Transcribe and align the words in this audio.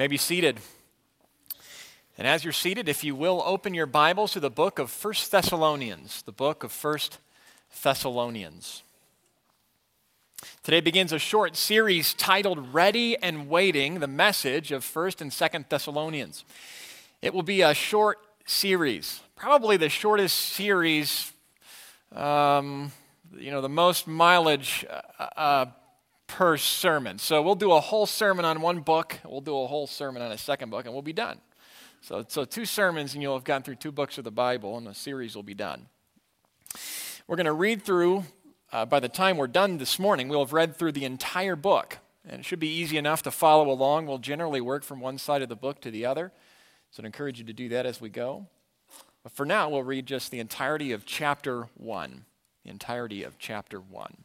may 0.00 0.06
be 0.06 0.16
seated. 0.16 0.58
And 2.16 2.26
as 2.26 2.42
you're 2.42 2.54
seated, 2.54 2.88
if 2.88 3.04
you 3.04 3.14
will 3.14 3.42
open 3.44 3.74
your 3.74 3.84
Bibles 3.84 4.32
to 4.32 4.40
the 4.40 4.48
book 4.48 4.78
of 4.78 4.90
First 4.90 5.30
Thessalonians, 5.30 6.22
the 6.22 6.32
book 6.32 6.64
of 6.64 6.72
First 6.72 7.18
Thessalonians. 7.82 8.82
Today 10.62 10.80
begins 10.80 11.12
a 11.12 11.18
short 11.18 11.54
series 11.54 12.14
titled 12.14 12.72
Ready 12.72 13.14
and 13.18 13.50
Waiting, 13.50 14.00
the 14.00 14.06
message 14.06 14.72
of 14.72 14.86
1st 14.86 15.20
and 15.20 15.30
2nd 15.30 15.68
Thessalonians. 15.68 16.46
It 17.20 17.34
will 17.34 17.42
be 17.42 17.60
a 17.60 17.74
short 17.74 18.20
series, 18.46 19.20
probably 19.36 19.76
the 19.76 19.90
shortest 19.90 20.34
series, 20.34 21.30
um, 22.16 22.90
you 23.36 23.50
know, 23.50 23.60
the 23.60 23.68
most 23.68 24.06
mileage 24.06 24.86
uh, 24.88 25.26
uh, 25.36 25.66
per 26.30 26.56
sermon. 26.56 27.18
So 27.18 27.42
we'll 27.42 27.56
do 27.56 27.72
a 27.72 27.80
whole 27.80 28.06
sermon 28.06 28.44
on 28.44 28.60
one 28.60 28.80
book, 28.80 29.18
we'll 29.26 29.40
do 29.40 29.60
a 29.60 29.66
whole 29.66 29.88
sermon 29.88 30.22
on 30.22 30.30
a 30.30 30.38
second 30.38 30.70
book, 30.70 30.84
and 30.84 30.94
we'll 30.94 31.02
be 31.02 31.12
done. 31.12 31.40
So, 32.02 32.24
so 32.28 32.44
two 32.44 32.64
sermons, 32.64 33.14
and 33.14 33.22
you'll 33.22 33.34
have 33.34 33.44
gone 33.44 33.62
through 33.62 33.74
two 33.74 33.90
books 33.90 34.16
of 34.16 34.22
the 34.22 34.30
Bible, 34.30 34.78
and 34.78 34.86
the 34.86 34.94
series 34.94 35.34
will 35.34 35.42
be 35.42 35.54
done. 35.54 35.88
We're 37.26 37.36
going 37.36 37.46
to 37.46 37.52
read 37.52 37.82
through, 37.82 38.24
uh, 38.72 38.86
by 38.86 39.00
the 39.00 39.08
time 39.08 39.38
we're 39.38 39.48
done 39.48 39.78
this 39.78 39.98
morning, 39.98 40.28
we'll 40.28 40.44
have 40.44 40.52
read 40.52 40.76
through 40.76 40.92
the 40.92 41.04
entire 41.04 41.56
book. 41.56 41.98
And 42.28 42.40
it 42.40 42.44
should 42.44 42.60
be 42.60 42.68
easy 42.68 42.96
enough 42.96 43.22
to 43.22 43.32
follow 43.32 43.68
along. 43.68 44.06
We'll 44.06 44.18
generally 44.18 44.60
work 44.60 44.84
from 44.84 45.00
one 45.00 45.18
side 45.18 45.42
of 45.42 45.48
the 45.48 45.56
book 45.56 45.80
to 45.80 45.90
the 45.90 46.06
other. 46.06 46.32
So 46.92 47.02
I'd 47.02 47.06
encourage 47.06 47.40
you 47.40 47.44
to 47.46 47.52
do 47.52 47.68
that 47.70 47.86
as 47.86 48.00
we 48.00 48.08
go. 48.08 48.46
But 49.24 49.32
for 49.32 49.44
now, 49.44 49.68
we'll 49.68 49.82
read 49.82 50.06
just 50.06 50.30
the 50.30 50.38
entirety 50.38 50.92
of 50.92 51.04
chapter 51.04 51.68
1. 51.74 52.24
The 52.64 52.70
entirety 52.70 53.24
of 53.24 53.38
chapter 53.38 53.80
1. 53.80 54.24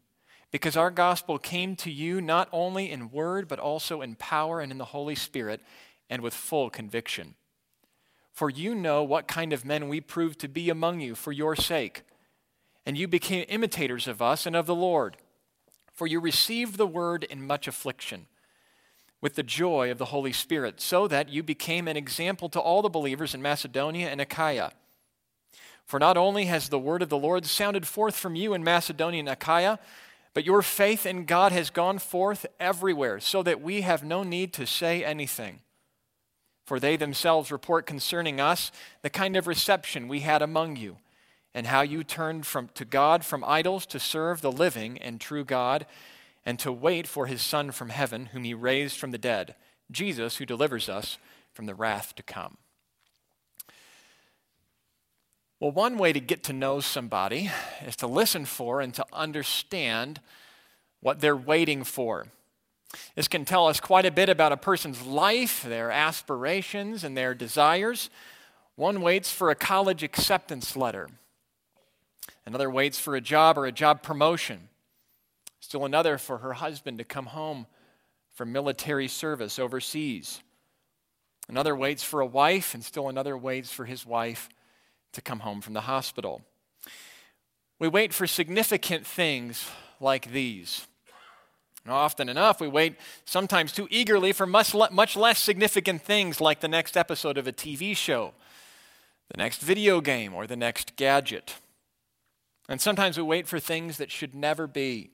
because 0.51 0.75
our 0.75 0.91
gospel 0.91 1.39
came 1.39 1.75
to 1.77 1.89
you 1.89 2.19
not 2.21 2.49
only 2.51 2.91
in 2.91 3.09
word, 3.09 3.47
but 3.47 3.59
also 3.59 4.01
in 4.01 4.15
power 4.15 4.59
and 4.59 4.71
in 4.71 4.77
the 4.77 4.85
Holy 4.85 5.15
Spirit, 5.15 5.61
and 6.09 6.21
with 6.21 6.33
full 6.33 6.69
conviction. 6.69 7.35
For 8.33 8.49
you 8.49 8.75
know 8.75 9.03
what 9.03 9.27
kind 9.27 9.53
of 9.53 9.65
men 9.65 9.87
we 9.87 10.01
proved 10.01 10.39
to 10.39 10.49
be 10.49 10.69
among 10.69 10.99
you 10.99 11.15
for 11.15 11.31
your 11.31 11.55
sake, 11.55 12.03
and 12.85 12.97
you 12.97 13.07
became 13.07 13.45
imitators 13.47 14.07
of 14.07 14.21
us 14.21 14.45
and 14.45 14.55
of 14.55 14.65
the 14.65 14.75
Lord. 14.75 15.17
For 15.93 16.07
you 16.07 16.19
received 16.19 16.77
the 16.77 16.87
word 16.87 17.23
in 17.23 17.45
much 17.45 17.67
affliction, 17.67 18.27
with 19.21 19.35
the 19.35 19.43
joy 19.43 19.91
of 19.91 19.99
the 19.99 20.05
Holy 20.05 20.33
Spirit, 20.33 20.81
so 20.81 21.07
that 21.07 21.29
you 21.29 21.43
became 21.43 21.87
an 21.87 21.95
example 21.95 22.49
to 22.49 22.59
all 22.59 22.81
the 22.81 22.89
believers 22.89 23.33
in 23.33 23.41
Macedonia 23.41 24.09
and 24.09 24.19
Achaia. 24.19 24.71
For 25.85 25.99
not 25.99 26.17
only 26.17 26.45
has 26.45 26.69
the 26.69 26.79
word 26.79 27.01
of 27.01 27.09
the 27.09 27.17
Lord 27.17 27.45
sounded 27.45 27.85
forth 27.85 28.15
from 28.15 28.35
you 28.35 28.53
in 28.53 28.63
Macedonia 28.63 29.19
and 29.19 29.29
Achaia, 29.29 29.77
but 30.33 30.45
your 30.45 30.61
faith 30.61 31.05
in 31.05 31.25
God 31.25 31.51
has 31.51 31.69
gone 31.69 31.99
forth 31.99 32.45
everywhere, 32.59 33.19
so 33.19 33.43
that 33.43 33.61
we 33.61 33.81
have 33.81 34.03
no 34.03 34.23
need 34.23 34.53
to 34.53 34.65
say 34.65 35.03
anything. 35.03 35.59
For 36.65 36.79
they 36.79 36.95
themselves 36.95 37.51
report 37.51 37.85
concerning 37.85 38.39
us 38.39 38.71
the 39.01 39.09
kind 39.09 39.35
of 39.35 39.47
reception 39.47 40.07
we 40.07 40.21
had 40.21 40.41
among 40.41 40.77
you, 40.77 40.97
and 41.53 41.67
how 41.67 41.81
you 41.81 42.03
turned 42.03 42.45
from, 42.45 42.69
to 42.75 42.85
God 42.85 43.25
from 43.25 43.43
idols 43.45 43.85
to 43.87 43.99
serve 43.99 44.41
the 44.41 44.51
living 44.51 44.97
and 44.97 45.19
true 45.19 45.43
God, 45.43 45.85
and 46.45 46.57
to 46.59 46.71
wait 46.71 47.07
for 47.07 47.27
his 47.27 47.41
Son 47.41 47.71
from 47.71 47.89
heaven, 47.89 48.27
whom 48.27 48.43
he 48.43 48.53
raised 48.53 48.97
from 48.97 49.11
the 49.11 49.17
dead, 49.17 49.55
Jesus, 49.91 50.37
who 50.37 50.45
delivers 50.45 50.87
us 50.87 51.17
from 51.51 51.65
the 51.65 51.75
wrath 51.75 52.15
to 52.15 52.23
come. 52.23 52.57
Well, 55.61 55.69
one 55.69 55.99
way 55.99 56.11
to 56.11 56.19
get 56.19 56.41
to 56.45 56.53
know 56.53 56.79
somebody 56.79 57.51
is 57.85 57.95
to 57.97 58.07
listen 58.07 58.45
for 58.45 58.81
and 58.81 58.91
to 58.95 59.05
understand 59.13 60.19
what 61.01 61.19
they're 61.19 61.37
waiting 61.37 61.83
for. 61.83 62.25
This 63.13 63.27
can 63.27 63.45
tell 63.45 63.67
us 63.67 63.79
quite 63.79 64.07
a 64.07 64.11
bit 64.11 64.27
about 64.27 64.51
a 64.51 64.57
person's 64.57 65.03
life, 65.03 65.61
their 65.61 65.91
aspirations, 65.91 67.03
and 67.03 67.15
their 67.15 67.35
desires. 67.35 68.09
One 68.75 69.01
waits 69.03 69.31
for 69.31 69.51
a 69.51 69.55
college 69.55 70.01
acceptance 70.01 70.75
letter, 70.75 71.09
another 72.47 72.71
waits 72.71 72.99
for 72.99 73.15
a 73.15 73.21
job 73.21 73.55
or 73.55 73.67
a 73.67 73.71
job 73.71 74.01
promotion, 74.01 74.67
still 75.59 75.85
another 75.85 76.17
for 76.17 76.39
her 76.39 76.53
husband 76.53 76.97
to 76.97 77.03
come 77.03 77.27
home 77.27 77.67
from 78.33 78.51
military 78.51 79.07
service 79.07 79.59
overseas. 79.59 80.41
Another 81.47 81.75
waits 81.75 82.01
for 82.01 82.19
a 82.19 82.25
wife, 82.25 82.73
and 82.73 82.83
still 82.83 83.09
another 83.09 83.37
waits 83.37 83.71
for 83.71 83.85
his 83.85 84.07
wife 84.07 84.49
to 85.13 85.21
come 85.21 85.39
home 85.39 85.61
from 85.61 85.73
the 85.73 85.81
hospital. 85.81 86.41
We 87.79 87.87
wait 87.87 88.13
for 88.13 88.27
significant 88.27 89.05
things 89.05 89.67
like 89.99 90.31
these. 90.31 90.87
often 91.87 92.29
enough, 92.29 92.61
we 92.61 92.67
wait 92.67 92.95
sometimes 93.25 93.71
too 93.71 93.87
eagerly 93.89 94.33
for 94.33 94.45
much, 94.45 94.75
le- 94.75 94.91
much 94.91 95.15
less 95.15 95.41
significant 95.41 96.03
things 96.03 96.39
like 96.39 96.59
the 96.59 96.67
next 96.67 96.95
episode 96.95 97.37
of 97.37 97.47
a 97.47 97.51
TV 97.51 97.97
show, 97.97 98.33
the 99.29 99.37
next 99.37 99.61
video 99.61 99.99
game, 99.99 100.33
or 100.33 100.45
the 100.45 100.55
next 100.55 100.95
gadget. 100.95 101.55
And 102.69 102.79
sometimes 102.79 103.17
we 103.17 103.23
wait 103.23 103.47
for 103.47 103.59
things 103.59 103.97
that 103.97 104.11
should 104.11 104.35
never 104.35 104.67
be. 104.67 105.09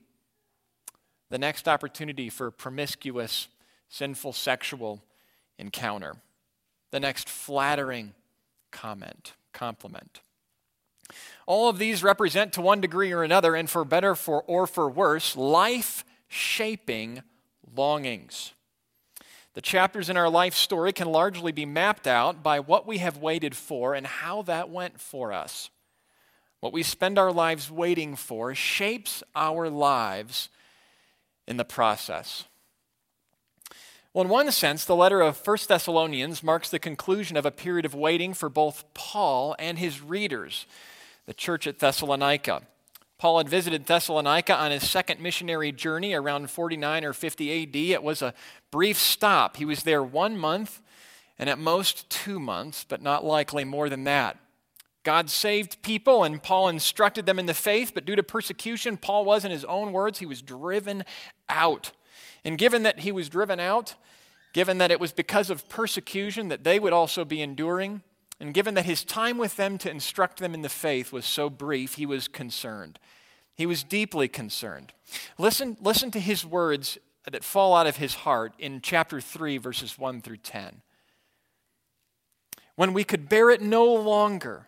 The 1.30 1.38
next 1.38 1.68
opportunity 1.68 2.28
for 2.28 2.50
promiscuous, 2.50 3.48
sinful 3.88 4.34
sexual 4.34 5.02
encounter, 5.58 6.16
the 6.90 7.00
next 7.00 7.28
flattering 7.28 8.12
comment 8.70 9.32
compliment. 9.52 10.20
All 11.46 11.68
of 11.68 11.78
these 11.78 12.02
represent, 12.02 12.52
to 12.52 12.60
one 12.60 12.80
degree 12.80 13.12
or 13.12 13.22
another, 13.22 13.54
and 13.54 13.68
for 13.68 13.84
better 13.84 14.14
for, 14.14 14.42
or 14.42 14.66
for 14.66 14.88
worse, 14.88 15.36
life 15.36 16.04
shaping 16.28 17.22
longings. 17.74 18.52
The 19.54 19.62
chapters 19.62 20.10
in 20.10 20.16
our 20.16 20.28
life 20.28 20.54
story 20.54 20.92
can 20.92 21.10
largely 21.10 21.52
be 21.52 21.66
mapped 21.66 22.06
out 22.06 22.42
by 22.42 22.60
what 22.60 22.86
we 22.86 22.98
have 22.98 23.16
waited 23.16 23.56
for 23.56 23.94
and 23.94 24.06
how 24.06 24.42
that 24.42 24.70
went 24.70 25.00
for 25.00 25.32
us. 25.32 25.70
What 26.60 26.72
we 26.72 26.82
spend 26.82 27.18
our 27.18 27.32
lives 27.32 27.70
waiting 27.70 28.14
for 28.14 28.54
shapes 28.54 29.22
our 29.34 29.70
lives 29.70 30.48
in 31.46 31.56
the 31.56 31.64
process. 31.64 32.44
Well, 34.18 34.24
in 34.24 34.32
one 34.32 34.50
sense, 34.50 34.84
the 34.84 34.96
letter 34.96 35.20
of 35.20 35.46
1 35.46 35.58
Thessalonians 35.68 36.42
marks 36.42 36.70
the 36.70 36.80
conclusion 36.80 37.36
of 37.36 37.46
a 37.46 37.52
period 37.52 37.84
of 37.84 37.94
waiting 37.94 38.34
for 38.34 38.48
both 38.48 38.82
Paul 38.92 39.54
and 39.60 39.78
his 39.78 40.02
readers, 40.02 40.66
the 41.26 41.32
church 41.32 41.68
at 41.68 41.78
Thessalonica. 41.78 42.62
Paul 43.16 43.38
had 43.38 43.48
visited 43.48 43.86
Thessalonica 43.86 44.56
on 44.56 44.72
his 44.72 44.90
second 44.90 45.20
missionary 45.20 45.70
journey 45.70 46.14
around 46.14 46.50
49 46.50 47.04
or 47.04 47.12
50 47.12 47.62
AD. 47.62 47.76
It 47.76 48.02
was 48.02 48.20
a 48.20 48.34
brief 48.72 48.98
stop. 48.98 49.56
He 49.56 49.64
was 49.64 49.84
there 49.84 50.02
one 50.02 50.36
month 50.36 50.80
and 51.38 51.48
at 51.48 51.60
most 51.60 52.10
two 52.10 52.40
months, 52.40 52.84
but 52.88 53.00
not 53.00 53.24
likely 53.24 53.62
more 53.62 53.88
than 53.88 54.02
that. 54.02 54.36
God 55.04 55.30
saved 55.30 55.80
people 55.82 56.24
and 56.24 56.42
Paul 56.42 56.66
instructed 56.66 57.24
them 57.24 57.38
in 57.38 57.46
the 57.46 57.54
faith, 57.54 57.92
but 57.94 58.04
due 58.04 58.16
to 58.16 58.24
persecution, 58.24 58.96
Paul 58.96 59.24
was, 59.24 59.44
in 59.44 59.52
his 59.52 59.64
own 59.66 59.92
words, 59.92 60.18
he 60.18 60.26
was 60.26 60.42
driven 60.42 61.04
out. 61.48 61.92
And 62.44 62.58
given 62.58 62.82
that 62.84 63.00
he 63.00 63.12
was 63.12 63.28
driven 63.28 63.60
out, 63.60 63.94
given 64.52 64.78
that 64.78 64.90
it 64.90 65.00
was 65.00 65.12
because 65.12 65.50
of 65.50 65.68
persecution 65.68 66.48
that 66.48 66.64
they 66.64 66.78
would 66.78 66.92
also 66.92 67.24
be 67.24 67.42
enduring, 67.42 68.02
and 68.40 68.54
given 68.54 68.74
that 68.74 68.84
his 68.84 69.04
time 69.04 69.36
with 69.38 69.56
them 69.56 69.78
to 69.78 69.90
instruct 69.90 70.38
them 70.38 70.54
in 70.54 70.62
the 70.62 70.68
faith 70.68 71.12
was 71.12 71.26
so 71.26 71.50
brief, 71.50 71.94
he 71.94 72.06
was 72.06 72.28
concerned. 72.28 72.98
He 73.54 73.66
was 73.66 73.82
deeply 73.82 74.28
concerned. 74.28 74.92
Listen, 75.36 75.76
listen 75.80 76.10
to 76.12 76.20
his 76.20 76.46
words 76.46 76.98
that 77.28 77.42
fall 77.42 77.74
out 77.74 77.88
of 77.88 77.96
his 77.96 78.14
heart 78.14 78.54
in 78.58 78.80
chapter 78.80 79.20
3, 79.20 79.58
verses 79.58 79.98
1 79.98 80.20
through 80.22 80.36
10. 80.38 80.82
When 82.76 82.92
we 82.92 83.02
could 83.02 83.28
bear 83.28 83.50
it 83.50 83.60
no 83.60 83.84
longer, 83.84 84.67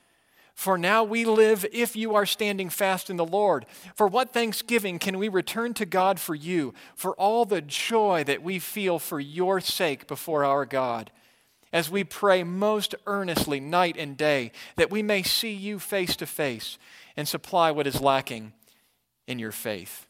For 0.53 0.77
now 0.77 1.03
we 1.03 1.25
live 1.25 1.65
if 1.71 1.95
you 1.95 2.13
are 2.15 2.25
standing 2.25 2.69
fast 2.69 3.09
in 3.09 3.17
the 3.17 3.25
Lord. 3.25 3.65
For 3.95 4.07
what 4.07 4.33
thanksgiving 4.33 4.99
can 4.99 5.17
we 5.17 5.27
return 5.27 5.73
to 5.75 5.85
God 5.85 6.19
for 6.19 6.35
you, 6.35 6.73
for 6.95 7.13
all 7.15 7.45
the 7.45 7.61
joy 7.61 8.23
that 8.25 8.43
we 8.43 8.59
feel 8.59 8.99
for 8.99 9.19
your 9.19 9.59
sake 9.59 10.07
before 10.07 10.45
our 10.45 10.65
God, 10.65 11.11
as 11.73 11.89
we 11.89 12.03
pray 12.03 12.43
most 12.43 12.93
earnestly 13.07 13.59
night 13.59 13.95
and 13.97 14.17
day, 14.17 14.51
that 14.75 14.91
we 14.91 15.01
may 15.01 15.23
see 15.23 15.53
you 15.53 15.79
face 15.79 16.15
to 16.17 16.25
face 16.25 16.77
and 17.15 17.27
supply 17.27 17.71
what 17.71 17.87
is 17.87 18.01
lacking 18.01 18.53
in 19.27 19.39
your 19.39 19.51
faith? 19.51 20.05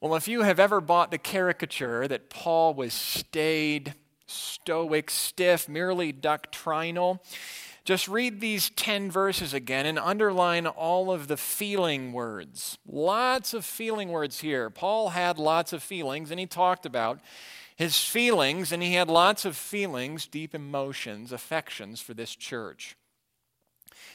Well, 0.00 0.16
if 0.16 0.26
you 0.26 0.42
have 0.42 0.58
ever 0.58 0.80
bought 0.80 1.10
the 1.10 1.18
caricature 1.18 2.08
that 2.08 2.28
Paul 2.28 2.74
was 2.74 2.92
staid, 2.92 3.94
stoic, 4.26 5.10
stiff, 5.10 5.68
merely 5.68 6.10
doctrinal, 6.10 7.22
just 7.84 8.06
read 8.06 8.40
these 8.40 8.70
10 8.70 9.10
verses 9.10 9.52
again 9.52 9.86
and 9.86 9.98
underline 9.98 10.66
all 10.66 11.10
of 11.10 11.26
the 11.26 11.36
feeling 11.36 12.12
words. 12.12 12.78
Lots 12.86 13.54
of 13.54 13.64
feeling 13.64 14.10
words 14.10 14.40
here. 14.40 14.70
Paul 14.70 15.10
had 15.10 15.38
lots 15.38 15.72
of 15.72 15.82
feelings, 15.82 16.30
and 16.30 16.38
he 16.38 16.46
talked 16.46 16.86
about 16.86 17.20
his 17.74 17.98
feelings, 17.98 18.70
and 18.70 18.82
he 18.82 18.94
had 18.94 19.08
lots 19.08 19.44
of 19.44 19.56
feelings, 19.56 20.26
deep 20.26 20.54
emotions, 20.54 21.32
affections 21.32 22.00
for 22.00 22.14
this 22.14 22.36
church. 22.36 22.96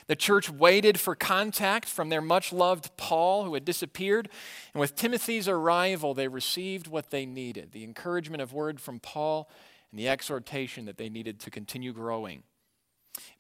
The 0.08 0.16
church 0.16 0.50
waited 0.50 1.00
for 1.00 1.16
contact 1.16 1.86
from 1.86 2.08
their 2.08 2.22
much 2.22 2.54
loved 2.54 2.96
Paul, 2.96 3.44
who 3.44 3.54
had 3.54 3.66
disappeared. 3.66 4.30
And 4.74 4.80
with 4.80 4.96
Timothy's 4.96 5.50
arrival, 5.50 6.14
they 6.14 6.30
received 6.30 6.88
what 6.88 7.10
they 7.10 7.26
needed 7.26 7.74
the 7.74 7.84
encouragement 7.84 8.42
of 8.42 8.54
word 8.54 8.80
from 8.80 9.02
Paul 9.02 9.50
and 9.92 10.00
the 10.00 10.08
exhortation 10.08 10.86
that 10.86 10.98
they 10.98 11.10
needed 11.10 11.40
to 11.42 11.52
continue 11.52 11.92
growing. 11.92 12.44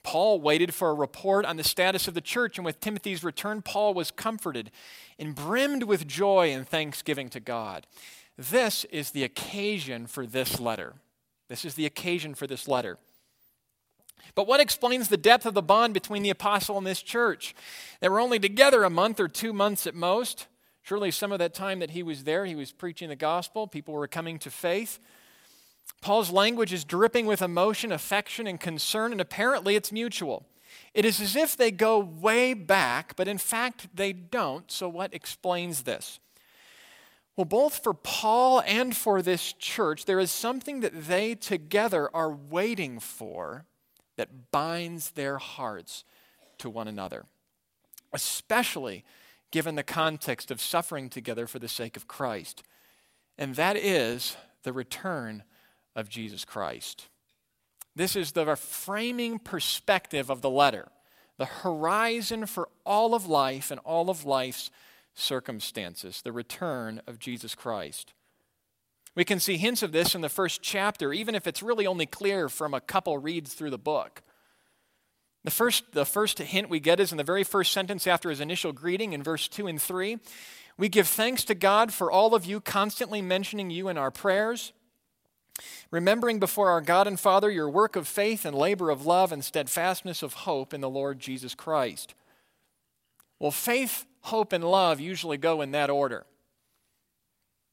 Paul 0.03 0.39
waited 0.39 0.73
for 0.73 0.89
a 0.89 0.93
report 0.93 1.45
on 1.45 1.57
the 1.57 1.63
status 1.63 2.07
of 2.07 2.13
the 2.13 2.21
church, 2.21 2.57
and 2.57 2.65
with 2.65 2.79
Timothy's 2.79 3.23
return, 3.23 3.61
Paul 3.61 3.93
was 3.93 4.11
comforted 4.11 4.71
and 5.19 5.35
brimmed 5.35 5.83
with 5.83 6.07
joy 6.07 6.51
and 6.51 6.67
thanksgiving 6.67 7.29
to 7.29 7.39
God. 7.39 7.87
This 8.37 8.85
is 8.85 9.11
the 9.11 9.23
occasion 9.23 10.07
for 10.07 10.25
this 10.25 10.59
letter. 10.59 10.95
This 11.47 11.65
is 11.65 11.73
the 11.75 11.85
occasion 11.85 12.35
for 12.35 12.47
this 12.47 12.67
letter. 12.67 12.97
But 14.35 14.47
what 14.47 14.59
explains 14.59 15.07
the 15.07 15.17
depth 15.17 15.45
of 15.45 15.53
the 15.53 15.61
bond 15.61 15.93
between 15.93 16.23
the 16.23 16.29
apostle 16.29 16.77
and 16.77 16.85
this 16.85 17.01
church? 17.01 17.55
They 17.99 18.09
were 18.09 18.19
only 18.19 18.39
together 18.39 18.83
a 18.83 18.89
month 18.89 19.19
or 19.19 19.27
two 19.27 19.53
months 19.53 19.87
at 19.87 19.95
most. 19.95 20.47
Surely, 20.83 21.11
some 21.11 21.31
of 21.31 21.39
that 21.39 21.53
time 21.53 21.79
that 21.79 21.91
he 21.91 22.03
was 22.03 22.23
there, 22.23 22.45
he 22.45 22.55
was 22.55 22.71
preaching 22.71 23.09
the 23.09 23.15
gospel, 23.15 23.67
people 23.67 23.93
were 23.93 24.07
coming 24.07 24.39
to 24.39 24.49
faith. 24.49 24.99
Paul's 26.01 26.31
language 26.31 26.73
is 26.73 26.85
dripping 26.85 27.25
with 27.25 27.41
emotion, 27.41 27.91
affection, 27.91 28.47
and 28.47 28.59
concern, 28.59 29.11
and 29.11 29.21
apparently 29.21 29.75
it's 29.75 29.91
mutual. 29.91 30.45
It 30.93 31.05
is 31.05 31.19
as 31.19 31.35
if 31.35 31.57
they 31.57 31.71
go 31.71 31.99
way 31.99 32.53
back, 32.53 33.15
but 33.15 33.27
in 33.27 33.37
fact 33.37 33.87
they 33.93 34.13
don't. 34.13 34.71
So, 34.71 34.87
what 34.89 35.13
explains 35.13 35.83
this? 35.83 36.19
Well, 37.35 37.45
both 37.45 37.83
for 37.83 37.93
Paul 37.93 38.63
and 38.65 38.95
for 38.95 39.21
this 39.21 39.53
church, 39.53 40.05
there 40.05 40.19
is 40.19 40.31
something 40.31 40.79
that 40.79 41.07
they 41.07 41.35
together 41.35 42.09
are 42.15 42.31
waiting 42.31 42.99
for 42.99 43.65
that 44.15 44.51
binds 44.51 45.11
their 45.11 45.37
hearts 45.37 46.03
to 46.57 46.69
one 46.69 46.87
another, 46.87 47.25
especially 48.11 49.05
given 49.51 49.75
the 49.75 49.83
context 49.83 50.49
of 50.49 50.59
suffering 50.59 51.09
together 51.09 51.45
for 51.45 51.59
the 51.59 51.67
sake 51.67 51.95
of 51.95 52.07
Christ. 52.07 52.63
And 53.37 53.55
that 53.55 53.77
is 53.77 54.35
the 54.63 54.73
return 54.73 55.43
of 55.97 56.07
Jesus 56.07 56.45
Christ. 56.45 57.09
This 57.95 58.15
is 58.15 58.31
the 58.31 58.55
framing 58.55 59.39
perspective 59.39 60.29
of 60.29 60.41
the 60.41 60.49
letter, 60.51 60.89
the 61.37 61.45
horizon 61.45 62.45
for 62.45 62.69
all 62.85 63.15
of 63.15 63.25
life 63.25 63.71
and 63.71 63.79
all 63.79 64.11
of 64.11 64.23
life's 64.23 64.69
circumstances, 65.15 66.21
the 66.21 66.31
return 66.31 67.01
of 67.07 67.17
Jesus 67.17 67.55
Christ. 67.55 68.13
We 69.15 69.25
can 69.25 69.39
see 69.39 69.57
hints 69.57 69.81
of 69.81 69.91
this 69.91 70.13
in 70.13 70.21
the 70.21 70.29
first 70.29 70.61
chapter, 70.61 71.11
even 71.11 71.33
if 71.33 71.47
it's 71.47 71.63
really 71.63 71.87
only 71.87 72.05
clear 72.05 72.47
from 72.47 72.75
a 72.75 72.81
couple 72.81 73.17
reads 73.17 73.55
through 73.55 73.71
the 73.71 73.79
book. 73.79 74.21
The 75.43 75.49
first, 75.49 75.91
the 75.93 76.05
first 76.05 76.37
hint 76.37 76.69
we 76.69 76.79
get 76.79 76.99
is 76.99 77.11
in 77.11 77.17
the 77.17 77.23
very 77.23 77.43
first 77.43 77.71
sentence 77.71 78.05
after 78.05 78.29
his 78.29 78.41
initial 78.41 78.73
greeting 78.73 79.13
in 79.13 79.23
verse 79.23 79.47
2 79.47 79.65
and 79.65 79.81
3. 79.81 80.19
We 80.77 80.89
give 80.89 81.07
thanks 81.07 81.43
to 81.45 81.55
God 81.55 81.91
for 81.91 82.11
all 82.11 82.35
of 82.35 82.45
you, 82.45 82.61
constantly 82.61 83.23
mentioning 83.23 83.71
you 83.71 83.87
in 83.87 83.97
our 83.97 84.11
prayers 84.11 84.71
remembering 85.91 86.39
before 86.39 86.69
our 86.69 86.81
God 86.81 87.07
and 87.07 87.19
Father 87.19 87.49
your 87.49 87.69
work 87.69 87.95
of 87.95 88.07
faith 88.07 88.45
and 88.45 88.55
labor 88.55 88.89
of 88.89 89.05
love 89.05 89.31
and 89.31 89.43
steadfastness 89.43 90.21
of 90.21 90.33
hope 90.33 90.73
in 90.73 90.81
the 90.81 90.89
Lord 90.89 91.19
Jesus 91.19 91.55
Christ. 91.55 92.13
Well, 93.39 93.51
faith, 93.51 94.05
hope, 94.21 94.51
and 94.53 94.63
love 94.63 94.99
usually 94.99 95.37
go 95.37 95.61
in 95.61 95.71
that 95.71 95.89
order. 95.89 96.25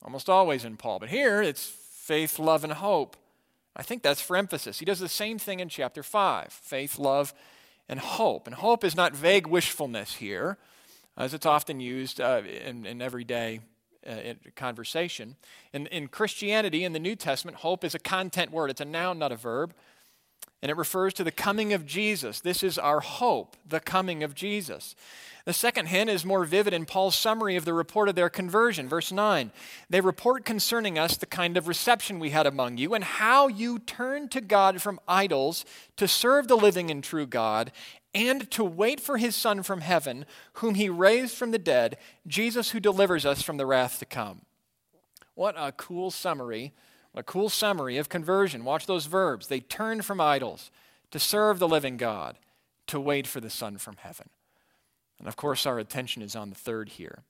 Almost 0.03 0.29
always 0.29 0.65
in 0.65 0.77
Paul. 0.77 0.99
But 0.99 1.09
here 1.09 1.43
it's 1.43 1.67
faith, 1.67 2.39
love, 2.39 2.65
and 2.65 2.75
hope. 2.75 3.17
I 3.75 3.83
think 3.83 4.03
that's 4.03 4.21
for 4.21 4.37
emphasis. 4.37 4.79
He 4.79 4.85
does 4.85 5.01
the 5.01 5.09
same 5.09 5.39
thing 5.39 5.61
in 5.61 5.69
chapter 5.69 6.03
5 6.03 6.53
faith, 6.53 6.99
love, 6.99 7.35
and 7.89 7.99
hope. 7.99 8.47
And 8.47 8.55
hope 8.55 8.85
is 8.85 8.95
not 8.95 9.17
vague 9.17 9.47
wishfulness 9.47 10.17
here, 10.17 10.59
as 11.17 11.35
it's 11.35 11.47
often 11.47 11.81
used 11.81 12.21
uh, 12.21 12.43
in, 12.45 12.87
in 12.87 13.03
everyday 13.03 13.61
uh, 14.07 14.35
conversation. 14.55 15.37
In, 15.73 15.87
in 15.87 16.09
Christianity, 16.09 16.85
in 16.85 16.93
the 16.93 16.99
New 16.99 17.17
Testament, 17.17 17.59
hope 17.59 17.85
is 17.85 17.95
a 17.95 17.99
content 17.99 18.51
word, 18.51 18.71
it's 18.71 18.81
a 18.81 18.85
noun, 18.85 19.19
not 19.19 19.33
a 19.33 19.37
verb. 19.37 19.75
And 20.63 20.71
it 20.71 20.79
refers 20.79 21.13
to 21.15 21.25
the 21.25 21.31
coming 21.31 21.75
of 21.75 21.85
Jesus. 21.85 22.41
This 22.41 22.63
is 22.63 22.79
our 22.79 23.01
hope, 23.01 23.57
the 23.69 23.81
coming 23.81 24.23
of 24.23 24.35
Jesus. 24.35 24.97
The 25.45 25.53
second 25.53 25.89
hint 25.89 26.09
is 26.09 26.25
more 26.25 26.47
vivid 26.47 26.73
in 26.73 26.87
Paul's 26.87 27.17
summary 27.17 27.57
of 27.57 27.67
the 27.67 27.75
report 27.75 28.09
of 28.09 28.15
their 28.15 28.31
conversion. 28.31 28.89
Verse 28.89 29.13
9 29.13 29.53
They 29.91 30.01
report 30.01 30.47
concerning 30.47 30.99
us 30.99 31.19
the 31.19 31.27
kind 31.27 31.59
of 31.59 31.69
reception 31.69 32.19
we 32.19 32.31
had 32.31 32.47
among 32.47 32.79
you 32.79 32.95
and 32.95 33.05
how 33.05 33.49
you 33.49 33.79
turned 33.79 34.31
to 34.31 34.41
God 34.41 34.81
from 34.81 35.01
idols 35.07 35.67
to 35.99 36.09
serve 36.09 36.49
the 36.49 36.57
living 36.57 36.91
and 36.91 37.05
true 37.05 37.27
God 37.27 37.71
and 38.15 38.51
to 38.53 38.63
wait 38.63 39.01
for 39.01 39.19
his 39.19 39.35
Son 39.35 39.63
from 39.63 39.81
heaven, 39.81 40.25
whom 40.55 40.75
he 40.75 40.89
raised 40.89 41.37
from 41.37 41.51
the 41.51 41.59
dead, 41.59 41.97
Jesus 42.27 42.71
who 42.71 42.81
delivers 42.81 43.27
us 43.27 43.43
from 43.43 43.57
the 43.57 43.67
wrath 43.67 43.99
to 43.99 44.07
come. 44.07 44.43
What 45.35 45.57
a 45.59 45.73
cool 45.73 46.11
summary, 46.11 46.73
a 47.15 47.23
cool 47.23 47.49
summary 47.49 47.97
of 47.97 48.09
conversion. 48.09 48.65
Watch 48.65 48.87
those 48.87 49.07
verbs. 49.07 49.49
They 49.49 49.61
turned 49.61 50.05
from 50.05 50.21
idols 50.21 50.71
to 51.11 51.19
serve 51.19 51.59
the 51.59 51.69
living 51.69 51.97
God, 51.97 52.39
to 52.87 53.01
wait 53.01 53.27
for 53.27 53.41
the 53.41 53.51
Son 53.51 53.79
from 53.79 53.97
heaven. 53.97 54.29
And 55.19 55.27
of 55.27 55.37
course, 55.37 55.67
our 55.67 55.79
attention 55.79 56.23
is 56.23 56.37
on 56.37 56.51
the 56.51 56.57
third 56.57 56.91
here. 56.91 57.23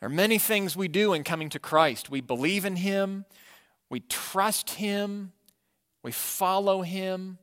There 0.00 0.08
are 0.08 0.10
many 0.10 0.38
things 0.38 0.76
we 0.76 0.88
do 0.88 1.14
in 1.14 1.24
coming 1.24 1.48
to 1.50 1.58
Christ. 1.58 2.10
We 2.10 2.20
believe 2.20 2.64
in 2.64 2.76
Him, 2.76 3.24
we 3.88 4.00
trust 4.00 4.70
Him, 4.70 5.32
we 6.02 6.12
follow 6.12 6.82
Him, 6.82 7.38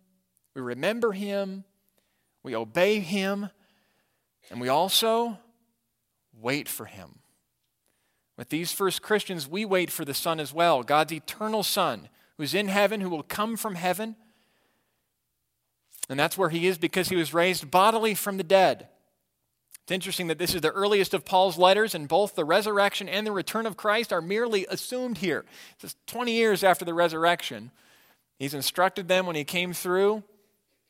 we 0.54 0.62
remember 0.62 1.14
Him, 1.14 1.64
we 2.44 2.56
obey 2.56 3.00
Him, 3.00 3.50
and 4.52 4.60
we 4.60 4.68
also 4.68 5.40
wait 6.40 6.68
for 6.68 6.86
Him. 6.86 7.20
With 8.38 8.50
these 8.50 8.72
first 8.72 9.02
Christians, 9.02 9.48
we 9.48 9.64
wait 9.64 9.90
for 9.90 10.06
the 10.06 10.14
Son 10.14 10.40
as 10.40 10.54
well, 10.54 10.84
God's 10.84 11.14
eternal 11.14 11.64
Son, 11.64 12.10
who's 12.38 12.54
in 12.54 12.68
heaven, 12.68 13.02
who 13.02 13.10
will 13.10 13.24
come 13.24 13.56
from 13.56 13.76
heaven. 13.76 14.16
And 16.10 16.20
that's 16.20 16.38
where 16.38 16.50
He 16.50 16.68
is 16.68 16.78
because 16.78 17.10
He 17.10 17.16
was 17.16 17.34
raised 17.34 17.72
bodily 17.72 18.14
from 18.14 18.38
the 18.38 18.44
dead. 18.44 18.90
It's 19.84 19.92
interesting 19.92 20.28
that 20.28 20.38
this 20.38 20.56
is 20.56 20.62
the 20.62 20.72
earliest 20.72 21.14
of 21.14 21.26
Paul's 21.26 21.58
letters, 21.58 21.94
and 21.94 22.08
both 22.08 22.36
the 22.36 22.46
resurrection 22.46 23.10
and 23.10 23.28
the 23.28 23.34
return 23.34 23.66
of 23.66 23.76
Christ 23.76 24.14
are 24.14 24.22
merely 24.22 24.66
assumed 24.70 25.18
here. 25.18 25.44
It's 25.82 25.96
20 26.08 26.32
years 26.32 26.64
after 26.64 26.86
the 26.86 26.94
resurrection. 26.94 27.72
He's 28.40 28.54
instructed 28.54 29.10
them 29.10 29.26
when 29.26 29.36
he 29.36 29.44
came 29.44 29.74
through, 29.74 30.24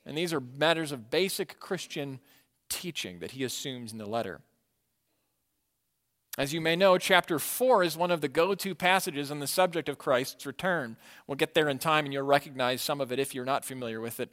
and 0.06 0.18
these 0.18 0.34
are 0.34 0.40
matters 0.40 0.92
of 0.92 1.10
basic 1.10 1.60
Christian 1.60 2.20
teaching 2.70 3.20
that 3.20 3.32
he 3.32 3.44
assumes 3.44 3.92
in 3.92 3.98
the 3.98 4.06
letter. 4.06 4.42
As 6.38 6.52
you 6.52 6.62
may 6.62 6.76
know, 6.76 6.98
chapter 6.98 7.38
4 7.38 7.84
is 7.84 7.96
one 7.96 8.10
of 8.10 8.22
the 8.22 8.28
go 8.28 8.56
to 8.56 8.74
passages 8.74 9.30
on 9.30 9.40
the 9.40 9.46
subject 9.46 9.88
of 9.88 10.00
Christ's 10.00 10.48
return. 10.48 10.98
We'll 11.28 11.36
get 11.36 11.54
there 11.54 11.70
in 11.70 11.78
time 11.78 12.06
and 12.06 12.14
you'll 12.14 12.24
recognize 12.24 12.82
some 12.82 13.00
of 13.00 13.12
it 13.12 13.20
if 13.20 13.36
you're 13.36 13.46
not 13.46 13.64
familiar 13.64 14.02
with 14.02 14.20
it 14.20 14.32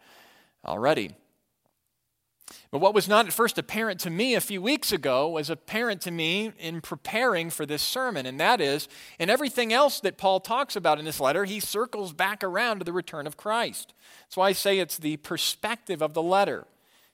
already. 0.65 1.15
But 2.71 2.81
what 2.81 2.95
was 2.95 3.09
not 3.09 3.27
at 3.27 3.33
first 3.33 3.59
apparent 3.59 4.01
to 4.01 4.11
me 4.11 4.35
a 4.35 4.41
few 4.41 4.63
weeks 4.63 4.93
ago 4.93 5.29
was 5.29 5.51
apparent 5.51 6.01
to 6.03 6.11
me 6.11 6.53
in 6.59 6.81
preparing 6.81 7.51
for 7.51 7.67
this 7.67 7.83
sermon, 7.83 8.27
and 8.27 8.39
that 8.41 8.61
is, 8.61 8.89
in 9.19 9.31
everything 9.31 9.73
else 9.73 10.01
that 10.01 10.19
Paul 10.19 10.41
talks 10.41 10.77
about 10.77 10.99
in 10.99 11.05
this 11.05 11.21
letter, 11.21 11.45
he 11.45 11.61
circles 11.61 12.13
back 12.13 12.43
around 12.45 12.79
to 12.79 12.85
the 12.85 12.93
return 12.93 13.27
of 13.27 13.37
Christ. 13.37 13.95
That's 14.23 14.37
why 14.37 14.49
I 14.49 14.53
say 14.53 14.79
it's 14.79 14.99
the 14.99 15.17
perspective 15.19 16.03
of 16.03 16.15
the 16.15 16.23
letter. 16.23 16.67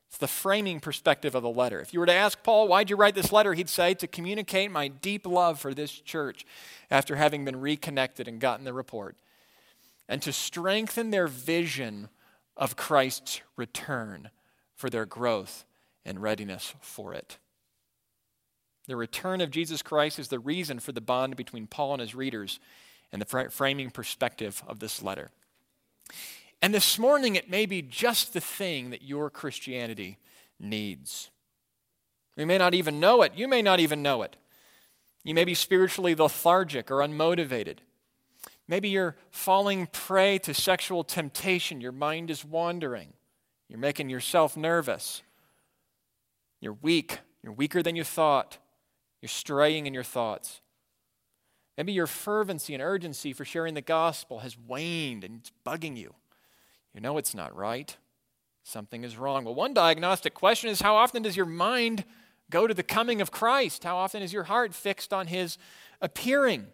It's 0.09 0.19
the 0.19 0.29
framing 0.29 0.81
perspective 0.81 1.35
of 1.35 1.43
the 1.43 1.51
letter. 1.51 1.81
If 1.81 1.93
you 1.93 2.01
were 2.01 2.07
to 2.07 2.13
ask 2.13 2.43
Paul, 2.43 2.69
why'd 2.69 2.91
you 2.91 2.97
write 2.97 3.15
this 3.15 3.33
letter? 3.33 3.55
He'd 3.55 3.69
say, 3.69 3.93
to 3.95 4.07
communicate 4.07 4.71
my 4.71 4.89
deep 4.89 5.27
love 5.27 5.59
for 5.59 5.75
this 5.75 5.91
church 5.91 6.47
after 6.91 7.17
having 7.17 7.45
been 7.45 7.61
reconnected 7.61 8.29
and 8.29 8.41
gotten 8.41 8.65
the 8.65 8.73
report, 8.73 9.17
and 10.09 10.23
to 10.23 10.33
strengthen 10.33 11.11
their 11.11 11.27
vision 11.27 12.09
of 12.57 12.77
Christ's 12.77 13.43
return 13.57 14.31
for 14.77 14.89
their 14.89 15.07
growth 15.07 15.65
and 16.05 16.23
readiness 16.23 16.75
for 16.81 17.13
it. 17.13 17.39
The 18.87 18.95
return 18.95 19.41
of 19.41 19.51
Jesus 19.51 19.83
Christ 19.83 20.21
is 20.21 20.29
the 20.29 20.39
reason 20.39 20.79
for 20.79 20.93
the 20.93 21.01
bond 21.01 21.35
between 21.35 21.67
Paul 21.67 21.95
and 21.95 22.01
his 22.01 22.15
readers 22.15 22.61
and 23.11 23.21
the 23.21 23.49
framing 23.51 23.91
perspective 23.91 24.63
of 24.69 24.79
this 24.79 25.03
letter. 25.03 25.31
And 26.63 26.73
this 26.73 26.99
morning, 26.99 27.35
it 27.35 27.51
may 27.51 27.67
be 27.67 27.83
just 27.83 28.33
the 28.33 28.41
thing 28.41 28.91
that 28.91 29.03
your 29.03 29.29
Christianity 29.29 30.19
needs. 30.61 31.31
We 32.37 32.45
may 32.45 32.59
not 32.59 32.75
even 32.75 33.01
know 33.01 33.23
it. 33.23 33.33
You 33.35 33.49
may 33.49 33.63
not 33.63 33.81
even 33.81 34.03
know 34.03 34.23
it. 34.23 34.37
You 35.25 35.35
may 35.35 35.45
be 35.45 35.55
spiritually 35.55 36.15
lethargic 36.15 36.91
or 36.91 36.99
unmotivated. 36.99 37.79
Maybe 38.69 38.89
you're 38.89 39.17
falling 39.31 39.87
prey 39.87 40.39
to 40.39 40.55
sexual 40.55 41.03
temptation. 41.03 41.81
Your 41.81 41.93
mind 41.93 42.31
is 42.31 42.45
wandering. 42.45 43.13
You're 43.69 43.79
making 43.79 44.09
yourself 44.09 44.57
nervous. 44.57 45.23
You're 46.61 46.77
weak. 46.81 47.21
You're 47.43 47.53
weaker 47.53 47.83
than 47.83 47.97
you 47.97 48.05
thought. 48.05 48.59
You're 49.21 49.29
straying 49.29 49.87
in 49.87 49.95
your 49.95 50.05
thoughts. 50.05 50.61
Maybe 51.77 51.93
your 51.93 52.07
fervency 52.07 52.75
and 52.75 52.83
urgency 52.83 53.33
for 53.33 53.45
sharing 53.45 53.75
the 53.75 53.83
gospel 53.83 54.39
has 54.41 54.57
waned 54.57 55.25
and 55.25 55.41
it's 55.41 55.53
bugging 55.65 55.97
you. 55.97 56.15
You 56.95 57.01
know 57.01 57.19
it's 57.19 57.35
not 57.35 57.55
right. 57.55 57.95
Something 58.63 59.05
is 59.05 59.17
wrong. 59.17 59.45
Well, 59.45 59.55
one 59.55 59.75
diagnostic 59.75 60.35
question 60.35 60.71
is 60.71 60.81
how 60.81 60.97
often 60.97 61.23
does 61.23 61.37
your 61.37 61.47
mind 61.47 62.05
go 62.51 62.67
to 62.67 62.75
the 62.75 62.83
coming 62.83 63.21
of 63.21 63.31
Christ? 63.31 63.85
How 63.85 63.97
often 63.97 64.23
is 64.23 64.33
your 64.33 64.45
heart 64.45 64.75
fixed 64.75 65.13
on 65.13 65.27
his 65.27 65.59
appearing? 66.01 66.67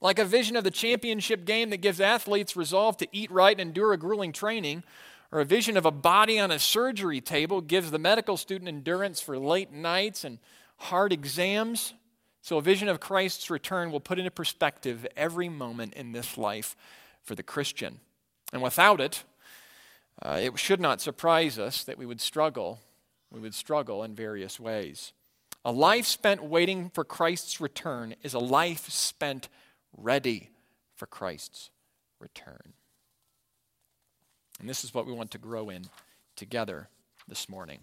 Like 0.00 0.18
a 0.18 0.24
vision 0.24 0.56
of 0.56 0.64
the 0.64 0.70
championship 0.70 1.44
game 1.44 1.70
that 1.70 1.78
gives 1.78 2.00
athletes 2.00 2.56
resolve 2.56 2.96
to 2.98 3.08
eat 3.12 3.30
right 3.30 3.52
and 3.52 3.68
endure 3.68 3.92
a 3.92 3.98
grueling 3.98 4.32
training, 4.32 4.84
or 5.32 5.40
a 5.40 5.44
vision 5.46 5.78
of 5.78 5.86
a 5.86 5.90
body 5.90 6.38
on 6.38 6.50
a 6.50 6.58
surgery 6.58 7.22
table 7.22 7.62
gives 7.62 7.90
the 7.90 7.98
medical 7.98 8.36
student 8.36 8.68
endurance 8.68 9.20
for 9.20 9.38
late 9.38 9.72
nights 9.72 10.24
and 10.24 10.38
hard 10.76 11.12
exams. 11.12 11.94
So, 12.42 12.58
a 12.58 12.62
vision 12.62 12.88
of 12.88 13.00
Christ's 13.00 13.48
return 13.48 13.90
will 13.90 14.00
put 14.00 14.18
into 14.18 14.30
perspective 14.30 15.06
every 15.16 15.48
moment 15.48 15.94
in 15.94 16.12
this 16.12 16.36
life 16.36 16.76
for 17.22 17.34
the 17.34 17.42
Christian. 17.42 18.00
And 18.52 18.62
without 18.62 19.00
it, 19.00 19.24
uh, 20.20 20.38
it 20.42 20.58
should 20.58 20.80
not 20.80 21.00
surprise 21.00 21.58
us 21.58 21.82
that 21.84 21.96
we 21.96 22.04
would 22.04 22.20
struggle. 22.20 22.80
We 23.30 23.40
would 23.40 23.54
struggle 23.54 24.02
in 24.02 24.14
various 24.14 24.60
ways. 24.60 25.12
A 25.64 25.72
life 25.72 26.06
spent 26.06 26.42
waiting 26.42 26.90
for 26.90 27.04
Christ's 27.04 27.60
return 27.60 28.16
is 28.22 28.34
a 28.34 28.38
life 28.38 28.90
spent 28.90 29.48
ready 29.96 30.50
for 30.96 31.06
Christ's 31.06 31.70
return. 32.18 32.74
And 34.62 34.70
this 34.70 34.84
is 34.84 34.94
what 34.94 35.06
we 35.06 35.12
want 35.12 35.32
to 35.32 35.38
grow 35.38 35.70
in 35.70 35.86
together 36.36 36.88
this 37.26 37.48
morning. 37.48 37.80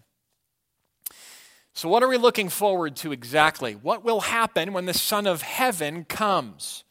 So, 1.74 1.90
what 1.90 2.02
are 2.02 2.08
we 2.08 2.16
looking 2.16 2.48
forward 2.48 2.96
to 2.96 3.12
exactly? 3.12 3.74
What 3.74 4.02
will 4.02 4.22
happen 4.22 4.72
when 4.72 4.86
the 4.86 4.94
Son 4.94 5.26
of 5.26 5.42
Heaven 5.42 6.06
comes? 6.06 6.84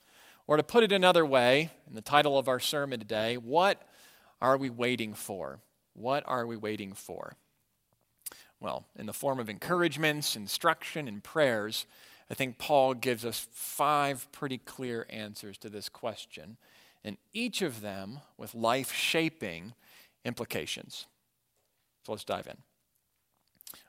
Or 0.45 0.57
to 0.57 0.63
put 0.63 0.83
it 0.83 0.91
another 0.91 1.25
way, 1.25 1.71
in 1.87 1.95
the 1.95 2.01
title 2.01 2.37
of 2.37 2.47
our 2.47 2.59
sermon 2.59 2.99
today, 2.99 3.37
what 3.37 3.81
are 4.39 4.57
we 4.57 4.69
waiting 4.69 5.15
for? 5.15 5.59
What 5.93 6.23
are 6.27 6.45
we 6.45 6.55
waiting 6.55 6.93
for? 6.93 7.33
Well, 8.59 8.85
in 8.95 9.07
the 9.07 9.13
form 9.13 9.39
of 9.39 9.49
encouragements, 9.49 10.35
instruction, 10.35 11.07
and 11.07 11.23
prayers, 11.23 11.87
I 12.29 12.35
think 12.35 12.59
Paul 12.59 12.93
gives 12.93 13.25
us 13.25 13.47
five 13.51 14.31
pretty 14.31 14.59
clear 14.59 15.07
answers 15.09 15.57
to 15.59 15.69
this 15.69 15.89
question, 15.89 16.57
and 17.03 17.17
each 17.33 17.61
of 17.61 17.81
them 17.81 18.19
with 18.37 18.55
life 18.55 18.93
shaping 18.93 19.73
implications. 20.25 21.07
So 22.05 22.11
let's 22.11 22.23
dive 22.23 22.47
in. 22.47 22.57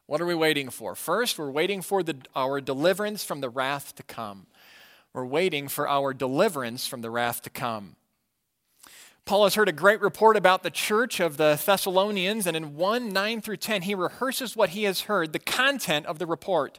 What 0.06 0.20
are 0.20 0.26
we 0.26 0.34
waiting 0.34 0.70
for? 0.70 0.94
First, 0.94 1.38
we're 1.38 1.50
waiting 1.50 1.82
for 1.82 2.02
the, 2.02 2.16
our 2.34 2.60
deliverance 2.60 3.24
from 3.24 3.40
the 3.40 3.48
wrath 3.48 3.94
to 3.94 4.02
come. 4.02 4.46
We're 5.12 5.24
waiting 5.24 5.68
for 5.68 5.88
our 5.88 6.12
deliverance 6.12 6.86
from 6.86 7.00
the 7.00 7.10
wrath 7.10 7.42
to 7.42 7.50
come. 7.50 7.96
Paul 9.24 9.44
has 9.44 9.54
heard 9.54 9.68
a 9.68 9.72
great 9.72 10.00
report 10.00 10.36
about 10.36 10.62
the 10.62 10.70
church 10.70 11.20
of 11.20 11.36
the 11.36 11.60
Thessalonians, 11.64 12.46
and 12.46 12.56
in 12.56 12.74
1 12.74 13.12
9 13.12 13.40
through 13.40 13.58
10, 13.58 13.82
he 13.82 13.94
rehearses 13.94 14.56
what 14.56 14.70
he 14.70 14.84
has 14.84 15.02
heard, 15.02 15.32
the 15.32 15.38
content 15.38 16.06
of 16.06 16.18
the 16.18 16.26
report. 16.26 16.78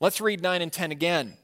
Let's 0.00 0.20
read 0.20 0.42
9 0.42 0.60
and 0.60 0.72
10 0.72 0.90
again. 0.90 1.36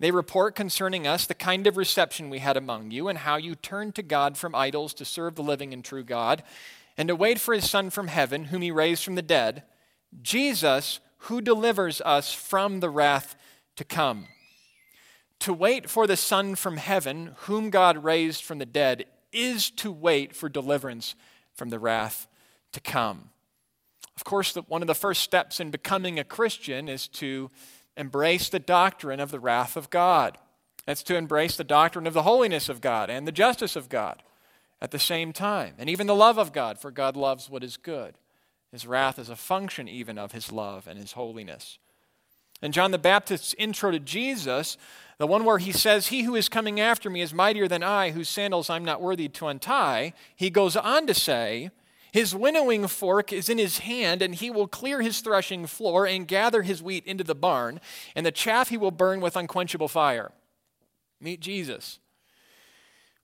They 0.00 0.10
report 0.10 0.54
concerning 0.54 1.06
us 1.06 1.26
the 1.26 1.34
kind 1.34 1.66
of 1.66 1.76
reception 1.76 2.30
we 2.30 2.38
had 2.38 2.56
among 2.56 2.90
you, 2.90 3.08
and 3.08 3.18
how 3.18 3.36
you 3.36 3.54
turned 3.54 3.94
to 3.96 4.02
God 4.02 4.38
from 4.38 4.54
idols 4.54 4.94
to 4.94 5.04
serve 5.04 5.36
the 5.36 5.42
living 5.42 5.74
and 5.74 5.84
true 5.84 6.02
God, 6.02 6.42
and 6.96 7.06
to 7.08 7.14
wait 7.14 7.38
for 7.38 7.54
his 7.54 7.68
Son 7.68 7.90
from 7.90 8.08
heaven, 8.08 8.46
whom 8.46 8.62
he 8.62 8.70
raised 8.70 9.04
from 9.04 9.14
the 9.14 9.22
dead, 9.22 9.62
Jesus, 10.22 11.00
who 11.24 11.42
delivers 11.42 12.00
us 12.00 12.32
from 12.32 12.80
the 12.80 12.88
wrath 12.88 13.36
to 13.76 13.84
come. 13.84 14.26
To 15.40 15.52
wait 15.52 15.88
for 15.88 16.06
the 16.06 16.16
Son 16.16 16.54
from 16.54 16.78
heaven, 16.78 17.34
whom 17.40 17.68
God 17.68 18.02
raised 18.02 18.42
from 18.42 18.58
the 18.58 18.66
dead, 18.66 19.04
is 19.32 19.70
to 19.72 19.92
wait 19.92 20.34
for 20.34 20.48
deliverance 20.48 21.14
from 21.54 21.68
the 21.68 21.78
wrath 21.78 22.26
to 22.72 22.80
come. 22.80 23.30
Of 24.16 24.24
course, 24.24 24.54
one 24.54 24.82
of 24.82 24.88
the 24.88 24.94
first 24.94 25.22
steps 25.22 25.60
in 25.60 25.70
becoming 25.70 26.18
a 26.18 26.24
Christian 26.24 26.88
is 26.88 27.06
to 27.08 27.50
embrace 27.96 28.48
the 28.48 28.58
doctrine 28.58 29.20
of 29.20 29.30
the 29.30 29.40
wrath 29.40 29.76
of 29.76 29.90
God. 29.90 30.38
That's 30.86 31.02
to 31.04 31.16
embrace 31.16 31.56
the 31.56 31.64
doctrine 31.64 32.06
of 32.06 32.14
the 32.14 32.22
holiness 32.22 32.68
of 32.68 32.80
God 32.80 33.10
and 33.10 33.26
the 33.26 33.32
justice 33.32 33.76
of 33.76 33.88
God 33.88 34.22
at 34.80 34.90
the 34.90 34.98
same 34.98 35.32
time, 35.32 35.74
and 35.78 35.90
even 35.90 36.06
the 36.06 36.14
love 36.14 36.38
of 36.38 36.52
God, 36.52 36.78
for 36.78 36.90
God 36.90 37.16
loves 37.16 37.50
what 37.50 37.62
is 37.62 37.76
good. 37.76 38.14
His 38.72 38.86
wrath 38.86 39.18
is 39.18 39.28
a 39.28 39.36
function 39.36 39.88
even 39.88 40.16
of 40.16 40.32
his 40.32 40.50
love 40.50 40.86
and 40.86 40.98
his 40.98 41.12
holiness. 41.12 41.78
And 42.62 42.72
John 42.72 42.90
the 42.90 42.98
Baptist's 42.98 43.54
intro 43.58 43.90
to 43.90 43.98
Jesus, 43.98 44.76
the 45.18 45.26
one 45.26 45.44
where 45.44 45.58
he 45.58 45.72
says, 45.72 46.08
He 46.08 46.22
who 46.22 46.34
is 46.34 46.48
coming 46.48 46.78
after 46.78 47.10
me 47.10 47.20
is 47.20 47.34
mightier 47.34 47.68
than 47.68 47.82
I, 47.82 48.10
whose 48.10 48.28
sandals 48.28 48.70
I'm 48.70 48.84
not 48.84 49.02
worthy 49.02 49.28
to 49.28 49.46
untie, 49.48 50.12
he 50.36 50.50
goes 50.50 50.76
on 50.76 51.06
to 51.06 51.14
say, 51.14 51.70
His 52.12 52.34
winnowing 52.34 52.86
fork 52.88 53.32
is 53.32 53.48
in 53.48 53.58
his 53.58 53.78
hand, 53.78 54.22
and 54.22 54.34
he 54.34 54.50
will 54.50 54.66
clear 54.66 55.00
his 55.00 55.20
threshing 55.20 55.66
floor 55.66 56.06
and 56.06 56.26
gather 56.26 56.62
his 56.62 56.82
wheat 56.82 57.06
into 57.06 57.24
the 57.24 57.34
barn, 57.34 57.80
and 58.14 58.26
the 58.26 58.32
chaff 58.32 58.68
he 58.68 58.76
will 58.76 58.90
burn 58.90 59.20
with 59.20 59.36
unquenchable 59.36 59.88
fire. 59.88 60.32
Meet 61.20 61.40
Jesus. 61.40 61.98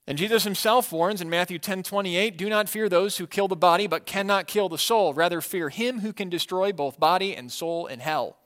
And 0.07 0.17
Jesus 0.17 0.45
himself 0.45 0.93
warns 0.93 1.21
in 1.21 1.29
Matthew 1.29 1.59
10 1.59 1.83
28, 1.83 2.37
Do 2.37 2.49
not 2.49 2.69
fear 2.69 2.89
those 2.89 3.17
who 3.17 3.27
kill 3.27 3.49
the 3.49 3.57
body 3.57 3.87
but 3.87 4.07
cannot 4.07 4.47
kill 4.47 4.69
the 4.69 4.79
soul. 4.79 5.13
Rather, 5.13 5.41
fear 5.41 5.69
him 5.69 6.01
who 6.01 6.13
can 6.13 6.29
destroy 6.29 6.73
both 6.73 7.01
body 7.01 7.35
and 7.35 7.51
soul 7.51 7.87
in 7.87 7.99
hell. 7.99 8.37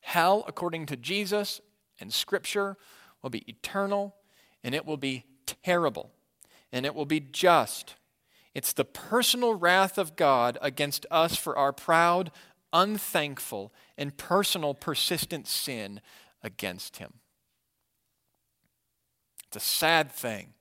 Hell, 0.00 0.44
according 0.46 0.86
to 0.86 0.96
Jesus, 0.96 1.60
and 2.00 2.14
Scripture 2.14 2.76
will 3.22 3.30
be 3.30 3.48
eternal 3.48 4.14
and 4.62 4.74
it 4.74 4.86
will 4.86 4.96
be 4.96 5.24
terrible 5.62 6.10
and 6.72 6.86
it 6.86 6.94
will 6.94 7.06
be 7.06 7.20
just. 7.20 7.96
It's 8.54 8.72
the 8.72 8.84
personal 8.84 9.54
wrath 9.54 9.98
of 9.98 10.16
God 10.16 10.58
against 10.60 11.06
us 11.10 11.36
for 11.36 11.56
our 11.56 11.72
proud, 11.72 12.30
unthankful, 12.72 13.72
and 13.96 14.16
personal 14.16 14.74
persistent 14.74 15.46
sin 15.46 16.00
against 16.42 16.96
Him. 16.96 17.14
It's 19.48 19.56
a 19.56 19.60
sad 19.60 20.12
thing 20.12 20.54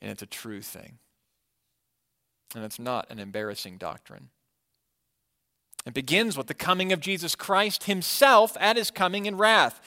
and 0.00 0.10
it's 0.10 0.22
a 0.22 0.26
true 0.26 0.62
thing. 0.62 0.98
And 2.54 2.64
it's 2.64 2.78
not 2.78 3.06
an 3.10 3.18
embarrassing 3.18 3.78
doctrine. 3.78 4.30
It 5.86 5.94
begins 5.94 6.36
with 6.36 6.46
the 6.46 6.54
coming 6.54 6.92
of 6.92 7.00
Jesus 7.00 7.34
Christ 7.34 7.84
Himself 7.84 8.56
at 8.60 8.76
His 8.76 8.90
coming 8.90 9.26
in 9.26 9.36
wrath. 9.36 9.80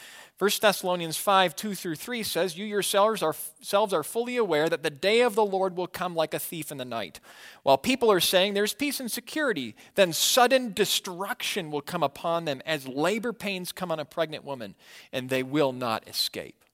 1 0.43 0.51
Thessalonians 0.59 1.15
5 1.15 1.55
2 1.55 1.73
through 1.73 1.95
3 1.95 2.21
says, 2.21 2.57
You 2.57 2.65
yourselves 2.65 3.23
are, 3.23 3.33
selves 3.61 3.93
are 3.93 4.03
fully 4.03 4.35
aware 4.35 4.67
that 4.67 4.83
the 4.83 4.89
day 4.89 5.21
of 5.21 5.35
the 5.35 5.45
Lord 5.45 5.77
will 5.77 5.87
come 5.87 6.17
like 6.17 6.33
a 6.33 6.39
thief 6.39 6.69
in 6.69 6.77
the 6.77 6.83
night. 6.83 7.21
While 7.61 7.77
people 7.77 8.11
are 8.11 8.19
saying 8.19 8.53
there's 8.53 8.73
peace 8.73 8.99
and 8.99 9.09
security, 9.09 9.73
then 9.95 10.11
sudden 10.11 10.73
destruction 10.73 11.71
will 11.71 11.79
come 11.79 12.03
upon 12.03 12.43
them 12.43 12.61
as 12.65 12.85
labor 12.85 13.31
pains 13.31 13.71
come 13.71 13.89
on 13.89 14.01
a 14.01 14.05
pregnant 14.05 14.43
woman, 14.43 14.75
and 15.13 15.29
they 15.29 15.43
will 15.43 15.71
not 15.71 16.05
escape. 16.09 16.65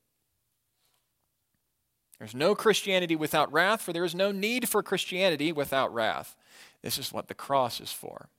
There's 2.18 2.34
no 2.34 2.56
Christianity 2.56 3.16
without 3.16 3.54
wrath, 3.54 3.84
for 3.84 3.94
there 3.94 4.04
is 4.04 4.16
no 4.16 4.32
need 4.32 4.68
for 4.68 4.82
Christianity 4.82 5.52
without 5.52 5.94
wrath. 5.94 6.36
This 6.82 6.98
is 6.98 7.14
what 7.14 7.28
the 7.28 7.36
cross 7.36 7.80
is 7.80 7.92
for. 7.92 8.30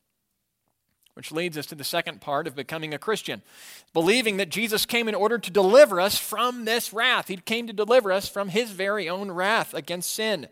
Which 1.14 1.32
leads 1.32 1.58
us 1.58 1.66
to 1.66 1.74
the 1.74 1.84
second 1.84 2.20
part 2.20 2.46
of 2.46 2.54
becoming 2.54 2.94
a 2.94 2.98
Christian 2.98 3.42
believing 3.92 4.36
that 4.36 4.50
Jesus 4.50 4.86
came 4.86 5.08
in 5.08 5.14
order 5.14 5.38
to 5.38 5.50
deliver 5.50 6.00
us 6.00 6.18
from 6.18 6.64
this 6.64 6.92
wrath. 6.92 7.28
He 7.28 7.36
came 7.36 7.66
to 7.66 7.72
deliver 7.72 8.12
us 8.12 8.28
from 8.28 8.48
his 8.48 8.70
very 8.70 9.08
own 9.08 9.30
wrath 9.30 9.74
against 9.74 10.14
sin. 10.14 10.48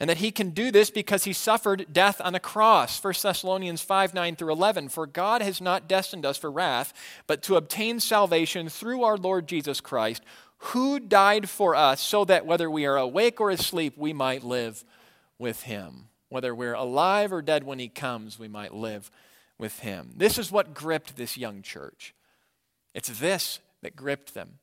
And 0.00 0.10
that 0.10 0.16
he 0.16 0.32
can 0.32 0.50
do 0.50 0.72
this 0.72 0.90
because 0.90 1.24
he 1.24 1.32
suffered 1.32 1.86
death 1.92 2.20
on 2.24 2.34
a 2.34 2.40
cross. 2.40 3.02
1 3.02 3.14
Thessalonians 3.22 3.82
5 3.82 4.14
9 4.14 4.34
through 4.34 4.52
11. 4.52 4.88
For 4.88 5.06
God 5.06 5.42
has 5.42 5.60
not 5.60 5.86
destined 5.86 6.26
us 6.26 6.36
for 6.36 6.50
wrath, 6.50 6.92
but 7.28 7.42
to 7.44 7.54
obtain 7.54 8.00
salvation 8.00 8.68
through 8.68 9.04
our 9.04 9.16
Lord 9.16 9.46
Jesus 9.46 9.80
Christ, 9.80 10.24
who 10.58 10.98
died 10.98 11.48
for 11.48 11.76
us, 11.76 12.00
so 12.00 12.24
that 12.24 12.46
whether 12.46 12.68
we 12.68 12.84
are 12.84 12.96
awake 12.96 13.40
or 13.40 13.50
asleep, 13.50 13.94
we 13.96 14.12
might 14.12 14.42
live 14.42 14.84
with 15.38 15.62
him. 15.64 16.08
Whether 16.30 16.52
we're 16.52 16.74
alive 16.74 17.32
or 17.32 17.42
dead 17.42 17.62
when 17.62 17.78
he 17.78 17.88
comes, 17.88 18.40
we 18.40 18.48
might 18.48 18.74
live 18.74 19.08
with 19.62 19.78
him. 19.78 20.10
This 20.16 20.38
is 20.38 20.50
what 20.50 20.74
gripped 20.74 21.16
this 21.16 21.38
young 21.38 21.62
church. 21.62 22.14
It's 22.94 23.20
this 23.20 23.60
that 23.80 23.94
gripped 23.94 24.34
them. 24.34 24.58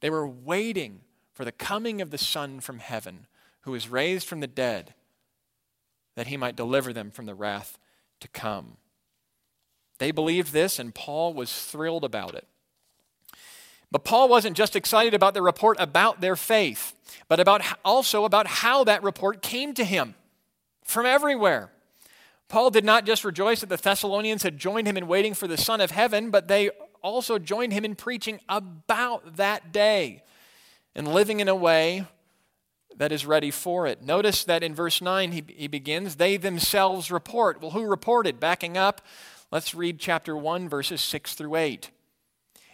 They 0.00 0.10
were 0.10 0.28
waiting 0.28 1.00
for 1.32 1.46
the 1.46 1.52
coming 1.52 2.02
of 2.02 2.10
the 2.10 2.18
Son 2.18 2.60
from 2.60 2.78
heaven, 2.78 3.26
who 3.62 3.70
was 3.72 3.88
raised 3.88 4.28
from 4.28 4.40
the 4.40 4.46
dead, 4.46 4.92
that 6.16 6.26
he 6.26 6.36
might 6.36 6.54
deliver 6.54 6.92
them 6.92 7.10
from 7.10 7.24
the 7.24 7.34
wrath 7.34 7.78
to 8.20 8.28
come. 8.28 8.76
They 9.96 10.10
believed 10.10 10.52
this, 10.52 10.78
and 10.78 10.94
Paul 10.94 11.32
was 11.32 11.64
thrilled 11.64 12.04
about 12.04 12.34
it. 12.34 12.46
But 13.90 14.04
Paul 14.04 14.28
wasn't 14.28 14.56
just 14.56 14.76
excited 14.76 15.14
about 15.14 15.32
the 15.32 15.40
report 15.40 15.78
about 15.80 16.20
their 16.20 16.36
faith, 16.36 16.92
but 17.26 17.40
about 17.40 17.62
also 17.86 18.24
about 18.24 18.46
how 18.46 18.84
that 18.84 19.02
report 19.02 19.40
came 19.40 19.72
to 19.74 19.84
him 19.84 20.14
from 20.84 21.06
everywhere. 21.06 21.71
Paul 22.52 22.68
did 22.68 22.84
not 22.84 23.06
just 23.06 23.24
rejoice 23.24 23.60
that 23.60 23.70
the 23.70 23.78
Thessalonians 23.78 24.42
had 24.42 24.58
joined 24.58 24.86
him 24.86 24.98
in 24.98 25.06
waiting 25.06 25.32
for 25.32 25.46
the 25.46 25.56
Son 25.56 25.80
of 25.80 25.90
Heaven, 25.90 26.30
but 26.30 26.48
they 26.48 26.68
also 27.00 27.38
joined 27.38 27.72
him 27.72 27.82
in 27.82 27.94
preaching 27.94 28.40
about 28.46 29.36
that 29.36 29.72
day 29.72 30.22
and 30.94 31.14
living 31.14 31.40
in 31.40 31.48
a 31.48 31.54
way 31.54 32.04
that 32.98 33.10
is 33.10 33.24
ready 33.24 33.50
for 33.50 33.86
it. 33.86 34.02
Notice 34.02 34.44
that 34.44 34.62
in 34.62 34.74
verse 34.74 35.00
9 35.00 35.32
he, 35.32 35.42
he 35.48 35.66
begins, 35.66 36.16
they 36.16 36.36
themselves 36.36 37.10
report. 37.10 37.62
Well, 37.62 37.70
who 37.70 37.86
reported? 37.86 38.38
Backing 38.38 38.76
up, 38.76 39.00
let's 39.50 39.74
read 39.74 39.98
chapter 39.98 40.36
1, 40.36 40.68
verses 40.68 41.00
6 41.00 41.32
through 41.32 41.56
8. 41.56 41.88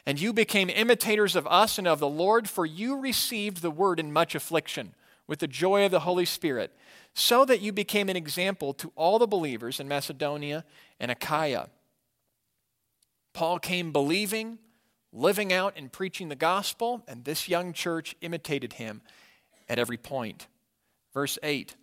And 0.05 0.21
you 0.21 0.33
became 0.33 0.71
imitators 0.71 1.37
of 1.37 1.47
us 1.47 1.79
and 1.79 1.87
of 1.87 2.01
the 2.01 2.09
Lord, 2.09 2.49
for 2.49 2.67
you 2.67 2.99
received 2.99 3.63
the 3.63 3.71
word 3.71 4.01
in 4.01 4.13
much 4.13 4.35
affliction 4.35 4.97
with 5.29 5.39
the 5.39 5.47
joy 5.47 5.85
of 5.85 5.93
the 5.93 6.01
Holy 6.01 6.25
Spirit 6.25 6.73
so 7.15 7.45
that 7.45 7.61
you 7.61 7.73
became 7.73 8.09
an 8.09 8.17
example 8.17 8.73
to 8.75 8.93
all 8.95 9.19
the 9.19 9.27
believers 9.27 9.81
in 9.81 9.89
Macedonia 9.89 10.65
and 11.01 11.11
Achaia. 11.11 11.69
Paul 13.33 13.59
came 13.59 13.93
believing, 13.93 14.59
living 15.13 15.53
out, 15.53 15.75
and 15.77 15.93
preaching 15.93 16.29
the 16.29 16.37
gospel, 16.37 17.05
and 17.07 17.25
this 17.25 17.49
young 17.49 17.73
church 17.73 18.17
imitated 18.21 18.75
him 18.75 19.03
at 19.69 19.79
every 19.79 19.97
point. 19.97 20.47
Verse 21.13 21.39
8 21.43 21.77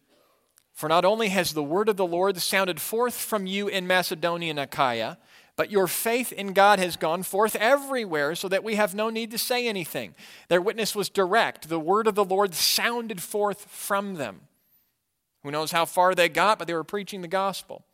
For 0.73 0.89
not 0.89 1.05
only 1.05 1.29
has 1.29 1.53
the 1.53 1.63
word 1.63 1.89
of 1.89 1.97
the 1.97 2.05
Lord 2.05 2.37
sounded 2.37 2.81
forth 2.81 3.15
from 3.15 3.45
you 3.45 3.67
in 3.67 3.87
Macedonia 3.87 4.49
and 4.49 4.59
Achaia, 4.59 5.17
but 5.55 5.71
your 5.71 5.87
faith 5.87 6.33
in 6.33 6.53
God 6.53 6.79
has 6.79 6.97
gone 6.97 7.23
forth 7.23 7.55
everywhere 7.55 8.35
so 8.35 8.49
that 8.49 8.63
we 8.63 8.75
have 8.75 8.93
no 8.93 9.09
need 9.09 9.31
to 9.31 9.37
say 9.37 9.67
anything. 9.67 10.13
Their 10.49 10.61
witness 10.61 10.95
was 10.95 11.09
direct. 11.09 11.69
The 11.69 11.79
word 11.79 12.07
of 12.07 12.15
the 12.15 12.25
Lord 12.25 12.53
sounded 12.53 13.21
forth 13.21 13.65
from 13.69 14.15
them. 14.15 14.41
Who 15.45 15.51
knows 15.51 15.71
how 15.71 15.85
far 15.85 16.15
they 16.15 16.27
got, 16.27 16.57
but 16.57 16.67
they 16.67 16.73
were 16.73 16.83
preaching 16.83 17.21
the 17.21 17.27
gospel. 17.27 17.85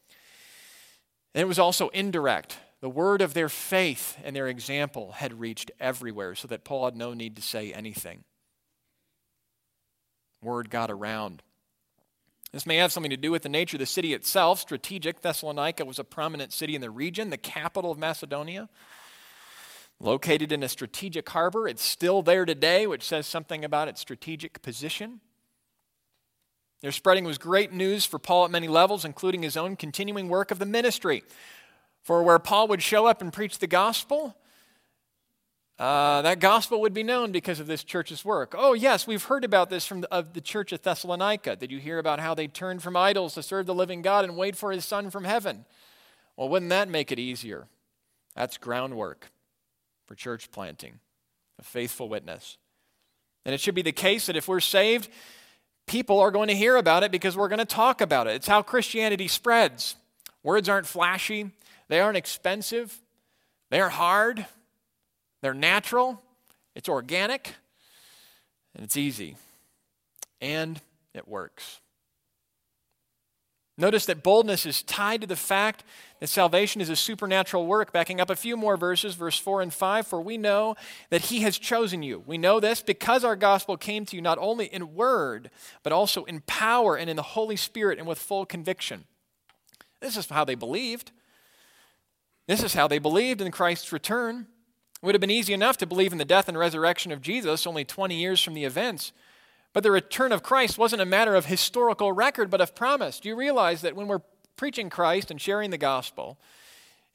And 1.35 1.41
it 1.41 1.47
was 1.49 1.59
also 1.59 1.89
indirect. 1.89 2.57
The 2.79 2.89
word 2.89 3.21
of 3.21 3.33
their 3.33 3.49
faith 3.49 4.17
and 4.23 4.33
their 4.33 4.47
example 4.47 5.11
had 5.11 5.37
reached 5.37 5.69
everywhere 5.77 6.33
so 6.33 6.47
that 6.47 6.63
Paul 6.63 6.85
had 6.85 6.95
no 6.95 7.13
need 7.13 7.35
to 7.35 7.41
say 7.41 7.73
anything. 7.73 8.23
Word 10.41 10.69
got 10.69 10.89
around. 10.89 11.43
This 12.53 12.65
may 12.65 12.77
have 12.77 12.93
something 12.93 13.09
to 13.09 13.17
do 13.17 13.31
with 13.31 13.43
the 13.43 13.49
nature 13.49 13.75
of 13.75 13.79
the 13.79 13.85
city 13.85 14.13
itself. 14.13 14.61
Strategic, 14.61 15.19
Thessalonica 15.19 15.83
was 15.83 15.99
a 15.99 16.05
prominent 16.05 16.53
city 16.53 16.73
in 16.73 16.79
the 16.79 16.89
region, 16.89 17.31
the 17.31 17.37
capital 17.37 17.91
of 17.91 17.97
Macedonia. 17.97 18.69
Located 19.99 20.53
in 20.53 20.63
a 20.63 20.69
strategic 20.69 21.27
harbor, 21.27 21.67
it's 21.67 21.83
still 21.83 22.21
there 22.21 22.45
today, 22.45 22.87
which 22.87 23.03
says 23.03 23.27
something 23.27 23.65
about 23.65 23.89
its 23.89 23.99
strategic 23.99 24.61
position. 24.61 25.19
Their 26.81 26.91
spreading 26.91 27.25
was 27.25 27.37
great 27.37 27.71
news 27.71 28.05
for 28.05 28.17
Paul 28.17 28.45
at 28.45 28.51
many 28.51 28.67
levels, 28.67 29.05
including 29.05 29.43
his 29.43 29.55
own 29.55 29.75
continuing 29.75 30.29
work 30.29 30.49
of 30.51 30.59
the 30.59 30.65
ministry. 30.65 31.23
For 32.01 32.23
where 32.23 32.39
Paul 32.39 32.67
would 32.69 32.81
show 32.81 33.05
up 33.05 33.21
and 33.21 33.31
preach 33.31 33.59
the 33.59 33.67
gospel, 33.67 34.35
uh, 35.77 36.23
that 36.23 36.39
gospel 36.39 36.81
would 36.81 36.93
be 36.93 37.03
known 37.03 37.31
because 37.31 37.59
of 37.59 37.67
this 37.67 37.83
church's 37.83 38.25
work. 38.25 38.55
Oh, 38.57 38.73
yes, 38.73 39.05
we've 39.05 39.23
heard 39.23 39.43
about 39.43 39.69
this 39.69 39.85
from 39.85 40.01
the, 40.01 40.11
of 40.11 40.33
the 40.33 40.41
church 40.41 40.73
at 40.73 40.83
Thessalonica. 40.83 41.55
Did 41.55 41.71
you 41.71 41.79
hear 41.79 41.99
about 41.99 42.19
how 42.19 42.33
they 42.33 42.47
turned 42.47 42.81
from 42.81 42.97
idols 42.97 43.35
to 43.35 43.43
serve 43.43 43.67
the 43.67 43.75
living 43.75 44.01
God 44.01 44.25
and 44.25 44.35
wait 44.35 44.55
for 44.55 44.71
his 44.71 44.83
son 44.83 45.11
from 45.11 45.23
heaven? 45.23 45.65
Well, 46.35 46.49
wouldn't 46.49 46.69
that 46.69 46.89
make 46.89 47.11
it 47.11 47.19
easier? 47.19 47.67
That's 48.35 48.57
groundwork 48.57 49.31
for 50.07 50.15
church 50.15 50.51
planting, 50.51 50.99
a 51.59 51.63
faithful 51.63 52.09
witness. 52.09 52.57
And 53.45 53.53
it 53.53 53.59
should 53.59 53.75
be 53.75 53.81
the 53.81 53.91
case 53.91 54.25
that 54.27 54.35
if 54.35 54.47
we're 54.47 54.59
saved, 54.59 55.09
people 55.91 56.21
are 56.21 56.31
going 56.31 56.47
to 56.47 56.55
hear 56.55 56.77
about 56.77 57.03
it 57.03 57.11
because 57.11 57.35
we're 57.35 57.49
going 57.49 57.59
to 57.59 57.65
talk 57.65 57.99
about 57.99 58.25
it. 58.25 58.35
It's 58.35 58.47
how 58.47 58.61
Christianity 58.61 59.27
spreads. 59.27 59.97
Words 60.41 60.69
aren't 60.69 60.87
flashy, 60.87 61.51
they 61.89 61.99
aren't 61.99 62.15
expensive, 62.15 62.97
they 63.69 63.81
are 63.81 63.89
hard, 63.89 64.45
they're 65.41 65.53
natural, 65.53 66.21
it's 66.75 66.87
organic, 66.87 67.55
and 68.73 68.85
it's 68.85 68.95
easy. 68.95 69.35
And 70.39 70.79
it 71.13 71.27
works. 71.27 71.81
Notice 73.77 74.05
that 74.05 74.21
boldness 74.21 74.65
is 74.65 74.83
tied 74.83 75.21
to 75.21 75.27
the 75.27 75.35
fact 75.35 75.83
that 76.19 76.27
salvation 76.27 76.81
is 76.81 76.89
a 76.89 76.95
supernatural 76.95 77.65
work. 77.65 77.93
Backing 77.93 78.19
up 78.19 78.29
a 78.29 78.35
few 78.35 78.57
more 78.57 78.75
verses, 78.75 79.15
verse 79.15 79.39
4 79.39 79.61
and 79.61 79.73
5 79.73 80.05
For 80.05 80.21
we 80.21 80.37
know 80.37 80.75
that 81.09 81.21
He 81.21 81.41
has 81.41 81.57
chosen 81.57 82.03
you. 82.03 82.23
We 82.25 82.37
know 82.37 82.59
this 82.59 82.81
because 82.81 83.23
our 83.23 83.35
gospel 83.35 83.77
came 83.77 84.05
to 84.05 84.15
you 84.15 84.21
not 84.21 84.37
only 84.37 84.65
in 84.65 84.93
word, 84.93 85.49
but 85.83 85.93
also 85.93 86.25
in 86.25 86.41
power 86.41 86.95
and 86.95 87.09
in 87.09 87.15
the 87.15 87.21
Holy 87.21 87.55
Spirit 87.55 87.97
and 87.97 88.07
with 88.07 88.19
full 88.19 88.45
conviction. 88.45 89.05
This 90.01 90.17
is 90.17 90.27
how 90.27 90.43
they 90.43 90.55
believed. 90.55 91.11
This 92.47 92.63
is 92.63 92.73
how 92.73 92.87
they 92.87 92.99
believed 92.99 93.39
in 93.39 93.51
Christ's 93.51 93.93
return. 93.93 94.47
It 95.01 95.05
would 95.05 95.15
have 95.15 95.21
been 95.21 95.31
easy 95.31 95.53
enough 95.53 95.77
to 95.77 95.87
believe 95.87 96.11
in 96.11 96.17
the 96.17 96.25
death 96.25 96.49
and 96.49 96.57
resurrection 96.57 97.11
of 97.11 97.21
Jesus 97.21 97.65
only 97.65 97.85
20 97.85 98.15
years 98.15 98.41
from 98.41 98.53
the 98.53 98.65
events. 98.65 99.13
But 99.73 99.83
the 99.83 99.91
return 99.91 100.31
of 100.31 100.43
Christ 100.43 100.77
wasn't 100.77 101.01
a 101.01 101.05
matter 101.05 101.35
of 101.35 101.45
historical 101.45 102.11
record, 102.11 102.49
but 102.49 102.61
of 102.61 102.75
promise. 102.75 103.19
Do 103.19 103.29
you 103.29 103.35
realize 103.35 103.81
that 103.81 103.95
when 103.95 104.07
we're 104.07 104.21
preaching 104.57 104.89
Christ 104.89 105.31
and 105.31 105.39
sharing 105.39 105.69
the 105.69 105.77
gospel 105.77 106.37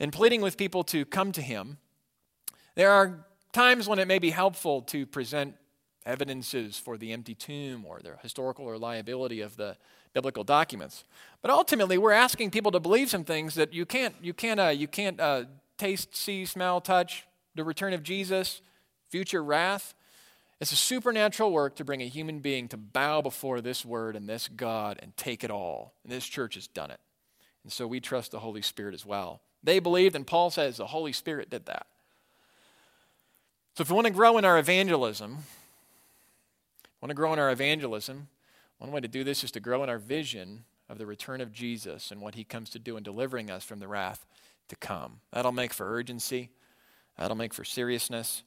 and 0.00 0.12
pleading 0.12 0.40
with 0.40 0.56
people 0.56 0.82
to 0.84 1.04
come 1.04 1.32
to 1.32 1.42
Him, 1.42 1.78
there 2.74 2.90
are 2.90 3.26
times 3.52 3.88
when 3.88 3.98
it 3.98 4.08
may 4.08 4.18
be 4.18 4.30
helpful 4.30 4.82
to 4.82 5.06
present 5.06 5.54
evidences 6.04 6.78
for 6.78 6.96
the 6.96 7.12
empty 7.12 7.34
tomb 7.34 7.84
or 7.84 8.00
the 8.02 8.16
historical 8.22 8.70
reliability 8.70 9.40
of 9.40 9.56
the 9.56 9.76
biblical 10.14 10.44
documents. 10.44 11.04
But 11.42 11.50
ultimately, 11.50 11.98
we're 11.98 12.12
asking 12.12 12.52
people 12.52 12.72
to 12.72 12.80
believe 12.80 13.10
some 13.10 13.24
things 13.24 13.54
that 13.56 13.74
you 13.74 13.84
can't, 13.84 14.14
you 14.22 14.32
can't, 14.32 14.60
uh, 14.60 14.68
you 14.68 14.88
can't 14.88 15.20
uh, 15.20 15.44
taste, 15.76 16.16
see, 16.16 16.46
smell, 16.46 16.80
touch 16.80 17.26
the 17.54 17.64
return 17.64 17.92
of 17.92 18.02
Jesus, 18.02 18.60
future 19.08 19.42
wrath. 19.42 19.94
It's 20.60 20.72
a 20.72 20.76
supernatural 20.76 21.52
work 21.52 21.76
to 21.76 21.84
bring 21.84 22.00
a 22.00 22.08
human 22.08 22.40
being 22.40 22.68
to 22.68 22.76
bow 22.76 23.20
before 23.20 23.60
this 23.60 23.84
word 23.84 24.16
and 24.16 24.28
this 24.28 24.48
God 24.48 24.98
and 25.02 25.16
take 25.16 25.44
it 25.44 25.50
all. 25.50 25.92
And 26.02 26.10
this 26.12 26.26
church 26.26 26.54
has 26.54 26.66
done 26.66 26.90
it. 26.90 27.00
And 27.62 27.72
so 27.72 27.86
we 27.86 28.00
trust 28.00 28.30
the 28.30 28.38
Holy 28.38 28.62
Spirit 28.62 28.94
as 28.94 29.04
well. 29.04 29.42
They 29.62 29.80
believed, 29.80 30.14
and 30.14 30.26
Paul 30.26 30.50
says 30.50 30.76
the 30.76 30.86
Holy 30.86 31.12
Spirit 31.12 31.50
did 31.50 31.66
that. 31.66 31.86
So 33.74 33.82
if 33.82 33.90
we 33.90 33.94
want 33.94 34.06
to 34.06 34.12
grow 34.12 34.38
in 34.38 34.44
our 34.44 34.58
evangelism, 34.58 35.38
want 37.02 37.10
to 37.10 37.14
grow 37.14 37.32
in 37.32 37.38
our 37.38 37.50
evangelism, 37.50 38.28
one 38.78 38.92
way 38.92 39.00
to 39.00 39.08
do 39.08 39.24
this 39.24 39.44
is 39.44 39.50
to 39.52 39.60
grow 39.60 39.82
in 39.82 39.90
our 39.90 39.98
vision 39.98 40.64
of 40.88 40.98
the 40.98 41.06
return 41.06 41.40
of 41.40 41.52
Jesus 41.52 42.10
and 42.10 42.20
what 42.20 42.34
he 42.34 42.44
comes 42.44 42.70
to 42.70 42.78
do 42.78 42.96
in 42.96 43.02
delivering 43.02 43.50
us 43.50 43.64
from 43.64 43.80
the 43.80 43.88
wrath 43.88 44.24
to 44.68 44.76
come. 44.76 45.20
That'll 45.32 45.52
make 45.52 45.72
for 45.72 45.92
urgency, 45.92 46.50
that'll 47.18 47.36
make 47.36 47.52
for 47.52 47.64
seriousness, 47.64 48.42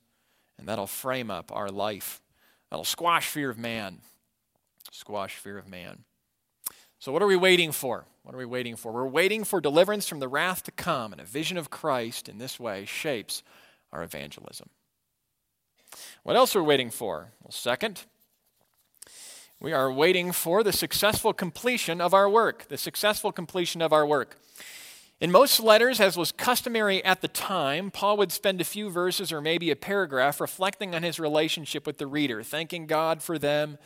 And 0.60 0.68
that'll 0.68 0.88
frame 0.88 1.32
up 1.32 1.52
our 1.54 1.70
life. 1.70 2.22
That'll 2.70 2.84
squash 2.84 3.28
fear 3.28 3.50
of 3.50 3.58
man. 3.58 4.02
Squash 4.92 5.38
fear 5.38 5.58
of 5.58 5.68
man. 5.68 6.04
So, 7.00 7.14
what 7.14 7.24
are 7.24 7.28
we 7.28 7.38
waiting 7.38 7.72
for? 7.72 8.06
What 8.24 8.36
are 8.36 8.38
we 8.38 8.46
waiting 8.46 8.76
for? 8.76 8.92
We're 8.92 9.08
waiting 9.08 9.46
for 9.46 9.62
deliverance 9.62 10.08
from 10.08 10.20
the 10.20 10.28
wrath 10.28 10.64
to 10.64 10.72
come, 10.72 11.14
and 11.14 11.22
a 11.22 11.26
vision 11.26 11.58
of 11.58 11.70
Christ 11.70 12.28
in 12.28 12.38
this 12.38 12.60
way 12.60 12.84
shapes 12.86 13.42
our 13.94 14.04
evangelism. 14.04 14.70
What 16.24 16.36
else 16.36 16.56
are 16.56 16.62
we 16.62 16.68
waiting 16.68 16.90
for? 16.90 17.32
Well, 17.42 17.52
second, 17.52 18.04
we 19.62 19.72
are 19.72 19.92
waiting 19.92 20.34
for 20.34 20.62
the 20.62 20.74
successful 20.74 21.34
completion 21.34 22.02
of 22.02 22.14
our 22.14 22.30
work. 22.30 22.68
The 22.68 22.78
successful 22.78 23.32
completion 23.32 23.82
of 23.82 23.94
our 23.94 24.06
work. 24.06 24.38
In 25.22 25.32
most 25.32 25.60
letters, 25.60 26.00
as 26.00 26.16
was 26.16 26.32
customary 26.32 27.04
at 27.04 27.20
the 27.20 27.28
time, 27.28 27.92
Paul 27.92 28.16
would 28.18 28.32
spend 28.32 28.62
a 28.62 28.66
few 28.66 28.90
verses 28.90 29.34
or 29.34 29.42
maybe 29.42 29.70
a 29.70 29.76
paragraph 29.76 30.40
reflecting 30.40 30.96
on 30.96 31.04
his 31.04 31.20
relationship 31.20 31.86
with 31.86 31.98
the 31.98 32.08
reader, 32.08 32.42
thanking 32.42 32.88
God 32.88 33.22
for 33.22 33.38
them, 33.38 33.78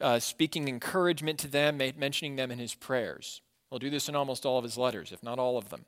uh, 0.00 0.18
speaking 0.18 0.68
encouragement 0.68 1.38
to 1.40 1.48
them, 1.48 1.76
mentioning 1.76 2.36
them 2.36 2.50
in 2.50 2.58
his 2.58 2.74
prayers. 2.74 3.42
He'll 3.68 3.78
do 3.78 3.90
this 3.90 4.08
in 4.08 4.16
almost 4.16 4.46
all 4.46 4.56
of 4.56 4.64
his 4.64 4.78
letters, 4.78 5.12
if 5.12 5.22
not 5.22 5.38
all 5.38 5.58
of 5.58 5.68
them. 5.68 5.84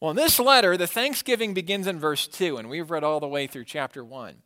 Well, 0.00 0.12
in 0.12 0.16
this 0.16 0.38
letter, 0.38 0.76
the 0.76 0.86
thanksgiving 0.86 1.52
begins 1.52 1.88
in 1.88 1.98
verse 1.98 2.28
2, 2.28 2.56
and 2.56 2.70
we've 2.70 2.90
read 2.90 3.02
all 3.02 3.18
the 3.18 3.26
way 3.26 3.48
through 3.48 3.64
chapter 3.64 4.04
1. 4.04 4.36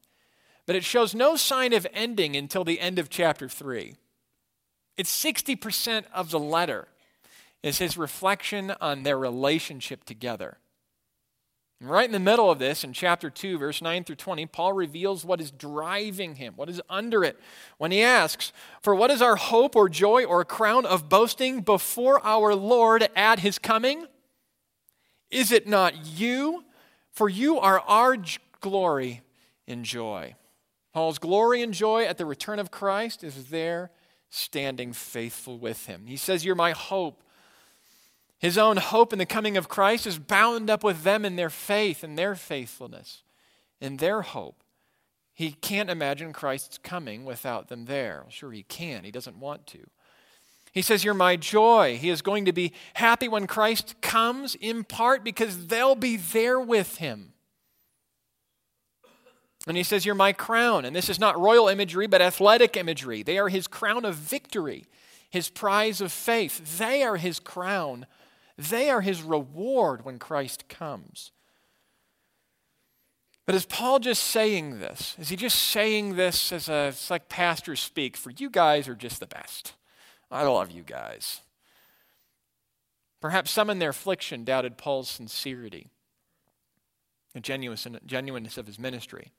But 0.64 0.76
it 0.76 0.84
shows 0.84 1.14
no 1.14 1.36
sign 1.36 1.74
of 1.74 1.86
ending 1.92 2.36
until 2.36 2.64
the 2.64 2.80
end 2.80 2.98
of 2.98 3.10
chapter 3.10 3.48
3. 3.48 3.96
It's 4.96 5.24
60% 5.24 6.04
of 6.14 6.30
the 6.30 6.38
letter 6.38 6.88
is 7.62 7.78
his 7.78 7.96
reflection 7.96 8.72
on 8.80 9.02
their 9.02 9.18
relationship 9.18 10.04
together. 10.04 10.58
And 11.80 11.88
right 11.88 12.06
in 12.06 12.12
the 12.12 12.18
middle 12.18 12.50
of 12.50 12.58
this, 12.58 12.82
in 12.82 12.92
chapter 12.92 13.30
2, 13.30 13.58
verse 13.58 13.80
9 13.80 14.02
through 14.02 14.16
20, 14.16 14.46
Paul 14.46 14.72
reveals 14.72 15.24
what 15.24 15.40
is 15.40 15.52
driving 15.52 16.34
him, 16.34 16.54
what 16.56 16.68
is 16.68 16.80
under 16.90 17.22
it, 17.22 17.38
when 17.76 17.92
he 17.92 18.02
asks, 18.02 18.52
For 18.82 18.94
what 18.94 19.12
is 19.12 19.22
our 19.22 19.36
hope 19.36 19.76
or 19.76 19.88
joy 19.88 20.24
or 20.24 20.44
crown 20.44 20.86
of 20.86 21.08
boasting 21.08 21.60
before 21.60 22.24
our 22.26 22.54
Lord 22.54 23.08
at 23.14 23.38
his 23.40 23.58
coming? 23.60 24.06
Is 25.30 25.52
it 25.52 25.68
not 25.68 26.18
you? 26.18 26.64
For 27.12 27.28
you 27.28 27.58
are 27.58 27.80
our 27.80 28.16
glory 28.60 29.22
and 29.68 29.84
joy. 29.84 30.34
Paul's 30.92 31.18
glory 31.18 31.62
and 31.62 31.72
joy 31.72 32.04
at 32.04 32.18
the 32.18 32.26
return 32.26 32.58
of 32.58 32.70
Christ 32.70 33.22
is 33.22 33.50
there 33.50 33.90
standing 34.30 34.92
faithful 34.92 35.58
with 35.58 35.86
him. 35.86 36.06
He 36.06 36.16
says, 36.16 36.44
You're 36.44 36.54
my 36.56 36.72
hope. 36.72 37.22
His 38.38 38.56
own 38.56 38.76
hope 38.76 39.12
in 39.12 39.18
the 39.18 39.26
coming 39.26 39.56
of 39.56 39.68
Christ 39.68 40.06
is 40.06 40.18
bound 40.18 40.70
up 40.70 40.84
with 40.84 41.02
them 41.02 41.24
in 41.24 41.36
their 41.36 41.50
faith 41.50 42.04
and 42.04 42.16
their 42.16 42.34
faithfulness, 42.34 43.22
in 43.80 43.96
their 43.96 44.22
hope. 44.22 44.62
He 45.34 45.52
can't 45.52 45.90
imagine 45.90 46.32
Christ's 46.32 46.78
coming 46.78 47.24
without 47.24 47.68
them 47.68 47.84
there. 47.84 48.24
Sure, 48.28 48.52
he 48.52 48.62
can. 48.62 49.04
He 49.04 49.10
doesn't 49.10 49.38
want 49.38 49.66
to. 49.68 49.86
He 50.72 50.82
says, 50.82 51.04
You're 51.04 51.14
my 51.14 51.36
joy. 51.36 51.96
He 51.96 52.10
is 52.10 52.22
going 52.22 52.44
to 52.44 52.52
be 52.52 52.72
happy 52.94 53.28
when 53.28 53.46
Christ 53.46 54.00
comes, 54.00 54.54
in 54.54 54.84
part 54.84 55.24
because 55.24 55.66
they'll 55.66 55.94
be 55.94 56.16
there 56.16 56.60
with 56.60 56.98
him. 56.98 57.32
And 59.66 59.76
he 59.76 59.82
says, 59.82 60.06
You're 60.06 60.14
my 60.14 60.32
crown. 60.32 60.84
And 60.84 60.94
this 60.94 61.08
is 61.08 61.18
not 61.18 61.38
royal 61.38 61.68
imagery, 61.68 62.06
but 62.06 62.22
athletic 62.22 62.76
imagery. 62.76 63.22
They 63.22 63.38
are 63.38 63.48
his 63.48 63.66
crown 63.66 64.04
of 64.04 64.14
victory, 64.14 64.86
his 65.30 65.48
prize 65.48 66.00
of 66.00 66.12
faith. 66.12 66.78
They 66.78 67.02
are 67.02 67.16
his 67.16 67.40
crown. 67.40 68.06
They 68.58 68.90
are 68.90 69.00
his 69.00 69.22
reward 69.22 70.04
when 70.04 70.18
Christ 70.18 70.68
comes. 70.68 71.30
But 73.46 73.54
is 73.54 73.64
Paul 73.64 74.00
just 74.00 74.24
saying 74.24 74.80
this? 74.80 75.16
Is 75.18 75.28
he 75.28 75.36
just 75.36 75.58
saying 75.58 76.16
this 76.16 76.52
as 76.52 76.68
a, 76.68 76.88
it's 76.88 77.08
like 77.08 77.30
pastors 77.30 77.80
speak, 77.80 78.16
for 78.16 78.30
you 78.30 78.50
guys 78.50 78.88
are 78.88 78.96
just 78.96 79.20
the 79.20 79.26
best? 79.26 79.72
I 80.30 80.42
love 80.42 80.70
you 80.70 80.82
guys. 80.82 81.40
Perhaps 83.20 83.50
some 83.50 83.70
in 83.70 83.78
their 83.78 83.90
affliction 83.90 84.44
doubted 84.44 84.76
Paul's 84.76 85.08
sincerity, 85.08 85.88
the 87.32 87.40
genuineness 87.40 88.58
of 88.58 88.66
his 88.66 88.78
ministry. 88.78 89.32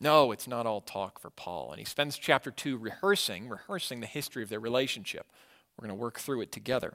No, 0.00 0.32
it's 0.32 0.48
not 0.48 0.66
all 0.66 0.80
talk 0.80 1.20
for 1.20 1.30
Paul. 1.30 1.70
And 1.70 1.78
he 1.78 1.84
spends 1.84 2.18
chapter 2.18 2.50
2 2.50 2.76
rehearsing, 2.76 3.48
rehearsing 3.48 4.00
the 4.00 4.06
history 4.06 4.42
of 4.42 4.48
their 4.48 4.58
relationship. 4.58 5.26
We're 5.78 5.86
going 5.86 5.96
to 5.96 6.02
work 6.02 6.18
through 6.18 6.40
it 6.40 6.50
together. 6.50 6.94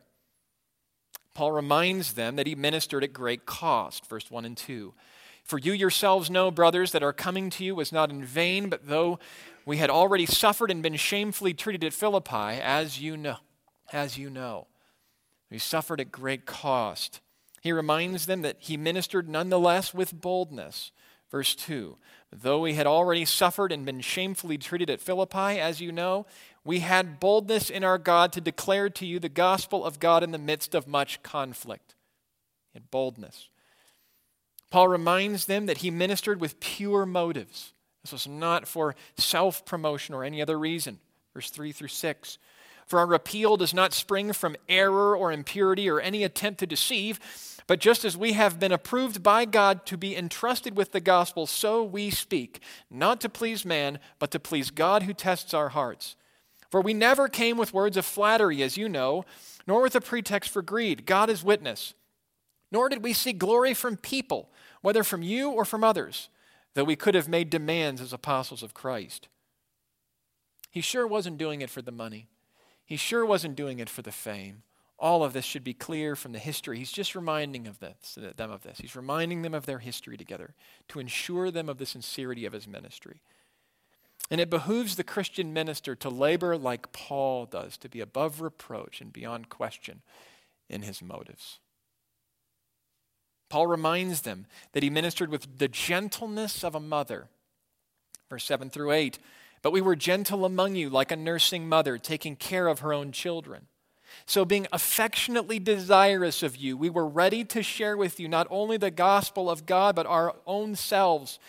Paul 1.38 1.52
reminds 1.52 2.14
them 2.14 2.36
that 2.38 2.48
he 2.48 2.56
ministered 2.56 3.04
at 3.04 3.14
great 3.14 3.46
cost, 3.46 4.08
verse 4.08 4.32
1 4.32 4.44
and 4.44 4.58
2. 4.58 4.92
For 5.44 5.60
you 5.60 5.72
yourselves 5.72 6.32
know, 6.32 6.50
brothers, 6.50 6.94
that 6.94 7.04
our 7.04 7.14
coming 7.14 7.52
to 7.52 7.64
you 7.64 7.76
was 7.76 7.92
not 7.92 8.10
in 8.10 8.24
vain, 8.24 8.70
but 8.70 8.88
though 8.88 9.20
we 9.64 9.78
had 9.78 9.92
already 9.92 10.26
suffered 10.26 10.72
and 10.72 10.82
been 10.82 10.96
shamefully 10.96 11.54
treated 11.54 11.84
at 11.84 11.94
Philippi, 11.94 12.60
as 12.60 13.00
you 13.00 13.16
know, 13.16 13.36
as 13.94 14.18
you 14.18 14.32
know, 14.32 14.66
we 15.52 15.60
suffered 15.60 16.02
at 16.02 16.12
great 16.12 16.48
cost. 16.48 17.22
He 17.62 17.72
reminds 17.72 18.26
them 18.26 18.42
that 18.42 18.56
he 18.58 18.76
ministered 18.76 19.30
nonetheless 19.30 19.94
with 19.94 20.20
boldness. 20.20 20.92
Verse 21.30 21.54
2 21.54 21.98
Though 22.32 22.62
we 22.62 22.74
had 22.74 22.88
already 22.88 23.26
suffered 23.26 23.72
and 23.72 23.86
been 23.86 24.02
shamefully 24.02 24.58
treated 24.58 24.90
at 24.90 25.02
Philippi, 25.02 25.60
as 25.60 25.82
you 25.82 25.92
know, 25.92 26.26
we 26.68 26.80
had 26.80 27.20
boldness 27.20 27.70
in 27.70 27.84
our 27.84 27.98
God 27.98 28.32
to 28.34 28.42
declare 28.42 28.90
to 28.90 29.06
you 29.06 29.20
the 29.20 29.30
gospel 29.30 29.86
of 29.86 30.00
God 30.00 30.22
in 30.22 30.32
the 30.32 30.38
midst 30.38 30.76
of 30.76 30.88
much 30.88 31.24
conflict. 31.24 31.96
Had 32.74 32.92
boldness. 32.92 33.50
Paul 34.70 34.90
reminds 34.90 35.46
them 35.46 35.66
that 35.66 35.80
he 35.80 35.90
ministered 35.90 36.40
with 36.40 36.60
pure 36.60 37.06
motives. 37.06 37.74
This 38.04 38.12
was 38.12 38.28
not 38.28 38.68
for 38.68 38.96
self 39.18 39.66
promotion 39.66 40.14
or 40.14 40.24
any 40.24 40.42
other 40.42 40.60
reason. 40.60 41.00
Verse 41.34 41.50
3 41.50 41.72
through 41.72 41.88
6. 41.88 42.38
For 42.86 43.00
our 43.00 43.14
appeal 43.14 43.58
does 43.58 43.74
not 43.74 43.94
spring 43.94 44.32
from 44.34 44.56
error 44.70 45.16
or 45.16 45.32
impurity 45.32 45.90
or 45.90 46.00
any 46.00 46.24
attempt 46.24 46.60
to 46.60 46.68
deceive 46.68 47.20
but 47.68 47.82
just 47.82 48.06
as 48.06 48.16
we 48.16 48.32
have 48.32 48.60
been 48.60 48.72
approved 48.72 49.22
by 49.22 49.44
God 49.44 49.86
to 49.88 49.98
be 49.98 50.16
entrusted 50.16 50.78
with 50.78 50.94
the 50.94 51.02
gospel, 51.02 51.46
so 51.46 51.84
we 51.84 52.10
speak, 52.10 52.62
not 52.90 53.20
to 53.22 53.30
please 53.30 53.66
man, 53.66 54.00
but 54.20 54.32
to 54.32 54.40
please 54.40 54.72
God 54.72 55.04
who 55.04 55.14
tests 55.14 55.54
our 55.54 55.70
hearts. 55.70 56.16
For 56.70 56.82
we 56.82 56.94
never 56.94 57.28
came 57.28 57.58
with 57.58 57.74
words 57.74 57.98
of 57.98 58.06
flattery, 58.06 58.62
as 58.62 58.78
you 58.78 58.90
know, 58.90 59.26
nor 59.66 59.82
with 59.82 59.96
a 59.96 60.02
pretext 60.02 60.50
for 60.50 60.62
greed. 60.62 61.06
God 61.06 61.30
is 61.30 61.44
witness. 61.44 61.94
Nor 62.72 62.90
did 62.90 63.04
we 63.04 63.14
seek 63.14 63.38
glory 63.38 63.74
from 63.74 63.98
people, 63.98 64.50
whether 64.82 65.04
from 65.04 65.22
you 65.22 65.50
or 65.50 65.64
from 65.64 65.84
others, 65.84 66.30
though 66.74 66.84
we 66.84 66.96
could 66.96 67.16
have 67.16 67.30
made 67.30 67.50
demands 67.50 68.02
as 68.02 68.12
apostles 68.12 68.62
of 68.64 68.74
Christ. 68.74 69.30
He 70.70 70.82
sure 70.82 71.08
wasn't 71.08 71.38
doing 71.38 71.62
it 71.62 71.70
for 71.70 71.82
the 71.82 71.92
money. 71.92 72.28
He 72.86 72.98
sure 72.98 73.26
wasn't 73.26 73.56
doing 73.56 73.80
it 73.80 73.90
for 73.90 74.02
the 74.02 74.12
fame 74.12 74.64
all 75.00 75.24
of 75.24 75.34
this 75.34 75.46
should 75.46 75.64
be 75.64 75.74
clear 75.74 76.16
from 76.16 76.32
the 76.32 76.40
history. 76.40 76.78
He's 76.80 76.92
just 76.92 77.16
reminding 77.16 77.68
of 77.68 77.80
this, 77.80 78.18
them 78.36 78.52
of 78.52 78.64
this. 78.64 78.80
He's 78.80 78.96
reminding 78.96 79.44
them 79.44 79.54
of 79.54 79.66
their 79.66 79.80
history 79.80 80.18
together 80.18 80.56
to 80.88 81.00
ensure 81.00 81.52
them 81.52 81.70
of 81.70 81.78
the 81.78 81.86
sincerity 81.86 82.46
of 82.46 82.54
his 82.54 82.68
ministry. 82.68 83.22
And 84.30 84.42
it 84.42 84.50
behooves 84.50 84.96
the 84.96 85.04
Christian 85.04 85.54
minister 85.54 85.96
to 85.96 86.10
labor 86.10 86.58
like 86.58 86.92
Paul 86.92 87.46
does, 87.46 87.78
to 87.78 87.90
be 87.90 88.02
above 88.02 88.42
reproach 88.42 89.00
and 89.00 89.14
beyond 89.14 89.50
question 89.50 90.02
in 90.70 90.82
his 90.82 91.02
motives. 91.02 91.60
Paul 93.50 93.68
reminds 93.68 94.22
them 94.22 94.46
that 94.74 94.84
he 94.84 94.90
ministered 94.90 95.30
with 95.30 95.58
the 95.58 95.70
gentleness 95.70 96.64
of 96.64 96.76
a 96.76 96.80
mother. 96.80 97.30
Verse 98.30 98.44
7 98.44 98.70
through 98.70 98.92
8. 98.92 99.20
But 99.62 99.72
we 99.72 99.82
were 99.82 99.96
gentle 99.96 100.46
among 100.46 100.76
you, 100.76 100.90
like 100.90 101.12
a 101.12 101.16
nursing 101.16 101.68
mother, 101.68 101.98
taking 101.98 102.36
care 102.36 102.68
of 102.68 102.80
her 102.80 102.94
own 102.94 103.12
children. 103.12 103.68
So, 104.26 104.46
being 104.46 104.68
affectionately 104.72 105.60
desirous 105.60 106.42
of 106.42 106.56
you, 106.56 106.78
we 106.78 106.90
were 106.90 107.08
ready 107.08 107.44
to 107.46 107.62
share 107.62 107.96
with 107.96 108.20
you 108.20 108.28
not 108.28 108.48
only 108.50 108.78
the 108.78 108.92
gospel 108.92 109.50
of 109.50 109.66
God, 109.66 109.96
but 109.96 110.06
our 110.06 110.36
own 110.46 110.76
selves, 110.76 111.40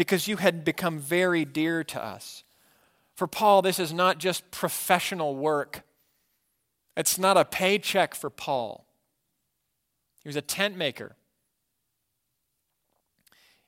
because 0.00 0.26
you 0.26 0.38
had 0.38 0.64
become 0.64 0.98
very 0.98 1.44
dear 1.44 1.84
to 1.84 2.02
us. 2.02 2.42
For 3.16 3.26
Paul, 3.26 3.60
this 3.60 3.78
is 3.78 3.92
not 3.92 4.16
just 4.16 4.50
professional 4.50 5.36
work, 5.36 5.82
it's 6.96 7.18
not 7.18 7.36
a 7.36 7.44
paycheck 7.44 8.14
for 8.14 8.30
Paul. 8.30 8.86
He 10.22 10.28
was 10.30 10.36
a 10.36 10.40
tent 10.40 10.74
maker. 10.74 11.16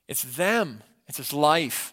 It's 0.09 0.23
them, 0.23 0.83
it's 1.07 1.19
his 1.19 1.35
life. 1.35 1.93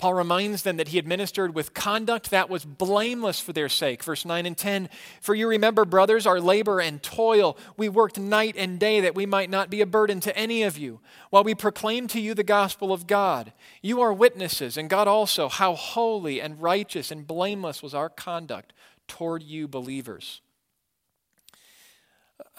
Paul 0.00 0.14
reminds 0.14 0.62
them 0.62 0.78
that 0.78 0.88
he 0.88 0.98
administered 0.98 1.54
with 1.54 1.74
conduct 1.74 2.30
that 2.30 2.48
was 2.48 2.64
blameless 2.64 3.38
for 3.38 3.52
their 3.52 3.68
sake. 3.68 4.02
Verse 4.02 4.24
9 4.24 4.46
and 4.46 4.56
10 4.56 4.88
For 5.20 5.34
you 5.34 5.46
remember, 5.46 5.84
brothers, 5.84 6.26
our 6.26 6.40
labor 6.40 6.80
and 6.80 7.02
toil. 7.02 7.58
We 7.76 7.90
worked 7.90 8.18
night 8.18 8.54
and 8.56 8.80
day 8.80 9.02
that 9.02 9.14
we 9.14 9.26
might 9.26 9.50
not 9.50 9.68
be 9.68 9.82
a 9.82 9.86
burden 9.86 10.18
to 10.20 10.34
any 10.34 10.62
of 10.62 10.78
you, 10.78 11.00
while 11.28 11.44
we 11.44 11.54
proclaim 11.54 12.08
to 12.08 12.20
you 12.20 12.32
the 12.32 12.42
gospel 12.42 12.94
of 12.94 13.06
God. 13.06 13.52
You 13.82 14.00
are 14.00 14.10
witnesses, 14.10 14.78
and 14.78 14.88
God 14.88 15.06
also, 15.06 15.50
how 15.50 15.74
holy 15.74 16.40
and 16.40 16.62
righteous 16.62 17.10
and 17.10 17.26
blameless 17.26 17.82
was 17.82 17.92
our 17.92 18.08
conduct 18.08 18.72
toward 19.06 19.42
you 19.42 19.68
believers. 19.68 20.40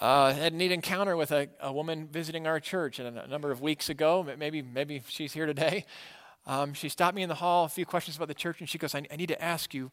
Uh, 0.00 0.04
I 0.04 0.32
had 0.32 0.52
a 0.52 0.56
neat 0.56 0.70
encounter 0.70 1.16
with 1.16 1.32
a, 1.32 1.48
a 1.60 1.72
woman 1.72 2.06
visiting 2.06 2.46
our 2.46 2.60
church 2.60 3.00
a, 3.00 3.24
a 3.24 3.26
number 3.26 3.50
of 3.50 3.60
weeks 3.60 3.88
ago. 3.88 4.24
Maybe, 4.38 4.62
maybe 4.62 5.02
she's 5.08 5.32
here 5.32 5.46
today. 5.46 5.86
Um, 6.46 6.74
she 6.74 6.88
stopped 6.88 7.14
me 7.14 7.22
in 7.22 7.28
the 7.28 7.36
hall, 7.36 7.64
a 7.64 7.68
few 7.68 7.86
questions 7.86 8.16
about 8.16 8.28
the 8.28 8.34
church, 8.34 8.60
and 8.60 8.68
she 8.68 8.78
goes, 8.78 8.94
I, 8.94 9.02
I 9.10 9.16
need 9.16 9.28
to 9.28 9.42
ask 9.42 9.72
you 9.74 9.90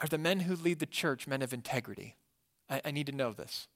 are 0.00 0.08
the 0.08 0.18
men 0.18 0.40
who 0.40 0.56
lead 0.56 0.78
the 0.78 0.86
church 0.86 1.26
men 1.26 1.42
of 1.42 1.52
integrity? 1.52 2.16
I, 2.68 2.80
I 2.86 2.90
need 2.90 3.06
to 3.06 3.12
know 3.12 3.32
this. 3.32 3.68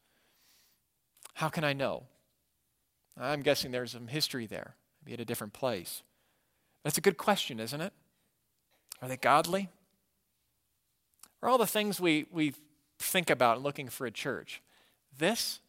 How 1.34 1.48
can 1.48 1.64
I 1.64 1.72
know? 1.72 2.04
I'm 3.20 3.42
guessing 3.42 3.70
there's 3.70 3.92
some 3.92 4.08
history 4.08 4.46
there, 4.46 4.74
maybe 5.04 5.14
at 5.14 5.20
a 5.20 5.24
different 5.24 5.52
place. 5.52 6.02
That's 6.82 6.98
a 6.98 7.02
good 7.02 7.18
question, 7.18 7.60
isn't 7.60 7.80
it? 7.80 7.92
Are 9.02 9.08
they 9.08 9.16
godly? 9.16 9.68
Are 11.42 11.48
all 11.48 11.58
the 11.58 11.66
things 11.66 12.00
we, 12.00 12.26
we 12.30 12.54
think 12.98 13.28
about 13.28 13.62
looking 13.62 13.88
for 13.88 14.06
a 14.06 14.10
church? 14.10 14.62
This, 15.16 15.60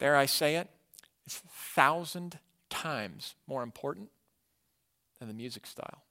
dare 0.00 0.16
I 0.16 0.26
say 0.26 0.56
it, 0.56 0.68
is 1.26 1.40
a 1.44 1.48
thousand 1.48 2.38
times 2.68 3.36
more 3.46 3.62
important 3.62 4.10
than 5.18 5.28
the 5.28 5.34
music 5.34 5.66
style. 5.66 6.02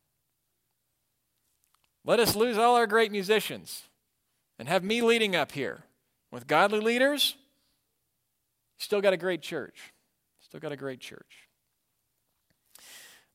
Let 2.05 2.19
us 2.19 2.35
lose 2.35 2.57
all 2.57 2.75
our 2.75 2.87
great 2.87 3.11
musicians 3.11 3.83
and 4.59 4.67
have 4.67 4.83
me 4.83 5.01
leading 5.01 5.35
up 5.35 5.53
here. 5.53 5.83
With 6.31 6.47
godly 6.47 6.79
leaders, 6.79 7.35
still 8.77 9.01
got 9.01 9.13
a 9.13 9.17
great 9.17 9.41
church. 9.41 9.93
Still 10.41 10.59
got 10.59 10.71
a 10.71 10.77
great 10.77 10.99
church. 10.99 11.47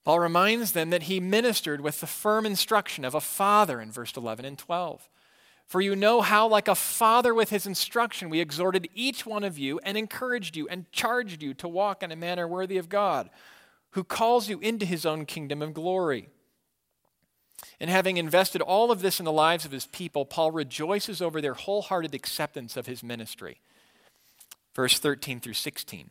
Paul 0.05 0.21
reminds 0.21 0.73
them 0.73 0.91
that 0.91 1.05
he 1.05 1.21
ministered 1.21 1.81
with 1.81 2.01
the 2.01 2.07
firm 2.07 2.47
instruction 2.47 3.05
of 3.05 3.15
a 3.15 3.21
father 3.21 3.81
in 3.81 3.93
verse 3.93 4.17
11 4.17 4.45
and 4.45 4.59
12. 4.59 5.09
For 5.67 5.83
you 5.83 5.95
know 5.95 6.23
how, 6.23 6.49
like 6.49 6.67
a 6.67 6.75
father 6.75 7.35
with 7.35 7.51
his 7.51 7.67
instruction, 7.67 8.31
we 8.31 8.41
exhorted 8.41 8.89
each 8.95 9.27
one 9.27 9.45
of 9.45 9.59
you 9.59 9.79
and 9.85 9.99
encouraged 9.99 10.57
you 10.57 10.67
and 10.69 10.91
charged 10.93 11.43
you 11.43 11.53
to 11.55 11.69
walk 11.69 12.03
in 12.03 12.11
a 12.11 12.17
manner 12.17 12.49
worthy 12.49 12.79
of 12.79 12.89
God, 12.89 13.29
who 13.93 14.05
calls 14.05 14.49
you 14.49 14.59
into 14.61 14.87
his 14.87 15.07
own 15.07 15.25
kingdom 15.25 15.63
of 15.63 15.75
glory. 15.75 16.29
And 17.81 17.91
having 17.91 18.17
invested 18.17 18.61
all 18.61 18.91
of 18.91 19.03
this 19.03 19.19
in 19.19 19.25
the 19.25 19.33
lives 19.33 19.65
of 19.65 19.73
his 19.73 19.87
people, 19.87 20.25
Paul 20.25 20.51
rejoices 20.51 21.21
over 21.21 21.41
their 21.41 21.55
wholehearted 21.55 22.15
acceptance 22.15 22.77
of 22.77 22.87
his 22.87 23.03
ministry. 23.03 23.61
Verse 24.75 24.99
13 24.99 25.41
through 25.41 25.55
16. 25.55 26.11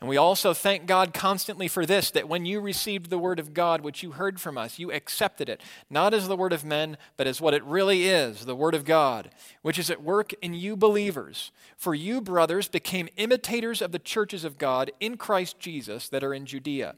And 0.00 0.08
we 0.10 0.16
also 0.16 0.52
thank 0.52 0.86
God 0.86 1.14
constantly 1.14 1.66
for 1.66 1.86
this 1.86 2.10
that 2.10 2.28
when 2.28 2.44
you 2.44 2.60
received 2.60 3.08
the 3.08 3.18
word 3.18 3.38
of 3.38 3.54
God, 3.54 3.80
which 3.80 4.02
you 4.02 4.12
heard 4.12 4.38
from 4.38 4.58
us, 4.58 4.78
you 4.78 4.92
accepted 4.92 5.48
it, 5.48 5.62
not 5.88 6.12
as 6.12 6.28
the 6.28 6.36
word 6.36 6.52
of 6.52 6.64
men, 6.64 6.98
but 7.16 7.26
as 7.26 7.40
what 7.40 7.54
it 7.54 7.64
really 7.64 8.06
is, 8.06 8.44
the 8.44 8.54
word 8.54 8.74
of 8.74 8.84
God, 8.84 9.30
which 9.62 9.78
is 9.78 9.90
at 9.90 10.02
work 10.02 10.34
in 10.42 10.52
you 10.52 10.76
believers. 10.76 11.52
For 11.76 11.94
you, 11.94 12.20
brothers, 12.20 12.68
became 12.68 13.08
imitators 13.16 13.80
of 13.80 13.92
the 13.92 13.98
churches 13.98 14.44
of 14.44 14.58
God 14.58 14.90
in 15.00 15.16
Christ 15.16 15.58
Jesus 15.58 16.08
that 16.10 16.22
are 16.22 16.34
in 16.34 16.44
Judea. 16.44 16.96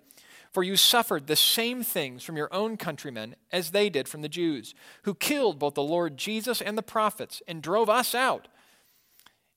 For 0.52 0.62
you 0.62 0.76
suffered 0.76 1.26
the 1.26 1.36
same 1.36 1.82
things 1.82 2.22
from 2.22 2.36
your 2.36 2.52
own 2.52 2.76
countrymen 2.76 3.36
as 3.52 3.70
they 3.70 3.90
did 3.90 4.08
from 4.08 4.22
the 4.22 4.28
Jews, 4.28 4.74
who 5.02 5.14
killed 5.14 5.58
both 5.58 5.74
the 5.74 5.82
Lord 5.82 6.16
Jesus 6.16 6.62
and 6.62 6.76
the 6.76 6.82
prophets, 6.82 7.42
and 7.46 7.62
drove 7.62 7.90
us 7.90 8.14
out, 8.14 8.48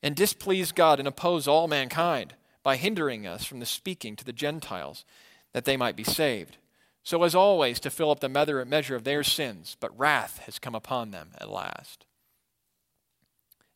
and 0.02 0.16
displeased 0.16 0.76
God 0.76 1.00
and 1.00 1.08
opposed 1.08 1.48
all 1.48 1.68
mankind 1.68 2.36
by 2.64 2.76
hindering 2.76 3.26
us 3.26 3.46
from 3.46 3.60
the 3.60 3.66
speaking 3.66 4.16
to 4.16 4.26
the 4.26 4.34
Gentiles, 4.34 5.06
that 5.54 5.66
they 5.66 5.78
might 5.78 5.96
be 5.96 6.04
saved. 6.04 6.58
So, 7.04 7.24
as 7.24 7.34
always, 7.34 7.80
to 7.80 7.90
fill 7.90 8.12
up 8.12 8.20
the 8.20 8.30
measure 8.30 8.96
of 8.96 9.04
their 9.04 9.24
sins, 9.24 9.78
but 9.80 9.98
wrath 9.98 10.40
has 10.46 10.60
come 10.60 10.76
upon 10.76 11.12
them 11.12 11.32
at 11.40 11.50
last. 11.50 12.06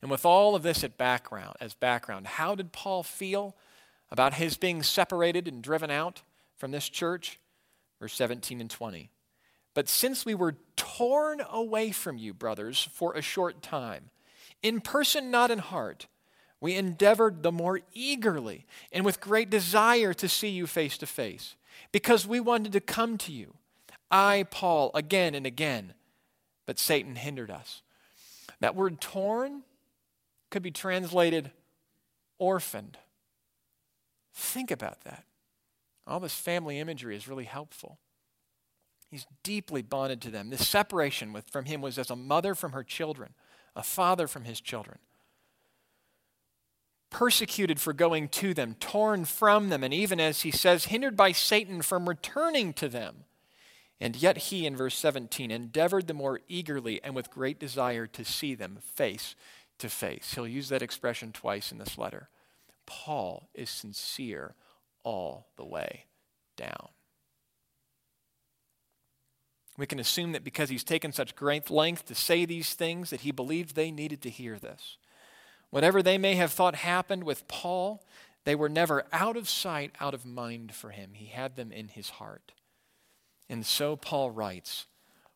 And 0.02 0.10
with 0.10 0.26
all 0.26 0.54
of 0.54 0.62
this 0.62 0.84
at 0.84 0.98
background, 0.98 1.56
as 1.60 1.72
background, 1.72 2.26
how 2.26 2.54
did 2.54 2.72
Paul 2.72 3.02
feel 3.02 3.56
about 4.10 4.34
his 4.34 4.58
being 4.58 4.82
separated 4.82 5.48
and 5.48 5.62
driven 5.62 5.90
out? 5.90 6.22
From 6.56 6.70
this 6.70 6.88
church? 6.88 7.38
Verse 8.00 8.14
17 8.14 8.60
and 8.60 8.70
20. 8.70 9.10
But 9.74 9.88
since 9.88 10.24
we 10.24 10.34
were 10.34 10.56
torn 10.76 11.42
away 11.50 11.90
from 11.90 12.16
you, 12.16 12.32
brothers, 12.32 12.88
for 12.92 13.14
a 13.14 13.22
short 13.22 13.62
time, 13.62 14.10
in 14.62 14.80
person, 14.80 15.30
not 15.30 15.50
in 15.50 15.58
heart, 15.58 16.06
we 16.60 16.76
endeavored 16.76 17.42
the 17.42 17.52
more 17.52 17.80
eagerly 17.92 18.66
and 18.92 19.04
with 19.04 19.20
great 19.20 19.50
desire 19.50 20.14
to 20.14 20.28
see 20.28 20.48
you 20.48 20.66
face 20.66 20.96
to 20.98 21.06
face, 21.06 21.56
because 21.92 22.26
we 22.26 22.40
wanted 22.40 22.72
to 22.72 22.80
come 22.80 23.18
to 23.18 23.32
you. 23.32 23.54
I, 24.10 24.46
Paul, 24.50 24.90
again 24.94 25.34
and 25.34 25.44
again, 25.44 25.94
but 26.66 26.78
Satan 26.78 27.16
hindered 27.16 27.50
us. 27.50 27.82
That 28.60 28.76
word 28.76 29.00
torn 29.00 29.62
could 30.50 30.62
be 30.62 30.70
translated 30.70 31.50
orphaned. 32.38 32.96
Think 34.32 34.70
about 34.70 35.02
that. 35.02 35.24
All 36.06 36.20
this 36.20 36.34
family 36.34 36.78
imagery 36.78 37.16
is 37.16 37.28
really 37.28 37.44
helpful. 37.44 37.98
He's 39.10 39.26
deeply 39.42 39.82
bonded 39.82 40.20
to 40.22 40.30
them. 40.30 40.50
This 40.50 40.68
separation 40.68 41.32
with, 41.32 41.48
from 41.48 41.66
him 41.66 41.80
was 41.80 41.98
as 41.98 42.10
a 42.10 42.16
mother 42.16 42.54
from 42.54 42.72
her 42.72 42.82
children, 42.82 43.34
a 43.76 43.82
father 43.82 44.26
from 44.26 44.44
his 44.44 44.60
children. 44.60 44.98
Persecuted 47.10 47.80
for 47.80 47.92
going 47.92 48.28
to 48.28 48.52
them, 48.52 48.74
torn 48.80 49.24
from 49.24 49.68
them, 49.68 49.84
and 49.84 49.94
even 49.94 50.18
as 50.18 50.42
he 50.42 50.50
says, 50.50 50.86
hindered 50.86 51.16
by 51.16 51.30
Satan 51.30 51.80
from 51.80 52.08
returning 52.08 52.72
to 52.74 52.88
them. 52.88 53.24
And 54.00 54.16
yet 54.16 54.36
he, 54.36 54.66
in 54.66 54.76
verse 54.76 54.96
17, 54.98 55.50
endeavored 55.50 56.08
the 56.08 56.14
more 56.14 56.40
eagerly 56.48 57.00
and 57.02 57.14
with 57.14 57.30
great 57.30 57.60
desire 57.60 58.06
to 58.08 58.24
see 58.24 58.54
them 58.54 58.78
face 58.82 59.36
to 59.78 59.88
face. 59.88 60.32
He'll 60.34 60.48
use 60.48 60.68
that 60.70 60.82
expression 60.82 61.30
twice 61.30 61.70
in 61.70 61.78
this 61.78 61.96
letter. 61.96 62.28
Paul 62.84 63.48
is 63.54 63.70
sincere 63.70 64.54
all 65.04 65.48
the 65.56 65.64
way 65.64 66.06
down. 66.56 66.88
We 69.76 69.86
can 69.86 69.98
assume 69.98 70.32
that 70.32 70.44
because 70.44 70.68
he's 70.68 70.84
taken 70.84 71.12
such 71.12 71.34
great 71.34 71.70
length 71.70 72.06
to 72.06 72.14
say 72.14 72.44
these 72.44 72.74
things, 72.74 73.10
that 73.10 73.22
he 73.22 73.32
believed 73.32 73.74
they 73.74 73.90
needed 73.90 74.22
to 74.22 74.30
hear 74.30 74.58
this. 74.58 74.96
Whatever 75.70 76.02
they 76.02 76.18
may 76.18 76.36
have 76.36 76.52
thought 76.52 76.76
happened 76.76 77.24
with 77.24 77.48
Paul, 77.48 78.04
they 78.44 78.54
were 78.54 78.68
never 78.68 79.04
out 79.12 79.36
of 79.36 79.48
sight, 79.48 79.92
out 80.00 80.14
of 80.14 80.24
mind 80.24 80.74
for 80.74 80.90
him. 80.90 81.10
He 81.14 81.26
had 81.26 81.56
them 81.56 81.72
in 81.72 81.88
his 81.88 82.10
heart. 82.10 82.52
And 83.48 83.66
so 83.66 83.96
Paul 83.96 84.30
writes 84.30 84.86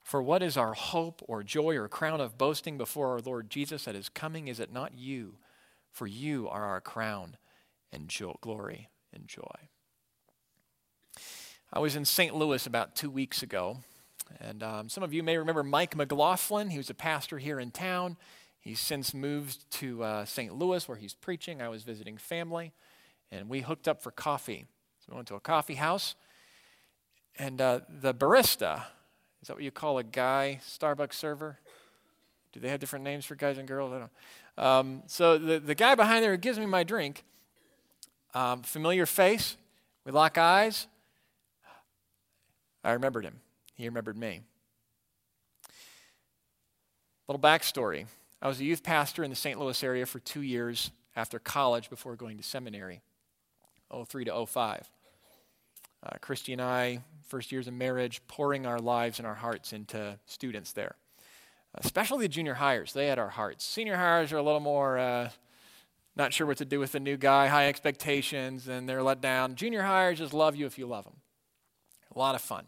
For 0.04 0.22
what 0.22 0.42
is 0.42 0.56
our 0.56 0.74
hope 0.74 1.20
or 1.26 1.42
joy 1.42 1.76
or 1.76 1.88
crown 1.88 2.20
of 2.20 2.38
boasting 2.38 2.78
before 2.78 3.08
our 3.08 3.20
Lord 3.20 3.50
Jesus 3.50 3.88
at 3.88 3.96
his 3.96 4.08
coming? 4.08 4.46
Is 4.46 4.60
it 4.60 4.72
not 4.72 4.96
you? 4.96 5.38
For 5.90 6.06
you 6.06 6.48
are 6.48 6.64
our 6.64 6.80
crown 6.80 7.36
and 7.90 8.08
glory 8.40 8.88
and 9.12 9.26
joy. 9.26 9.68
I 11.72 11.78
was 11.80 11.96
in 11.96 12.04
St. 12.04 12.34
Louis 12.34 12.66
about 12.66 12.96
two 12.96 13.10
weeks 13.10 13.42
ago, 13.42 13.78
and 14.40 14.62
um, 14.62 14.88
some 14.88 15.02
of 15.02 15.12
you 15.12 15.22
may 15.22 15.36
remember 15.36 15.62
Mike 15.62 15.96
McLaughlin. 15.96 16.70
He 16.70 16.78
was 16.78 16.90
a 16.90 16.94
pastor 16.94 17.38
here 17.38 17.60
in 17.60 17.70
town. 17.70 18.16
He's 18.60 18.80
since 18.80 19.14
moved 19.14 19.70
to 19.72 20.02
uh, 20.02 20.24
St. 20.24 20.54
Louis 20.54 20.86
where 20.88 20.96
he's 20.96 21.14
preaching. 21.14 21.60
I 21.60 21.68
was 21.68 21.82
visiting 21.82 22.16
family, 22.16 22.72
and 23.30 23.48
we 23.48 23.60
hooked 23.60 23.88
up 23.88 24.02
for 24.02 24.10
coffee. 24.10 24.66
So 25.00 25.06
we 25.10 25.16
went 25.16 25.28
to 25.28 25.34
a 25.34 25.40
coffee 25.40 25.74
house, 25.74 26.14
and 27.38 27.60
uh, 27.60 27.80
the 27.88 28.14
barista 28.14 28.84
is 29.42 29.48
that 29.48 29.54
what 29.54 29.62
you 29.62 29.70
call 29.70 29.98
a 29.98 30.04
guy 30.04 30.60
Starbucks 30.66 31.14
server? 31.14 31.58
Do 32.52 32.60
they 32.60 32.68
have 32.68 32.80
different 32.80 33.04
names 33.04 33.24
for 33.24 33.34
guys 33.34 33.58
and 33.58 33.68
girls? 33.68 33.92
I 33.92 33.98
don't 33.98 34.10
know. 34.56 34.64
Um, 34.64 35.02
so 35.06 35.38
the, 35.38 35.60
the 35.60 35.74
guy 35.74 35.94
behind 35.94 36.24
there 36.24 36.36
gives 36.36 36.58
me 36.58 36.66
my 36.66 36.82
drink, 36.82 37.24
um, 38.34 38.62
familiar 38.62 39.06
face. 39.06 39.56
We 40.04 40.12
lock 40.12 40.38
eyes. 40.38 40.86
I 42.84 42.92
remembered 42.92 43.24
him. 43.24 43.40
He 43.74 43.86
remembered 43.86 44.16
me. 44.16 44.40
Little 47.26 47.40
backstory 47.40 48.06
I 48.40 48.46
was 48.46 48.60
a 48.60 48.64
youth 48.64 48.84
pastor 48.84 49.24
in 49.24 49.30
the 49.30 49.36
St. 49.36 49.58
Louis 49.58 49.82
area 49.82 50.06
for 50.06 50.20
two 50.20 50.42
years 50.42 50.92
after 51.16 51.40
college 51.40 51.90
before 51.90 52.14
going 52.14 52.36
to 52.36 52.44
seminary, 52.44 53.02
03 53.92 54.26
to 54.26 54.46
05. 54.46 54.88
Uh, 56.04 56.10
Christy 56.20 56.52
and 56.52 56.62
I, 56.62 57.00
first 57.26 57.50
years 57.50 57.66
of 57.66 57.74
marriage, 57.74 58.22
pouring 58.28 58.64
our 58.64 58.78
lives 58.78 59.18
and 59.18 59.26
our 59.26 59.34
hearts 59.34 59.72
into 59.72 60.20
students 60.26 60.72
there, 60.72 60.94
especially 61.74 62.26
the 62.26 62.28
junior 62.28 62.54
hires. 62.54 62.92
They 62.92 63.08
had 63.08 63.18
our 63.18 63.30
hearts. 63.30 63.64
Senior 63.64 63.96
hires 63.96 64.32
are 64.32 64.36
a 64.36 64.42
little 64.42 64.60
more. 64.60 64.96
Uh, 64.98 65.30
not 66.18 66.32
sure 66.32 66.46
what 66.46 66.58
to 66.58 66.64
do 66.64 66.80
with 66.80 66.92
the 66.92 67.00
new 67.00 67.16
guy, 67.16 67.46
high 67.46 67.68
expectations, 67.68 68.66
and 68.66 68.88
they're 68.88 69.02
let 69.02 69.20
down. 69.20 69.54
Junior 69.54 69.82
hires 69.82 70.18
just 70.18 70.34
love 70.34 70.56
you 70.56 70.66
if 70.66 70.76
you 70.76 70.86
love 70.86 71.04
them. 71.04 71.16
A 72.14 72.18
lot 72.18 72.34
of 72.34 72.40
fun. 72.40 72.66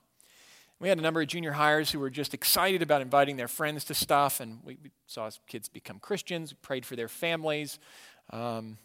We 0.78 0.88
had 0.88 0.98
a 0.98 1.02
number 1.02 1.20
of 1.20 1.26
junior 1.26 1.52
hires 1.52 1.90
who 1.90 1.98
were 1.98 2.08
just 2.08 2.32
excited 2.32 2.80
about 2.80 3.02
inviting 3.02 3.36
their 3.36 3.48
friends 3.48 3.84
to 3.86 3.94
stuff, 3.94 4.40
and 4.40 4.60
we, 4.64 4.78
saw 5.06 5.28
kids 5.46 5.68
become 5.68 5.98
Christians, 5.98 6.52
we 6.52 6.58
prayed 6.62 6.86
for 6.86 6.96
their 6.96 7.08
families, 7.08 7.78
um, 8.30 8.78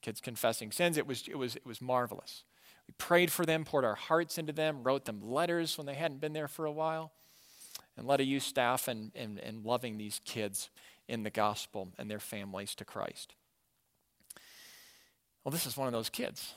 kids 0.00 0.20
confessing 0.20 0.70
sins. 0.70 0.96
It 0.96 1.06
was, 1.06 1.26
it, 1.26 1.36
was, 1.36 1.56
it 1.56 1.66
was 1.66 1.80
marvelous. 1.80 2.44
We 2.86 2.94
prayed 2.98 3.32
for 3.32 3.44
them, 3.44 3.64
poured 3.64 3.84
our 3.84 3.96
hearts 3.96 4.38
into 4.38 4.52
them, 4.52 4.82
wrote 4.84 5.06
them 5.06 5.20
letters 5.22 5.76
when 5.76 5.86
they 5.86 5.94
hadn't 5.94 6.20
been 6.20 6.34
there 6.34 6.46
for 6.46 6.66
a 6.66 6.72
while, 6.72 7.10
and 7.96 8.06
led 8.06 8.20
a 8.20 8.24
youth 8.24 8.44
staff 8.44 8.88
in, 8.88 9.10
in, 9.14 9.38
in 9.38 9.64
loving 9.64 9.98
these 9.98 10.20
kids 10.24 10.70
in 11.08 11.24
the 11.24 11.30
gospel 11.30 11.88
and 11.98 12.08
their 12.08 12.20
families 12.20 12.74
to 12.76 12.84
Christ. 12.84 13.34
Well, 15.44 15.52
this 15.52 15.66
is 15.66 15.76
one 15.76 15.86
of 15.86 15.92
those 15.92 16.10
kids. 16.10 16.54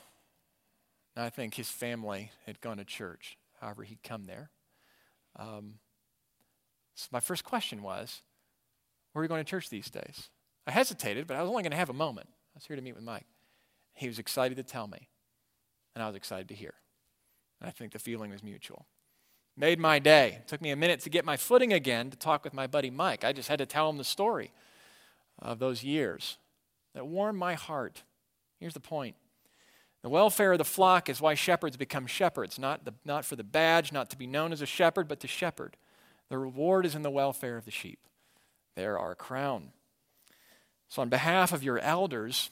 I 1.16 1.30
think 1.30 1.54
his 1.54 1.68
family 1.68 2.32
had 2.44 2.60
gone 2.60 2.78
to 2.78 2.84
church, 2.84 3.38
however, 3.60 3.84
he'd 3.84 4.02
come 4.02 4.24
there. 4.24 4.50
Um, 5.36 5.74
so 6.94 7.08
my 7.12 7.20
first 7.20 7.44
question 7.44 7.82
was, 7.82 8.22
Where 9.12 9.20
are 9.20 9.24
you 9.24 9.28
going 9.28 9.44
to 9.44 9.48
church 9.48 9.70
these 9.70 9.90
days? 9.90 10.28
I 10.66 10.72
hesitated, 10.72 11.26
but 11.26 11.36
I 11.36 11.42
was 11.42 11.50
only 11.50 11.62
going 11.62 11.72
to 11.72 11.76
have 11.76 11.90
a 11.90 11.94
moment. 11.94 12.28
I 12.30 12.56
was 12.56 12.66
here 12.66 12.76
to 12.76 12.82
meet 12.82 12.94
with 12.94 13.04
Mike. 13.04 13.26
He 13.94 14.08
was 14.08 14.18
excited 14.18 14.56
to 14.56 14.62
tell 14.62 14.88
me, 14.88 15.08
and 15.94 16.02
I 16.02 16.06
was 16.06 16.16
excited 16.16 16.48
to 16.48 16.54
hear. 16.54 16.74
And 17.60 17.68
I 17.68 17.70
think 17.70 17.92
the 17.92 17.98
feeling 17.98 18.30
was 18.30 18.42
mutual. 18.42 18.86
Made 19.56 19.78
my 19.78 20.00
day. 20.00 20.38
It 20.40 20.48
took 20.48 20.60
me 20.60 20.70
a 20.70 20.76
minute 20.76 21.00
to 21.00 21.10
get 21.10 21.24
my 21.24 21.36
footing 21.36 21.72
again 21.72 22.10
to 22.10 22.16
talk 22.16 22.42
with 22.42 22.52
my 22.52 22.66
buddy 22.66 22.90
Mike. 22.90 23.24
I 23.24 23.32
just 23.32 23.48
had 23.48 23.60
to 23.60 23.66
tell 23.66 23.88
him 23.88 23.98
the 23.98 24.04
story 24.04 24.50
of 25.38 25.60
those 25.60 25.84
years 25.84 26.38
that 26.94 27.06
warmed 27.06 27.38
my 27.38 27.54
heart. 27.54 28.02
Here's 28.58 28.74
the 28.74 28.80
point 28.80 29.16
the 30.02 30.10
welfare 30.10 30.52
of 30.52 30.58
the 30.58 30.64
flock 30.64 31.08
is 31.08 31.20
why 31.20 31.32
shepherds 31.32 31.78
become 31.78 32.06
shepherds, 32.06 32.58
not, 32.58 32.84
the, 32.84 32.92
not 33.06 33.24
for 33.24 33.36
the 33.36 33.42
badge, 33.42 33.90
not 33.90 34.10
to 34.10 34.18
be 34.18 34.26
known 34.26 34.52
as 34.52 34.60
a 34.60 34.66
shepherd, 34.66 35.08
but 35.08 35.18
to 35.20 35.26
shepherd. 35.26 35.78
The 36.28 36.36
reward 36.36 36.84
is 36.84 36.94
in 36.94 37.02
the 37.02 37.10
welfare 37.10 37.56
of 37.56 37.64
the 37.64 37.70
sheep. 37.70 38.00
They're 38.76 38.98
our 38.98 39.14
crown. 39.14 39.72
So, 40.88 41.00
on 41.00 41.08
behalf 41.08 41.52
of 41.52 41.62
your 41.62 41.78
elders, 41.78 42.50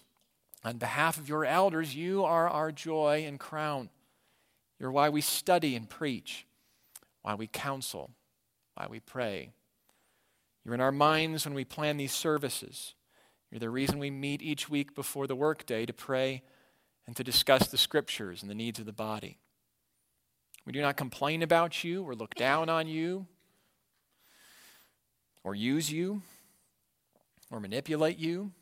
on 0.64 0.78
behalf 0.78 1.18
of 1.18 1.28
your 1.28 1.44
elders, 1.44 1.94
you 1.94 2.24
are 2.24 2.48
our 2.48 2.72
joy 2.72 3.24
and 3.26 3.38
crown. 3.38 3.90
You're 4.78 4.90
why 4.90 5.10
we 5.10 5.20
study 5.20 5.76
and 5.76 5.88
preach, 5.88 6.46
why 7.20 7.34
we 7.34 7.46
counsel, 7.46 8.10
why 8.74 8.86
we 8.88 9.00
pray. 9.00 9.50
You're 10.64 10.74
in 10.74 10.80
our 10.80 10.92
minds 10.92 11.44
when 11.44 11.54
we 11.54 11.64
plan 11.64 11.98
these 11.98 12.12
services. 12.12 12.94
You're 13.52 13.60
the 13.60 13.68
reason 13.68 13.98
we 13.98 14.10
meet 14.10 14.40
each 14.40 14.70
week 14.70 14.94
before 14.94 15.26
the 15.26 15.36
workday 15.36 15.84
to 15.84 15.92
pray 15.92 16.42
and 17.06 17.14
to 17.16 17.22
discuss 17.22 17.68
the 17.68 17.76
scriptures 17.76 18.40
and 18.40 18.50
the 18.50 18.54
needs 18.54 18.78
of 18.78 18.86
the 18.86 18.94
body. 18.94 19.36
We 20.64 20.72
do 20.72 20.80
not 20.80 20.96
complain 20.96 21.42
about 21.42 21.84
you 21.84 22.02
or 22.02 22.14
look 22.14 22.34
down 22.34 22.70
on 22.70 22.88
you 22.88 23.26
or 25.44 25.54
use 25.54 25.92
you 25.92 26.22
or 27.50 27.60
manipulate 27.60 28.18
you. 28.18 28.52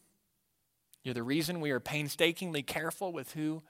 You're 1.04 1.14
the 1.14 1.22
reason 1.22 1.60
we 1.60 1.70
are 1.70 1.78
painstakingly 1.78 2.64
careful 2.64 3.12
with 3.12 3.34
who 3.34 3.62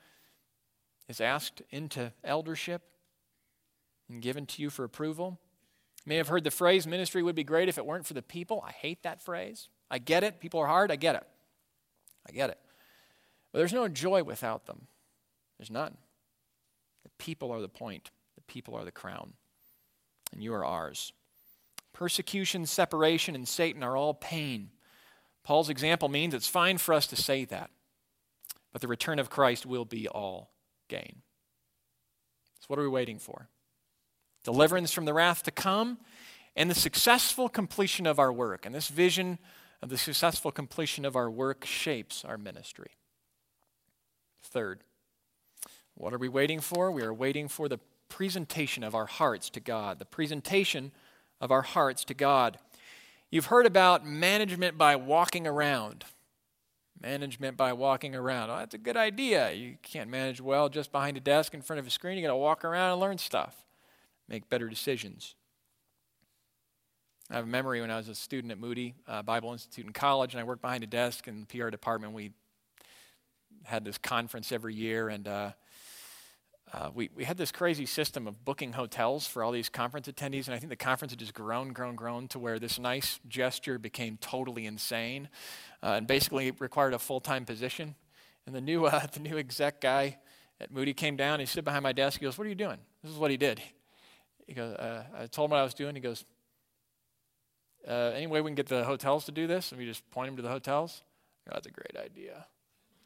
is 1.06 1.20
asked 1.20 1.61
into 1.68 2.14
eldership 2.24 2.80
and 4.09 4.22
given 4.22 4.46
to 4.46 4.62
you 4.62 4.70
for 4.70 4.85
approval. 4.85 5.38
You 6.06 6.11
may 6.11 6.16
have 6.16 6.28
heard 6.28 6.44
the 6.44 6.50
phrase, 6.50 6.87
ministry 6.87 7.22
would 7.22 7.37
be 7.37 7.44
great 7.44 7.68
if 7.68 7.76
it 7.76 7.85
weren't 7.85 8.06
for 8.06 8.14
the 8.14 8.22
people. 8.22 8.64
I 8.66 8.72
hate 8.72 9.02
that 9.02 9.20
phrase. 9.20 9.68
I 9.90 9.98
get 9.98 10.24
it. 10.24 10.40
People 10.40 10.61
are 10.61 10.66
hard. 10.66 10.90
I 10.90 10.96
get 10.96 11.16
it. 11.16 11.26
I 12.29 12.33
get 12.33 12.50
it. 12.50 12.59
But 13.53 13.59
there's 13.59 13.72
no 13.72 13.88
joy 13.88 14.22
without 14.22 14.66
them. 14.66 14.87
There's 15.59 15.70
none. 15.70 15.96
The 17.03 17.11
people 17.18 17.50
are 17.50 17.61
the 17.61 17.68
point, 17.68 18.11
the 18.37 18.42
people 18.42 18.74
are 18.74 18.85
the 18.85 18.92
crown, 18.92 19.35
and 20.33 20.42
you 20.42 20.55
are 20.55 20.64
ours. 20.64 21.12
Persecution, 21.92 22.66
separation, 22.66 23.35
and 23.35 23.48
Satan 23.48 23.83
are 23.83 23.96
all 23.96 24.14
pain. 24.14 24.70
Paul's 25.42 25.68
example 25.68 26.09
means 26.09 26.35
it's 26.35 26.46
fine 26.46 26.79
for 26.79 26.94
us 26.94 27.07
to 27.09 27.16
say 27.16 27.44
that, 27.46 27.70
but 28.72 28.81
the 28.81 28.88
return 28.88 29.18
of 29.18 29.31
Christ 29.31 29.66
will 29.66 29.85
be 29.85 30.07
all 30.07 30.50
gain. 30.88 31.22
So, 32.61 32.66
what 32.68 32.79
are 32.79 32.83
we 32.83 32.88
waiting 32.88 33.18
for? 33.18 33.48
Deliverance 34.44 34.92
from 34.92 35.07
the 35.07 35.14
wrath 35.14 35.42
to 35.44 35.50
come 35.50 35.98
and 36.55 36.70
the 36.70 36.74
successful 36.74 37.48
completion 37.48 38.07
of 38.07 38.18
our 38.18 38.33
work. 38.33 38.66
And 38.66 38.74
this 38.74 38.88
vision 38.88 39.38
the 39.88 39.96
successful 39.96 40.52
completion 40.52 41.04
of 41.04 41.16
our 41.16 41.30
work 41.30 41.64
shapes 41.64 42.24
our 42.24 42.36
ministry. 42.36 42.90
Third, 44.42 44.80
what 45.94 46.12
are 46.12 46.18
we 46.18 46.28
waiting 46.28 46.60
for? 46.60 46.90
We 46.90 47.02
are 47.02 47.14
waiting 47.14 47.48
for 47.48 47.68
the 47.68 47.78
presentation 48.08 48.84
of 48.84 48.94
our 48.94 49.06
hearts 49.06 49.48
to 49.50 49.60
God, 49.60 49.98
the 49.98 50.04
presentation 50.04 50.92
of 51.40 51.50
our 51.50 51.62
hearts 51.62 52.04
to 52.04 52.14
God. 52.14 52.58
You've 53.30 53.46
heard 53.46 53.66
about 53.66 54.04
management 54.04 54.76
by 54.76 54.96
walking 54.96 55.46
around. 55.46 56.04
Management 57.00 57.56
by 57.56 57.72
walking 57.72 58.14
around. 58.14 58.50
Oh, 58.50 58.58
that's 58.58 58.74
a 58.74 58.78
good 58.78 58.96
idea. 58.96 59.52
You 59.52 59.76
can't 59.82 60.10
manage 60.10 60.40
well 60.40 60.68
just 60.68 60.92
behind 60.92 61.16
a 61.16 61.20
desk 61.20 61.54
in 61.54 61.62
front 61.62 61.80
of 61.80 61.86
a 61.86 61.90
screen. 61.90 62.18
You 62.18 62.22
got 62.22 62.28
to 62.28 62.36
walk 62.36 62.64
around 62.64 62.92
and 62.92 63.00
learn 63.00 63.16
stuff, 63.16 63.64
make 64.28 64.50
better 64.50 64.68
decisions. 64.68 65.34
I 67.32 67.36
have 67.36 67.44
a 67.44 67.48
memory 67.48 67.80
when 67.80 67.92
I 67.92 67.96
was 67.96 68.08
a 68.08 68.14
student 68.16 68.50
at 68.50 68.58
Moody 68.58 68.96
uh, 69.06 69.22
Bible 69.22 69.52
Institute 69.52 69.86
in 69.86 69.92
college, 69.92 70.34
and 70.34 70.40
I 70.40 70.42
worked 70.42 70.62
behind 70.62 70.82
a 70.82 70.88
desk 70.88 71.28
in 71.28 71.46
the 71.46 71.46
PR 71.46 71.68
department. 71.70 72.12
We 72.12 72.32
had 73.62 73.84
this 73.84 73.98
conference 73.98 74.50
every 74.50 74.74
year, 74.74 75.08
and 75.08 75.28
uh, 75.28 75.52
uh, 76.72 76.90
we, 76.92 77.08
we 77.14 77.22
had 77.22 77.36
this 77.36 77.52
crazy 77.52 77.86
system 77.86 78.26
of 78.26 78.44
booking 78.44 78.72
hotels 78.72 79.28
for 79.28 79.44
all 79.44 79.52
these 79.52 79.68
conference 79.68 80.08
attendees, 80.08 80.46
and 80.46 80.56
I 80.56 80.58
think 80.58 80.70
the 80.70 80.76
conference 80.76 81.12
had 81.12 81.20
just 81.20 81.32
grown, 81.32 81.68
grown, 81.68 81.94
grown 81.94 82.26
to 82.28 82.40
where 82.40 82.58
this 82.58 82.80
nice 82.80 83.20
gesture 83.28 83.78
became 83.78 84.18
totally 84.20 84.66
insane 84.66 85.28
uh, 85.84 85.90
and 85.90 86.08
basically 86.08 86.50
required 86.58 86.94
a 86.94 86.98
full 86.98 87.20
time 87.20 87.44
position. 87.44 87.94
And 88.44 88.56
the 88.56 88.60
new, 88.60 88.84
uh, 88.86 89.06
the 89.06 89.20
new 89.20 89.38
exec 89.38 89.80
guy 89.80 90.18
at 90.60 90.72
Moody 90.72 90.94
came 90.94 91.14
down, 91.14 91.38
he 91.38 91.46
stood 91.46 91.64
behind 91.64 91.84
my 91.84 91.92
desk, 91.92 92.18
he 92.18 92.24
goes, 92.24 92.36
What 92.36 92.48
are 92.48 92.50
you 92.50 92.56
doing? 92.56 92.78
This 93.04 93.12
is 93.12 93.18
what 93.18 93.30
he 93.30 93.36
did. 93.36 93.62
He 94.48 94.54
goes, 94.54 94.74
uh, 94.74 95.04
I 95.16 95.26
told 95.26 95.46
him 95.46 95.52
what 95.52 95.60
I 95.60 95.62
was 95.62 95.74
doing. 95.74 95.94
He 95.94 96.00
goes, 96.00 96.24
uh, 97.86 98.12
Any 98.14 98.26
way 98.26 98.40
we 98.40 98.48
can 98.48 98.54
get 98.54 98.68
the 98.68 98.84
hotels 98.84 99.24
to 99.26 99.32
do 99.32 99.46
this? 99.46 99.72
And 99.72 99.78
we 99.78 99.86
just 99.86 100.08
point 100.10 100.28
them 100.28 100.36
to 100.36 100.42
the 100.42 100.48
hotels. 100.48 101.02
Go, 101.46 101.52
That's 101.54 101.66
a 101.66 101.70
great 101.70 101.96
idea. 101.96 102.46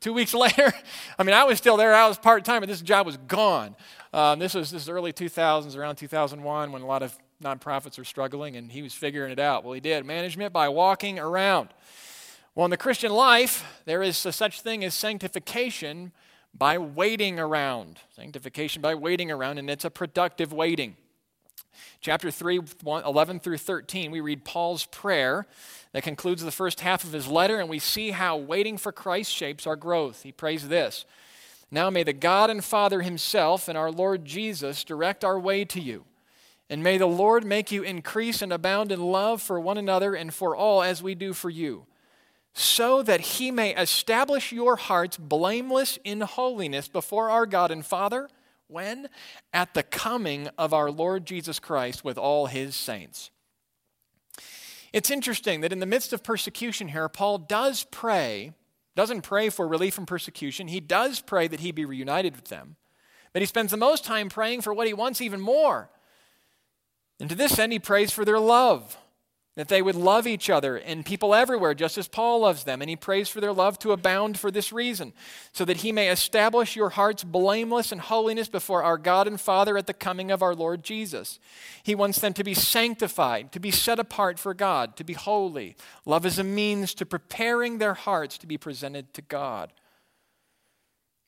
Two 0.00 0.12
weeks 0.12 0.34
later, 0.34 0.72
I 1.18 1.22
mean, 1.22 1.34
I 1.34 1.44
was 1.44 1.58
still 1.58 1.76
there. 1.76 1.94
I 1.94 2.08
was 2.08 2.18
part 2.18 2.44
time, 2.44 2.60
but 2.60 2.68
this 2.68 2.82
job 2.82 3.06
was 3.06 3.16
gone. 3.16 3.74
Um, 4.12 4.38
this 4.38 4.54
was 4.54 4.70
this 4.70 4.82
was 4.82 4.88
early 4.88 5.12
2000s, 5.12 5.76
around 5.76 5.96
2001, 5.96 6.72
when 6.72 6.82
a 6.82 6.86
lot 6.86 7.02
of 7.02 7.18
nonprofits 7.42 7.98
were 7.98 8.04
struggling, 8.04 8.56
and 8.56 8.70
he 8.70 8.82
was 8.82 8.92
figuring 8.92 9.32
it 9.32 9.38
out. 9.38 9.64
Well, 9.64 9.72
he 9.72 9.80
did 9.80 10.04
management 10.04 10.52
by 10.52 10.68
walking 10.68 11.18
around. 11.18 11.70
Well, 12.54 12.64
in 12.64 12.70
the 12.70 12.76
Christian 12.76 13.12
life, 13.12 13.64
there 13.84 14.02
is 14.02 14.24
a 14.24 14.32
such 14.32 14.60
thing 14.60 14.84
as 14.84 14.94
sanctification 14.94 16.12
by 16.56 16.78
waiting 16.78 17.40
around. 17.40 17.98
Sanctification 18.14 18.80
by 18.80 18.94
waiting 18.94 19.30
around, 19.30 19.58
and 19.58 19.68
it's 19.68 19.84
a 19.84 19.90
productive 19.90 20.52
waiting. 20.52 20.96
Chapter 22.00 22.30
3, 22.30 22.60
11 22.84 23.40
through 23.40 23.58
13, 23.58 24.10
we 24.10 24.20
read 24.20 24.44
Paul's 24.44 24.86
prayer 24.86 25.46
that 25.92 26.02
concludes 26.02 26.44
the 26.44 26.50
first 26.50 26.80
half 26.80 27.04
of 27.04 27.12
his 27.12 27.28
letter, 27.28 27.58
and 27.60 27.68
we 27.68 27.78
see 27.78 28.10
how 28.10 28.36
waiting 28.36 28.76
for 28.76 28.92
Christ 28.92 29.30
shapes 29.32 29.66
our 29.66 29.76
growth. 29.76 30.22
He 30.22 30.32
prays 30.32 30.68
this 30.68 31.04
Now 31.70 31.90
may 31.90 32.02
the 32.02 32.12
God 32.12 32.50
and 32.50 32.64
Father 32.64 33.02
himself 33.02 33.68
and 33.68 33.78
our 33.78 33.90
Lord 33.90 34.24
Jesus 34.24 34.84
direct 34.84 35.24
our 35.24 35.38
way 35.38 35.64
to 35.66 35.80
you. 35.80 36.04
And 36.70 36.82
may 36.82 36.98
the 36.98 37.06
Lord 37.06 37.44
make 37.44 37.70
you 37.70 37.82
increase 37.82 38.40
and 38.40 38.52
abound 38.52 38.90
in 38.90 39.00
love 39.00 39.42
for 39.42 39.60
one 39.60 39.78
another 39.78 40.14
and 40.14 40.32
for 40.32 40.56
all 40.56 40.82
as 40.82 41.02
we 41.02 41.14
do 41.14 41.32
for 41.32 41.50
you, 41.50 41.86
so 42.54 43.02
that 43.02 43.20
he 43.20 43.50
may 43.50 43.76
establish 43.76 44.50
your 44.50 44.76
hearts 44.76 45.16
blameless 45.16 45.98
in 46.04 46.22
holiness 46.22 46.88
before 46.88 47.28
our 47.30 47.46
God 47.46 47.70
and 47.70 47.84
Father 47.84 48.28
when? 48.68 49.08
At 49.52 49.74
the 49.74 49.82
coming 49.82 50.48
of 50.58 50.72
our 50.72 50.90
Lord 50.90 51.26
Jesus 51.26 51.58
Christ 51.58 52.04
with 52.04 52.18
all 52.18 52.46
his 52.46 52.74
saints. 52.74 53.30
It's 54.92 55.10
interesting 55.10 55.60
that 55.60 55.72
in 55.72 55.80
the 55.80 55.86
midst 55.86 56.12
of 56.12 56.22
persecution 56.22 56.88
here, 56.88 57.08
Paul 57.08 57.38
does 57.38 57.84
pray, 57.90 58.52
doesn't 58.94 59.22
pray 59.22 59.48
for 59.48 59.66
relief 59.66 59.94
from 59.94 60.06
persecution. 60.06 60.68
He 60.68 60.80
does 60.80 61.20
pray 61.20 61.48
that 61.48 61.60
he 61.60 61.72
be 61.72 61.84
reunited 61.84 62.36
with 62.36 62.46
them. 62.46 62.76
But 63.32 63.42
he 63.42 63.46
spends 63.46 63.72
the 63.72 63.76
most 63.76 64.04
time 64.04 64.28
praying 64.28 64.60
for 64.60 64.72
what 64.72 64.86
he 64.86 64.94
wants 64.94 65.20
even 65.20 65.40
more. 65.40 65.90
And 67.18 67.28
to 67.28 67.34
this 67.34 67.58
end, 67.58 67.72
he 67.72 67.80
prays 67.80 68.12
for 68.12 68.24
their 68.24 68.38
love 68.38 68.96
that 69.56 69.68
they 69.68 69.82
would 69.82 69.94
love 69.94 70.26
each 70.26 70.50
other 70.50 70.76
and 70.76 71.06
people 71.06 71.34
everywhere, 71.34 71.74
just 71.74 71.96
as 71.96 72.08
Paul 72.08 72.40
loves 72.40 72.64
them. 72.64 72.82
And 72.82 72.90
he 72.90 72.96
prays 72.96 73.28
for 73.28 73.40
their 73.40 73.52
love 73.52 73.78
to 73.80 73.92
abound 73.92 74.38
for 74.38 74.50
this 74.50 74.72
reason, 74.72 75.12
so 75.52 75.64
that 75.64 75.78
he 75.78 75.92
may 75.92 76.10
establish 76.10 76.74
your 76.74 76.90
hearts 76.90 77.22
blameless 77.22 77.92
in 77.92 78.00
holiness 78.00 78.48
before 78.48 78.82
our 78.82 78.98
God 78.98 79.28
and 79.28 79.40
Father 79.40 79.78
at 79.78 79.86
the 79.86 79.94
coming 79.94 80.30
of 80.30 80.42
our 80.42 80.54
Lord 80.54 80.82
Jesus. 80.82 81.38
He 81.82 81.94
wants 81.94 82.18
them 82.18 82.32
to 82.34 82.44
be 82.44 82.54
sanctified, 82.54 83.52
to 83.52 83.60
be 83.60 83.70
set 83.70 83.98
apart 84.00 84.38
for 84.38 84.54
God, 84.54 84.96
to 84.96 85.04
be 85.04 85.12
holy. 85.12 85.76
Love 86.04 86.26
is 86.26 86.38
a 86.38 86.44
means 86.44 86.94
to 86.94 87.06
preparing 87.06 87.78
their 87.78 87.94
hearts 87.94 88.36
to 88.38 88.46
be 88.46 88.58
presented 88.58 89.14
to 89.14 89.22
God. 89.22 89.72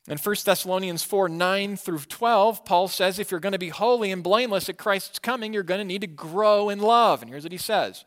In 0.08 0.18
1 0.18 0.36
Thessalonians 0.44 1.02
4 1.02 1.28
9 1.28 1.76
through 1.76 1.98
12, 1.98 2.64
Paul 2.64 2.88
says 2.88 3.18
if 3.18 3.30
you're 3.30 3.40
going 3.40 3.52
to 3.52 3.58
be 3.58 3.70
holy 3.70 4.12
and 4.12 4.22
blameless 4.22 4.68
at 4.68 4.78
Christ's 4.78 5.18
coming, 5.18 5.52
you're 5.52 5.64
going 5.64 5.80
to 5.80 5.84
need 5.84 6.02
to 6.02 6.06
grow 6.06 6.68
in 6.68 6.78
love. 6.78 7.22
And 7.22 7.30
here's 7.30 7.42
what 7.42 7.52
he 7.52 7.58
says 7.58 8.04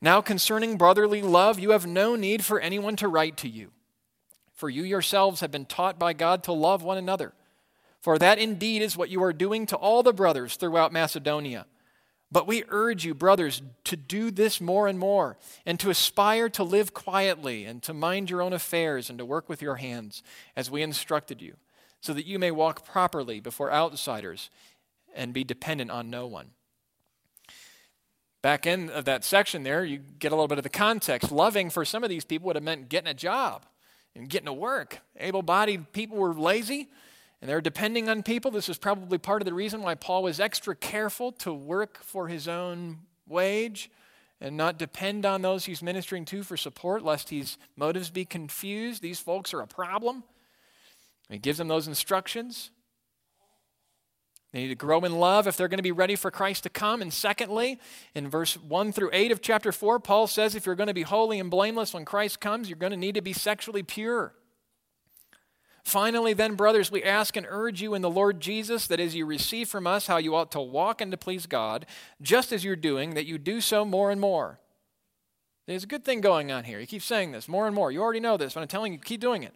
Now, 0.00 0.20
concerning 0.20 0.76
brotherly 0.76 1.22
love, 1.22 1.58
you 1.58 1.70
have 1.70 1.86
no 1.86 2.14
need 2.14 2.44
for 2.44 2.60
anyone 2.60 2.94
to 2.96 3.08
write 3.08 3.36
to 3.38 3.48
you, 3.48 3.72
for 4.52 4.70
you 4.70 4.84
yourselves 4.84 5.40
have 5.40 5.50
been 5.50 5.66
taught 5.66 5.98
by 5.98 6.12
God 6.12 6.44
to 6.44 6.52
love 6.52 6.82
one 6.82 6.98
another. 6.98 7.32
For 8.00 8.18
that 8.18 8.38
indeed 8.38 8.82
is 8.82 8.96
what 8.96 9.08
you 9.08 9.22
are 9.22 9.32
doing 9.32 9.66
to 9.66 9.76
all 9.76 10.02
the 10.02 10.12
brothers 10.12 10.56
throughout 10.56 10.92
Macedonia. 10.92 11.66
But 12.32 12.46
we 12.46 12.64
urge 12.68 13.04
you, 13.04 13.14
brothers, 13.14 13.62
to 13.84 13.96
do 13.96 14.30
this 14.30 14.60
more 14.60 14.88
and 14.88 14.98
more, 14.98 15.36
and 15.64 15.78
to 15.78 15.90
aspire 15.90 16.48
to 16.50 16.64
live 16.64 16.92
quietly, 16.92 17.64
and 17.64 17.82
to 17.84 17.94
mind 17.94 18.28
your 18.28 18.42
own 18.42 18.52
affairs, 18.52 19.08
and 19.08 19.18
to 19.18 19.24
work 19.24 19.48
with 19.48 19.62
your 19.62 19.76
hands, 19.76 20.22
as 20.56 20.70
we 20.70 20.82
instructed 20.82 21.40
you, 21.40 21.54
so 22.00 22.12
that 22.12 22.26
you 22.26 22.38
may 22.38 22.50
walk 22.50 22.84
properly 22.84 23.38
before 23.38 23.72
outsiders 23.72 24.50
and 25.14 25.32
be 25.32 25.44
dependent 25.44 25.92
on 25.92 26.10
no 26.10 26.26
one. 26.26 26.50
back 28.42 28.66
end 28.66 28.90
of 28.90 29.06
that 29.06 29.24
section 29.24 29.62
there, 29.62 29.84
you 29.84 30.00
get 30.18 30.32
a 30.32 30.34
little 30.34 30.48
bit 30.48 30.58
of 30.58 30.64
the 30.64 30.68
context. 30.68 31.32
Loving 31.32 31.70
for 31.70 31.84
some 31.84 32.04
of 32.04 32.10
these 32.10 32.24
people 32.24 32.46
would 32.46 32.56
have 32.56 32.62
meant 32.62 32.90
getting 32.90 33.08
a 33.08 33.14
job 33.14 33.64
and 34.14 34.28
getting 34.28 34.46
to 34.46 34.52
work. 34.52 34.98
Able 35.18 35.42
bodied 35.42 35.92
people 35.92 36.18
were 36.18 36.34
lazy 36.34 36.88
and 37.44 37.50
they're 37.50 37.60
depending 37.60 38.08
on 38.08 38.22
people. 38.22 38.50
This 38.50 38.70
is 38.70 38.78
probably 38.78 39.18
part 39.18 39.42
of 39.42 39.44
the 39.44 39.52
reason 39.52 39.82
why 39.82 39.96
Paul 39.96 40.22
was 40.22 40.40
extra 40.40 40.74
careful 40.74 41.30
to 41.32 41.52
work 41.52 41.98
for 42.02 42.26
his 42.26 42.48
own 42.48 43.00
wage 43.28 43.90
and 44.40 44.56
not 44.56 44.78
depend 44.78 45.26
on 45.26 45.42
those 45.42 45.66
he's 45.66 45.82
ministering 45.82 46.24
to 46.24 46.42
for 46.42 46.56
support, 46.56 47.04
lest 47.04 47.28
his 47.28 47.58
motives 47.76 48.08
be 48.08 48.24
confused. 48.24 49.02
These 49.02 49.20
folks 49.20 49.52
are 49.52 49.60
a 49.60 49.66
problem. 49.66 50.24
He 51.28 51.36
gives 51.36 51.58
them 51.58 51.68
those 51.68 51.86
instructions. 51.86 52.70
They 54.54 54.60
need 54.60 54.68
to 54.68 54.74
grow 54.74 55.00
in 55.00 55.12
love 55.12 55.46
if 55.46 55.58
they're 55.58 55.68
going 55.68 55.76
to 55.76 55.82
be 55.82 55.92
ready 55.92 56.16
for 56.16 56.30
Christ 56.30 56.62
to 56.62 56.70
come. 56.70 57.02
And 57.02 57.12
secondly, 57.12 57.78
in 58.14 58.30
verse 58.30 58.56
1 58.56 58.92
through 58.92 59.10
8 59.12 59.32
of 59.32 59.42
chapter 59.42 59.70
4, 59.70 60.00
Paul 60.00 60.28
says 60.28 60.54
if 60.54 60.64
you're 60.64 60.76
going 60.76 60.86
to 60.86 60.94
be 60.94 61.02
holy 61.02 61.38
and 61.40 61.50
blameless 61.50 61.92
when 61.92 62.06
Christ 62.06 62.40
comes, 62.40 62.70
you're 62.70 62.78
going 62.78 62.92
to 62.92 62.96
need 62.96 63.16
to 63.16 63.20
be 63.20 63.34
sexually 63.34 63.82
pure. 63.82 64.32
Finally, 65.84 66.32
then, 66.32 66.54
brothers, 66.54 66.90
we 66.90 67.02
ask 67.02 67.36
and 67.36 67.46
urge 67.48 67.82
you 67.82 67.94
in 67.94 68.00
the 68.00 68.10
Lord 68.10 68.40
Jesus 68.40 68.86
that 68.86 69.00
as 69.00 69.14
you 69.14 69.26
receive 69.26 69.68
from 69.68 69.86
us 69.86 70.06
how 70.06 70.16
you 70.16 70.34
ought 70.34 70.50
to 70.52 70.60
walk 70.60 71.00
and 71.00 71.10
to 71.10 71.18
please 71.18 71.46
God, 71.46 71.84
just 72.22 72.52
as 72.52 72.64
you're 72.64 72.74
doing, 72.74 73.14
that 73.14 73.26
you 73.26 73.36
do 73.36 73.60
so 73.60 73.84
more 73.84 74.10
and 74.10 74.20
more. 74.20 74.58
There's 75.66 75.84
a 75.84 75.88
good 75.88 76.04
thing 76.04 76.20
going 76.20 76.50
on 76.50 76.64
here. 76.64 76.80
You 76.80 76.86
keep 76.86 77.02
saying 77.02 77.32
this 77.32 77.48
more 77.48 77.66
and 77.66 77.74
more. 77.74 77.92
You 77.92 78.02
already 78.02 78.20
know 78.20 78.36
this, 78.36 78.54
but 78.54 78.60
I'm 78.60 78.68
telling 78.68 78.92
you, 78.92 78.98
keep 78.98 79.20
doing 79.20 79.42
it. 79.42 79.54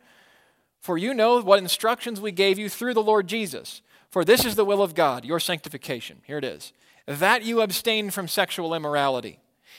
For 0.80 0.98
you 0.98 1.14
know 1.14 1.40
what 1.40 1.58
instructions 1.58 2.20
we 2.20 2.30
gave 2.30 2.58
you 2.58 2.68
through 2.68 2.94
the 2.94 3.02
Lord 3.02 3.26
Jesus. 3.26 3.82
For 4.10 4.24
this 4.24 4.44
is 4.44 4.54
the 4.54 4.64
will 4.64 4.82
of 4.82 4.94
God, 4.94 5.24
your 5.24 5.40
sanctification. 5.40 6.20
Here 6.24 6.38
it 6.38 6.44
is 6.44 6.72
that 7.06 7.42
you 7.42 7.62
abstain 7.62 8.10
from 8.10 8.28
sexual 8.28 8.74
immorality, 8.74 9.38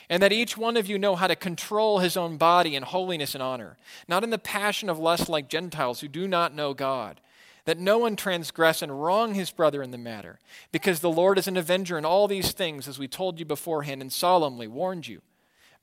and 0.09 0.23
that 0.23 0.33
each 0.33 0.57
one 0.57 0.75
of 0.75 0.87
you 0.87 0.97
know 0.97 1.15
how 1.15 1.27
to 1.27 1.35
control 1.35 1.99
his 1.99 2.17
own 2.17 2.37
body 2.37 2.75
in 2.75 2.83
holiness 2.83 3.35
and 3.35 3.43
honor, 3.43 3.77
not 4.07 4.23
in 4.23 4.31
the 4.31 4.39
passion 4.39 4.89
of 4.89 4.97
lust 4.97 5.29
like 5.29 5.49
Gentiles 5.49 6.01
who 6.01 6.07
do 6.07 6.27
not 6.27 6.55
know 6.55 6.73
God. 6.73 7.21
That 7.65 7.77
no 7.77 7.99
one 7.99 8.15
transgress 8.15 8.81
and 8.81 9.03
wrong 9.03 9.35
his 9.35 9.51
brother 9.51 9.83
in 9.83 9.91
the 9.91 9.97
matter, 9.97 10.39
because 10.71 11.01
the 11.01 11.11
Lord 11.11 11.37
is 11.37 11.47
an 11.47 11.57
avenger 11.57 11.99
in 11.99 12.05
all 12.05 12.27
these 12.27 12.51
things, 12.51 12.87
as 12.87 12.97
we 12.97 13.07
told 13.07 13.37
you 13.37 13.45
beforehand 13.45 14.01
and 14.01 14.11
solemnly 14.11 14.65
warned 14.65 15.07
you. 15.07 15.21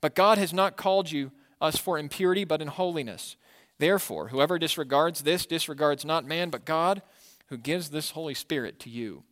But 0.01 0.15
God 0.15 0.37
has 0.37 0.51
not 0.51 0.75
called 0.75 1.11
you 1.11 1.31
us 1.61 1.77
for 1.77 1.97
impurity, 1.97 2.43
but 2.43 2.61
in 2.61 2.67
holiness. 2.67 3.37
Therefore, 3.79 4.29
whoever 4.29 4.59
disregards 4.59 5.21
this 5.21 5.45
disregards 5.45 6.03
not 6.03 6.25
man, 6.25 6.49
but 6.49 6.65
God 6.65 7.01
who 7.47 7.57
gives 7.57 7.89
this 7.89 8.11
Holy 8.11 8.33
Spirit 8.33 8.79
to 8.81 8.89
you. 8.89 9.23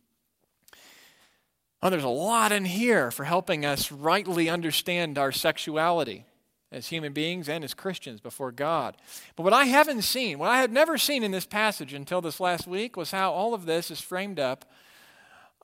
Oh, 1.82 1.90
there's 1.90 2.04
a 2.04 2.08
lot 2.08 2.52
in 2.52 2.64
here 2.64 3.10
for 3.10 3.24
helping 3.24 3.64
us 3.64 3.92
rightly 3.92 4.48
understand 4.48 5.18
our 5.18 5.32
sexuality 5.32 6.24
as 6.72 6.88
human 6.88 7.12
beings 7.12 7.48
and 7.48 7.62
as 7.62 7.74
Christians 7.74 8.20
before 8.20 8.50
God. 8.50 8.96
But 9.36 9.44
what 9.44 9.52
I 9.52 9.64
haven't 9.64 10.02
seen, 10.02 10.38
what 10.38 10.50
I 10.50 10.60
had 10.60 10.72
never 10.72 10.98
seen 10.98 11.22
in 11.22 11.30
this 11.30 11.46
passage 11.46 11.92
until 11.92 12.20
this 12.20 12.40
last 12.40 12.66
week, 12.66 12.96
was 12.96 13.10
how 13.10 13.32
all 13.32 13.54
of 13.54 13.66
this 13.66 13.90
is 13.90 14.00
framed 14.00 14.40
up 14.40 14.64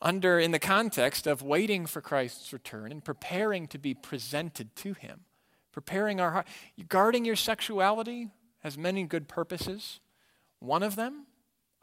under 0.01 0.39
in 0.39 0.51
the 0.51 0.59
context 0.59 1.27
of 1.27 1.43
waiting 1.43 1.87
for 1.87 2.01
Christ's 2.01 2.53
return 2.53 2.93
and 2.93 3.05
preparing 3.05 3.67
to 3.69 3.79
be 3.79 3.95
presented 3.95 4.75
to 4.77 4.95
him. 4.95 5.21
Preparing 5.73 6.21
our 6.21 6.33
heart. 6.33 6.47
Guarding 6.89 7.25
your 7.25 7.37
sexuality 7.37 8.29
has 8.61 8.77
many 8.77 9.05
good 9.05 9.29
purposes. 9.29 10.01
One 10.59 10.83
of 10.83 10.97
them 10.97 11.27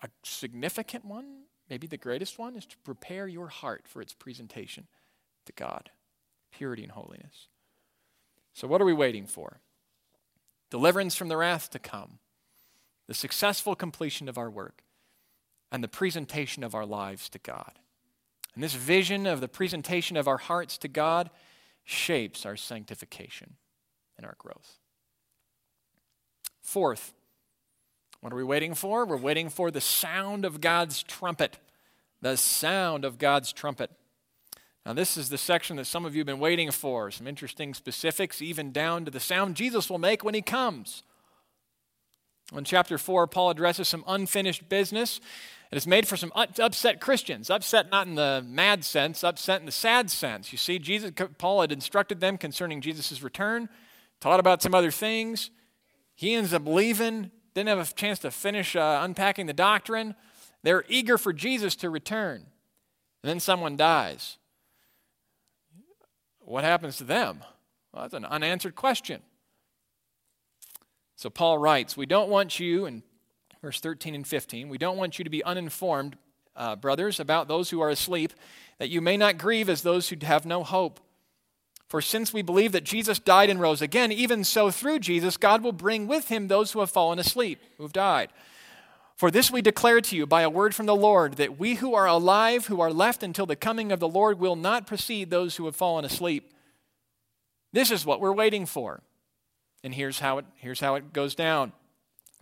a 0.01 0.09
significant 0.23 1.05
one, 1.05 1.38
maybe 1.69 1.87
the 1.87 1.97
greatest 1.97 2.39
one, 2.39 2.55
is 2.55 2.65
to 2.65 2.77
prepare 2.79 3.27
your 3.27 3.47
heart 3.47 3.83
for 3.87 4.01
its 4.01 4.13
presentation 4.13 4.87
to 5.45 5.53
God 5.53 5.89
purity 6.51 6.83
and 6.83 6.91
holiness. 6.91 7.47
So, 8.53 8.67
what 8.67 8.81
are 8.81 8.85
we 8.85 8.93
waiting 8.93 9.25
for? 9.25 9.59
Deliverance 10.69 11.15
from 11.15 11.29
the 11.29 11.37
wrath 11.37 11.69
to 11.71 11.79
come, 11.79 12.19
the 13.07 13.13
successful 13.13 13.75
completion 13.75 14.27
of 14.27 14.37
our 14.37 14.49
work, 14.49 14.83
and 15.71 15.83
the 15.83 15.87
presentation 15.87 16.63
of 16.63 16.75
our 16.75 16.85
lives 16.85 17.29
to 17.29 17.39
God. 17.39 17.79
And 18.55 18.63
this 18.63 18.73
vision 18.73 19.25
of 19.25 19.41
the 19.41 19.47
presentation 19.47 20.17
of 20.17 20.27
our 20.27 20.37
hearts 20.37 20.77
to 20.79 20.87
God 20.87 21.29
shapes 21.83 22.45
our 22.45 22.57
sanctification 22.57 23.55
and 24.17 24.25
our 24.25 24.35
growth. 24.37 24.79
Fourth, 26.61 27.13
what 28.21 28.33
are 28.33 28.35
we 28.35 28.43
waiting 28.43 28.73
for? 28.73 29.05
We're 29.05 29.17
waiting 29.17 29.49
for 29.49 29.71
the 29.71 29.81
sound 29.81 30.45
of 30.45 30.61
God's 30.61 31.03
trumpet. 31.03 31.57
The 32.21 32.35
sound 32.35 33.05
of 33.05 33.17
God's 33.17 33.53
trumpet. 33.53 33.91
Now, 34.85 34.93
this 34.93 35.17
is 35.17 35.29
the 35.29 35.37
section 35.37 35.77
that 35.77 35.85
some 35.85 36.05
of 36.05 36.15
you 36.15 36.19
have 36.19 36.27
been 36.27 36.39
waiting 36.39 36.71
for. 36.71 37.11
Some 37.11 37.27
interesting 37.27 37.73
specifics, 37.73 38.41
even 38.41 38.71
down 38.71 39.05
to 39.05 39.11
the 39.11 39.19
sound 39.19 39.55
Jesus 39.55 39.89
will 39.89 39.99
make 39.99 40.23
when 40.23 40.33
he 40.33 40.41
comes. 40.41 41.03
In 42.55 42.63
chapter 42.63 42.97
4, 42.97 43.27
Paul 43.27 43.51
addresses 43.51 43.87
some 43.87 44.03
unfinished 44.07 44.67
business. 44.67 45.21
It 45.71 45.77
is 45.77 45.85
made 45.85 46.07
for 46.07 46.17
some 46.17 46.31
upset 46.35 46.99
Christians. 46.99 47.49
Upset 47.49 47.91
not 47.91 48.07
in 48.07 48.15
the 48.15 48.43
mad 48.45 48.83
sense, 48.83 49.23
upset 49.23 49.59
in 49.59 49.67
the 49.67 49.71
sad 49.71 50.09
sense. 50.09 50.51
You 50.51 50.57
see, 50.57 50.79
Jesus, 50.79 51.11
Paul 51.37 51.61
had 51.61 51.71
instructed 51.71 52.19
them 52.19 52.37
concerning 52.37 52.81
Jesus' 52.81 53.21
return, 53.21 53.69
taught 54.19 54.39
about 54.39 54.63
some 54.63 54.73
other 54.73 54.91
things. 54.91 55.51
He 56.15 56.33
ends 56.33 56.53
up 56.53 56.65
leaving 56.65 57.29
didn't 57.53 57.69
have 57.69 57.91
a 57.91 57.93
chance 57.93 58.19
to 58.19 58.31
finish 58.31 58.75
uh, 58.75 58.99
unpacking 59.03 59.45
the 59.45 59.53
doctrine. 59.53 60.15
They're 60.63 60.85
eager 60.87 61.17
for 61.17 61.33
Jesus 61.33 61.75
to 61.77 61.89
return. 61.89 62.45
And 63.23 63.29
then 63.29 63.39
someone 63.39 63.75
dies. 63.75 64.37
What 66.39 66.63
happens 66.63 66.97
to 66.97 67.03
them? 67.03 67.41
Well, 67.93 68.03
that's 68.03 68.13
an 68.13 68.25
unanswered 68.25 68.75
question. 68.75 69.21
So 71.15 71.29
Paul 71.29 71.57
writes, 71.57 71.97
We 71.97 72.05
don't 72.05 72.29
want 72.29 72.59
you, 72.59 72.85
in 72.85 73.03
verse 73.61 73.79
13 73.79 74.15
and 74.15 74.25
15, 74.25 74.69
we 74.69 74.77
don't 74.77 74.97
want 74.97 75.19
you 75.19 75.23
to 75.23 75.29
be 75.29 75.43
uninformed, 75.43 76.17
uh, 76.55 76.75
brothers, 76.75 77.19
about 77.19 77.47
those 77.47 77.69
who 77.69 77.81
are 77.81 77.89
asleep, 77.89 78.33
that 78.77 78.89
you 78.89 79.01
may 79.01 79.17
not 79.17 79.37
grieve 79.37 79.69
as 79.69 79.81
those 79.81 80.09
who 80.09 80.15
have 80.21 80.45
no 80.45 80.63
hope. 80.63 80.99
For 81.89 82.01
since 82.01 82.31
we 82.31 82.43
believe 82.43 82.71
that 82.73 82.83
Jesus 82.83 83.17
died 83.17 83.49
and 83.49 83.59
rose 83.59 83.81
again, 83.81 84.11
even 84.11 84.43
so 84.43 84.69
through 84.69 84.99
Jesus, 84.99 85.37
God 85.37 85.63
will 85.63 85.71
bring 85.71 86.05
with 86.05 86.27
him 86.27 86.47
those 86.47 86.71
who 86.71 86.79
have 86.81 86.91
fallen 86.91 87.17
asleep, 87.17 87.59
who've 87.77 87.91
died. 87.91 88.29
For 89.15 89.31
this 89.31 89.51
we 89.51 89.61
declare 89.61 89.99
to 89.99 90.15
you 90.15 90.27
by 90.27 90.43
a 90.43 90.49
word 90.49 90.75
from 90.75 90.85
the 90.85 90.95
Lord, 90.95 91.33
that 91.33 91.59
we 91.59 91.75
who 91.75 91.95
are 91.95 92.05
alive, 92.05 92.67
who 92.67 92.79
are 92.79 92.93
left 92.93 93.23
until 93.23 93.47
the 93.47 93.55
coming 93.55 93.91
of 93.91 93.99
the 93.99 94.07
Lord, 94.07 94.39
will 94.39 94.55
not 94.55 94.87
precede 94.87 95.29
those 95.29 95.55
who 95.55 95.65
have 95.65 95.75
fallen 95.75 96.05
asleep. 96.05 96.53
This 97.73 97.91
is 97.91 98.05
what 98.05 98.21
we're 98.21 98.31
waiting 98.33 98.65
for. 98.65 99.01
And 99.83 99.93
here's 99.93 100.19
how 100.19 100.37
it, 100.37 100.45
here's 100.55 100.79
how 100.79 100.95
it 100.95 101.11
goes 101.11 101.33
down. 101.35 101.73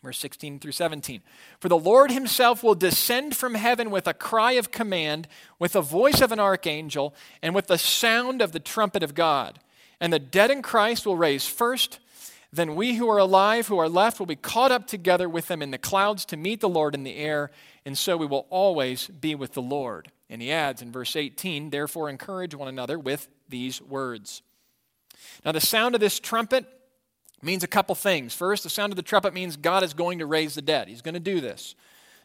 Verse 0.04 0.20
16 0.20 0.60
through 0.60 0.74
17. 0.74 1.22
For 1.60 1.70
the 1.70 1.78
Lord 1.78 2.12
himself 2.12 2.64
will 2.64 2.76
descend 2.76 3.36
from 3.36 3.56
heaven 3.56 3.90
with 3.90 4.08
a 4.08 4.14
cry 4.14 4.54
of 4.54 4.72
command, 4.72 5.28
with 5.58 5.74
the 5.74 5.82
voice 5.82 6.22
of 6.22 6.32
an 6.32 6.40
archangel, 6.40 7.16
and 7.42 7.56
with 7.56 7.68
the 7.68 7.78
sound 7.78 8.42
of 8.42 8.52
the 8.52 8.60
trumpet 8.60 9.02
of 9.02 9.16
God. 9.16 9.60
And 10.00 10.14
the 10.14 10.20
dead 10.20 10.52
in 10.52 10.62
Christ 10.62 11.06
will 11.06 11.18
raise 11.18 11.48
first. 11.48 12.00
Then 12.54 12.76
we 12.76 12.96
who 12.96 13.10
are 13.10 13.18
alive, 13.18 13.68
who 13.68 13.80
are 13.80 13.90
left, 13.90 14.20
will 14.20 14.28
be 14.28 14.36
caught 14.36 14.72
up 14.72 14.88
together 14.88 15.28
with 15.28 15.48
them 15.48 15.62
in 15.62 15.72
the 15.72 15.78
clouds 15.78 16.26
to 16.26 16.38
meet 16.38 16.62
the 16.62 16.70
Lord 16.70 16.94
in 16.94 17.04
the 17.04 17.16
air, 17.16 17.50
and 17.84 17.98
so 17.98 18.16
we 18.16 18.28
will 18.28 18.46
always 18.50 19.08
be 19.08 19.36
with 19.36 19.54
the 19.54 19.62
Lord. 19.62 20.12
And 20.30 20.42
he 20.42 20.52
adds 20.52 20.82
in 20.82 20.92
verse 20.92 21.16
18, 21.16 21.72
Therefore 21.72 22.10
encourage 22.10 22.54
one 22.54 22.68
another 22.68 23.00
with 23.00 23.28
these 23.50 23.82
words. 23.82 24.44
Now, 25.44 25.52
the 25.52 25.62
sound 25.62 25.96
of 25.96 26.02
this 26.02 26.20
trumpet 26.20 26.66
means 27.42 27.64
a 27.64 27.68
couple 27.68 27.96
things. 27.96 28.34
First, 28.34 28.64
the 28.64 28.70
sound 28.70 28.92
of 28.92 28.98
the 28.98 29.04
trumpet 29.04 29.34
means 29.34 29.58
God 29.58 29.84
is 29.84 29.94
going 29.94 30.20
to 30.20 30.26
raise 30.26 30.56
the 30.56 30.62
dead. 30.62 30.88
He's 30.88 31.02
going 31.02 31.14
to 31.14 31.20
do 31.20 31.40
this. 31.40 31.76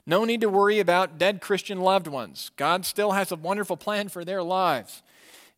No 0.06 0.24
need 0.24 0.40
to 0.40 0.48
worry 0.48 0.80
about 0.80 1.18
dead 1.18 1.40
Christian 1.40 1.80
loved 1.80 2.06
ones. 2.06 2.50
God 2.56 2.84
still 2.84 3.12
has 3.12 3.30
a 3.30 3.36
wonderful 3.36 3.76
plan 3.76 4.08
for 4.08 4.24
their 4.24 4.42
lives, 4.42 5.02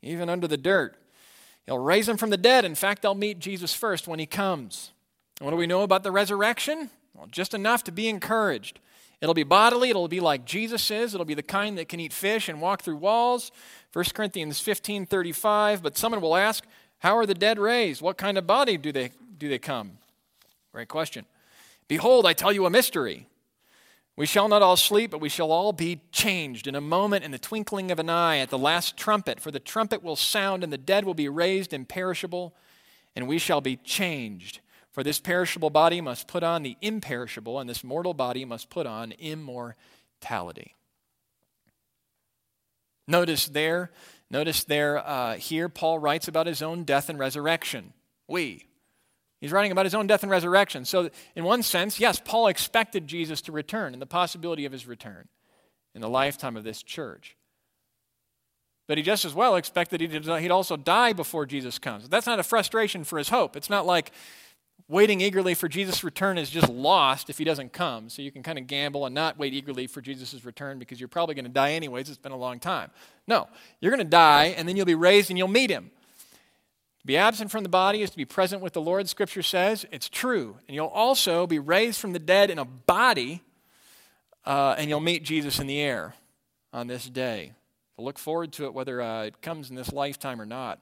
even 0.03 0.29
under 0.29 0.47
the 0.47 0.57
dirt. 0.57 0.97
He'll 1.67 1.79
raise 1.79 2.07
them 2.07 2.19
from 2.19 2.31
the 2.31 2.37
dead. 2.37 2.65
In 2.65 2.75
fact, 2.75 3.03
they'll 3.03 3.15
meet 3.15 3.39
Jesus 3.39 3.73
first 3.73 4.07
when 4.07 4.19
he 4.19 4.27
comes. 4.27 4.93
And 5.41 5.47
what 5.47 5.53
do 5.53 5.57
we 5.57 5.67
know 5.67 5.83
about 5.83 6.03
the 6.03 6.13
resurrection? 6.13 6.91
Well, 7.15 7.27
just 7.31 7.55
enough 7.55 7.85
to 7.85 7.93
be 7.93 8.09
encouraged. 8.09 8.81
It'll 9.21 9.35
be 9.35 9.45
bodily, 9.45 9.89
it'll 9.89 10.09
be 10.09 10.21
like 10.21 10.45
Jesus 10.45 10.91
is, 10.91 11.15
it'll 11.15 11.25
be 11.25 11.35
the 11.35 11.43
kind 11.43 11.79
that 11.79 11.89
can 11.89 11.99
eat 11.99 12.13
fish 12.13 12.49
and 12.49 12.61
walk 12.61 12.83
through 12.83 12.97
walls. 12.97 13.53
1 13.95 14.05
Corinthians 14.13 14.61
15 14.61 15.07
35. 15.07 15.83
But 15.83 15.97
someone 15.97 16.21
will 16.21 16.37
ask, 16.37 16.67
How 17.05 17.19
are 17.19 17.27
the 17.27 17.35
dead 17.35 17.59
raised? 17.59 18.01
What 18.01 18.17
kind 18.17 18.39
of 18.39 18.47
body 18.47 18.79
do 18.79 18.91
they 18.91 19.11
do 19.37 19.47
they 19.47 19.59
come? 19.59 19.99
Great 20.73 20.89
question. 20.89 21.27
Behold, 21.87 22.25
I 22.25 22.33
tell 22.33 22.51
you 22.51 22.65
a 22.65 22.71
mystery. 22.71 23.29
We 24.17 24.25
shall 24.25 24.49
not 24.49 24.63
all 24.63 24.79
sleep, 24.79 25.11
but 25.11 25.21
we 25.21 25.29
shall 25.29 25.53
all 25.53 25.75
be 25.75 26.01
changed 26.13 26.67
in 26.67 26.75
a 26.75 26.81
moment, 26.81 27.23
in 27.23 27.31
the 27.31 27.39
twinkling 27.39 27.91
of 27.91 27.99
an 27.99 28.09
eye, 28.09 28.39
at 28.39 28.49
the 28.49 28.57
last 28.57 28.97
trumpet. 28.97 29.39
For 29.39 29.51
the 29.51 29.61
trumpet 29.61 30.03
will 30.03 30.17
sound, 30.17 30.65
and 30.65 30.73
the 30.73 30.79
dead 30.79 31.05
will 31.05 31.13
be 31.13 31.29
raised 31.29 31.75
imperishable, 31.75 32.55
and 33.15 33.29
we 33.29 33.37
shall 33.37 33.61
be 33.61 33.77
changed. 33.77 34.61
For 34.91 35.03
this 35.03 35.21
perishable 35.21 35.69
body 35.69 36.01
must 36.01 36.27
put 36.27 36.43
on 36.43 36.63
the 36.63 36.79
imperishable, 36.81 37.61
and 37.61 37.69
this 37.69 37.85
mortal 37.85 38.15
body 38.15 38.47
must 38.47 38.71
put 38.71 38.87
on 38.87 39.13
immortality. 39.13 40.75
Notice 43.07 43.47
there 43.47 43.91
Notice 44.35 44.65
there, 44.65 44.99
uh, 44.99 45.37
here, 45.37 45.69
Paul 45.69 46.01
writes 46.01 46.27
about 46.27 46.49
his 46.49 46.61
own 46.61 46.83
death 46.83 47.09
and 47.09 47.21
resurrection. 47.21 47.93
We. 48.27 48.67
He's 49.41 49.53
writing 49.53 49.71
about 49.71 49.87
his 49.87 49.95
own 49.95 50.09
death 50.09 50.25
and 50.25 50.31
resurrection. 50.33 50.85
So, 50.87 51.09
in 51.37 51.45
one 51.45 51.63
sense, 51.63 52.01
yes, 52.01 52.21
Paul 52.23 52.49
expected 52.49 53.07
Jesus 53.07 53.41
to 53.43 53.53
return 53.53 53.93
and 53.93 54.03
the 54.03 54.07
possibility 54.07 54.65
of 54.65 54.73
his 54.73 54.89
return 54.89 55.29
in 55.95 56.01
the 56.01 56.09
lifetime 56.09 56.57
of 56.57 56.65
this 56.65 56.83
church. 56.83 57.37
But 58.89 58.99
he 58.99 59.05
just 59.05 59.25
as 59.25 59.35
well 59.35 59.55
expected 59.55 60.01
he'd 60.01 60.51
also 60.51 60.77
die 60.77 61.13
before 61.13 61.47
Jesus 61.47 61.79
comes. 61.79 62.09
That's 62.09 62.27
not 62.27 62.41
a 62.41 62.43
frustration 62.43 63.05
for 63.05 63.19
his 63.19 63.29
hope. 63.29 63.55
It's 63.55 63.71
not 63.71 63.87
like 63.87 64.11
waiting 64.89 65.21
eagerly 65.21 65.55
for 65.55 65.69
Jesus' 65.69 66.05
return 66.05 66.37
is 66.37 66.51
just 66.51 66.69
lost 66.69 67.31
if 67.31 67.39
he 67.39 67.45
doesn't 67.45 67.73
come. 67.73 68.09
So 68.09 68.23
you 68.23 68.31
can 68.31 68.43
kind 68.43 68.59
of 68.59 68.67
gamble 68.67 69.07
and 69.07 69.15
not 69.15 69.39
wait 69.39 69.55
eagerly 69.55 69.87
for 69.87 70.01
Jesus' 70.01 70.45
return 70.45 70.79
because 70.79 71.01
you're 71.01 71.09
probably 71.09 71.35
going 71.35 71.47
to 71.47 71.51
die 71.51 71.73
anyways. 71.73 72.09
It's 72.09 72.19
been 72.19 72.33
a 72.33 72.37
long 72.37 72.61
time. 72.61 72.91
No, 73.27 73.49
you're 73.81 73.93
going 73.93 74.05
to 74.05 74.11
die 74.11 74.55
and 74.57 74.69
then 74.69 74.77
you'll 74.77 74.87
be 74.87 74.95
raised 74.95 75.31
and 75.31 75.39
you'll 75.39 75.49
meet 75.49 75.71
him. 75.71 75.91
To 77.01 77.07
be 77.07 77.17
absent 77.17 77.51
from 77.51 77.63
the 77.63 77.69
body 77.69 78.03
is 78.03 78.11
to 78.11 78.17
be 78.17 78.25
present 78.25 78.63
with 78.63 78.73
the 78.73 78.81
Lord, 78.81 79.09
Scripture 79.09 79.43
says. 79.43 79.87
It's 79.91 80.09
true. 80.09 80.57
And 80.69 80.75
you'll 80.75 80.87
also 80.87 81.47
be 81.47 81.59
raised 81.59 82.01
from 82.01 82.13
the 82.13 82.19
dead 82.19 82.51
in 82.51 82.59
a 82.59 82.65
body 82.65 83.43
uh, 84.45 84.75
and 84.79 84.89
you'll 84.91 85.01
meet 85.01 85.23
Jesus 85.23 85.59
in 85.59 85.67
the 85.67 85.81
air 85.81 86.15
on 86.73 86.87
this 86.87 87.09
day. 87.09 87.53
So 87.97 88.03
look 88.03 88.19
forward 88.19 88.53
to 88.55 88.65
it 88.67 88.75
whether 88.75 89.01
uh, 89.01 89.25
it 89.25 89.41
comes 89.41 89.71
in 89.71 89.77
this 89.77 89.93
lifetime 89.93 90.41
or 90.41 90.47
not. 90.47 90.81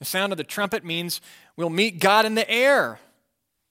The 0.00 0.04
sound 0.06 0.32
of 0.32 0.38
the 0.38 0.44
trumpet 0.44 0.84
means 0.84 1.20
we'll 1.56 1.70
meet 1.70 2.00
God 2.00 2.24
in 2.24 2.34
the 2.34 2.50
air. 2.50 2.98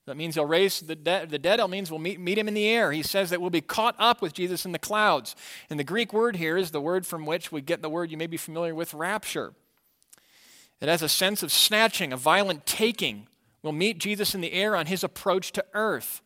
That 0.06 0.16
means 0.16 0.36
he'll 0.36 0.46
raise 0.46 0.80
the, 0.80 0.96
de- 0.96 1.28
the 1.28 1.38
dead. 1.38 1.60
It 1.60 1.68
means 1.68 1.92
we'll 1.92 2.00
meet, 2.00 2.20
meet 2.20 2.38
him 2.38 2.48
in 2.48 2.54
the 2.54 2.68
air. 2.68 2.92
He 2.92 3.04
says 3.04 3.30
that 3.30 3.42
we'll 3.42 3.50
be 3.50 3.62
caught 3.62 3.96
up 4.00 4.22
with 4.22 4.34
Jesus 4.34 4.66
in 4.66 4.72
the 4.72 4.80
clouds. 4.80 5.36
And 5.70 5.80
the 5.80 5.84
Greek 5.84 6.14
word 6.14 6.38
here 6.38 6.58
is 6.58 6.72
the 6.72 6.82
word 6.82 7.06
from 7.06 7.26
which 7.26 7.52
we 7.52 7.62
get 7.62 7.82
the 7.82 7.90
word 7.90 8.10
you 8.10 8.18
may 8.18 8.26
be 8.26 8.38
familiar 8.38 8.74
with, 8.74 8.94
rapture. 8.94 9.54
It 10.82 10.88
has 10.88 11.02
a 11.02 11.10
sense 11.10 11.44
of 11.44 11.52
snatching, 11.52 12.14
a 12.14 12.18
violent 12.18 12.66
taking. 12.66 13.28
We'll 13.62 13.74
meet 13.74 14.00
Jesus 14.00 14.34
in 14.34 14.42
the 14.42 14.54
air 14.54 14.76
on 14.76 14.86
his 14.86 15.04
approach 15.04 15.52
to 15.52 15.66
earth 15.74 16.22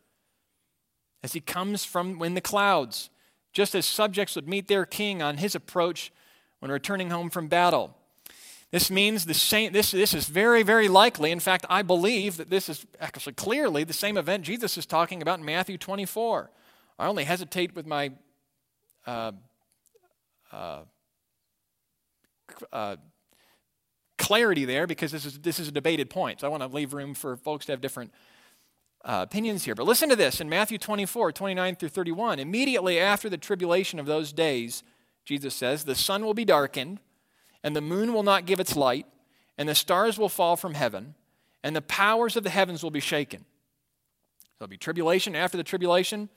as 1.23 1.33
he 1.33 1.39
comes 1.39 1.83
from 1.83 2.21
in 2.21 2.35
the 2.35 2.41
clouds, 2.41 3.09
just 3.51 3.73
as 3.73 3.85
subjects 3.85 4.35
would 4.35 4.47
meet 4.47 4.67
their 4.67 4.85
king 4.85 5.21
on 5.21 5.37
his 5.37 5.55
approach 5.55 6.11
when 6.59 6.71
returning 6.71 7.09
home 7.09 7.29
from 7.29 7.47
battle. 7.47 7.97
This 8.73 8.89
means 8.89 9.25
the 9.25 9.35
same, 9.35 9.71
this, 9.71 9.91
this 9.91 10.15
is 10.15 10.25
very, 10.25 10.63
very 10.63 10.87
likely. 10.87 11.29
In 11.29 11.39
fact, 11.39 11.63
I 11.69 11.83
believe 11.83 12.37
that 12.37 12.49
this 12.49 12.69
is 12.69 12.87
actually 12.99 13.33
clearly 13.33 13.83
the 13.83 13.93
same 13.93 14.17
event 14.17 14.43
Jesus 14.43 14.79
is 14.79 14.87
talking 14.87 15.21
about 15.21 15.37
in 15.37 15.45
Matthew 15.45 15.77
24. 15.77 16.49
I 16.97 17.05
only 17.05 17.23
hesitate 17.23 17.75
with 17.75 17.85
my 17.85 18.13
uh, 19.05 19.33
uh, 20.51 20.79
uh, 22.71 22.95
clarity 24.17 24.65
there 24.65 24.87
because 24.87 25.11
this 25.11 25.25
is, 25.25 25.37
this 25.37 25.59
is 25.59 25.67
a 25.67 25.71
debated 25.71 26.09
point. 26.09 26.39
So 26.39 26.47
I 26.47 26.49
want 26.49 26.63
to 26.63 26.75
leave 26.75 26.95
room 26.95 27.13
for 27.13 27.37
folks 27.37 27.67
to 27.67 27.73
have 27.73 27.79
different 27.79 28.11
uh, 29.05 29.19
opinions 29.29 29.65
here. 29.65 29.75
But 29.75 29.85
listen 29.85 30.09
to 30.09 30.15
this 30.15 30.41
in 30.41 30.49
Matthew 30.49 30.79
24, 30.79 31.31
29 31.31 31.75
through 31.75 31.89
31. 31.89 32.39
Immediately 32.39 32.99
after 32.99 33.29
the 33.29 33.37
tribulation 33.37 33.99
of 33.99 34.07
those 34.07 34.33
days, 34.33 34.81
Jesus 35.25 35.53
says, 35.53 35.83
the 35.83 35.93
sun 35.93 36.25
will 36.25 36.33
be 36.33 36.43
darkened 36.43 37.01
and 37.63 37.75
the 37.75 37.81
moon 37.81 38.13
will 38.13 38.23
not 38.23 38.45
give 38.45 38.59
its 38.59 38.75
light, 38.75 39.05
and 39.57 39.69
the 39.69 39.75
stars 39.75 40.17
will 40.17 40.29
fall 40.29 40.55
from 40.55 40.73
heaven, 40.73 41.15
and 41.63 41.75
the 41.75 41.81
powers 41.81 42.35
of 42.35 42.43
the 42.43 42.49
heavens 42.49 42.83
will 42.83 42.91
be 42.91 42.99
shaken. 42.99 43.45
There'll 44.57 44.69
be 44.69 44.77
tribulation 44.77 45.35
after 45.35 45.57
the 45.57 45.63
tribulation. 45.63 46.29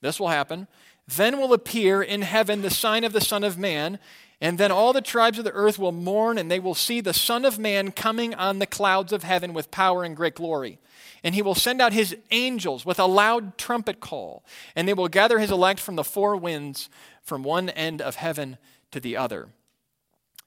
This 0.00 0.18
will 0.18 0.28
happen. 0.28 0.68
Then 1.06 1.38
will 1.38 1.52
appear 1.52 2.02
in 2.02 2.22
heaven 2.22 2.62
the 2.62 2.70
sign 2.70 3.04
of 3.04 3.12
the 3.12 3.20
Son 3.20 3.44
of 3.44 3.58
Man, 3.58 3.98
and 4.40 4.58
then 4.58 4.72
all 4.72 4.92
the 4.92 5.00
tribes 5.00 5.38
of 5.38 5.44
the 5.44 5.52
earth 5.52 5.78
will 5.78 5.92
mourn, 5.92 6.36
and 6.38 6.50
they 6.50 6.58
will 6.58 6.74
see 6.74 7.00
the 7.00 7.14
Son 7.14 7.44
of 7.44 7.58
Man 7.58 7.92
coming 7.92 8.34
on 8.34 8.58
the 8.58 8.66
clouds 8.66 9.12
of 9.12 9.22
heaven 9.22 9.52
with 9.52 9.70
power 9.70 10.02
and 10.02 10.16
great 10.16 10.34
glory. 10.34 10.78
And 11.22 11.34
he 11.34 11.42
will 11.42 11.54
send 11.54 11.80
out 11.80 11.92
his 11.92 12.16
angels 12.32 12.84
with 12.84 12.98
a 12.98 13.06
loud 13.06 13.56
trumpet 13.56 14.00
call, 14.00 14.44
and 14.74 14.88
they 14.88 14.94
will 14.94 15.08
gather 15.08 15.38
his 15.38 15.52
elect 15.52 15.78
from 15.78 15.94
the 15.94 16.04
four 16.04 16.36
winds, 16.36 16.88
from 17.22 17.44
one 17.44 17.68
end 17.70 18.02
of 18.02 18.16
heaven 18.16 18.58
to 18.90 18.98
the 18.98 19.16
other. 19.16 19.48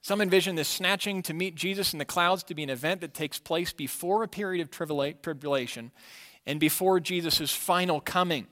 Some 0.06 0.20
envision 0.20 0.54
this 0.54 0.68
snatching 0.68 1.20
to 1.22 1.34
meet 1.34 1.56
Jesus 1.56 1.92
in 1.92 1.98
the 1.98 2.04
clouds 2.04 2.44
to 2.44 2.54
be 2.54 2.62
an 2.62 2.70
event 2.70 3.00
that 3.00 3.12
takes 3.12 3.40
place 3.40 3.72
before 3.72 4.22
a 4.22 4.28
period 4.28 4.62
of 4.62 4.70
tribulation 4.70 5.90
and 6.46 6.60
before 6.60 7.00
Jesus' 7.00 7.50
final 7.50 8.00
coming. 8.00 8.46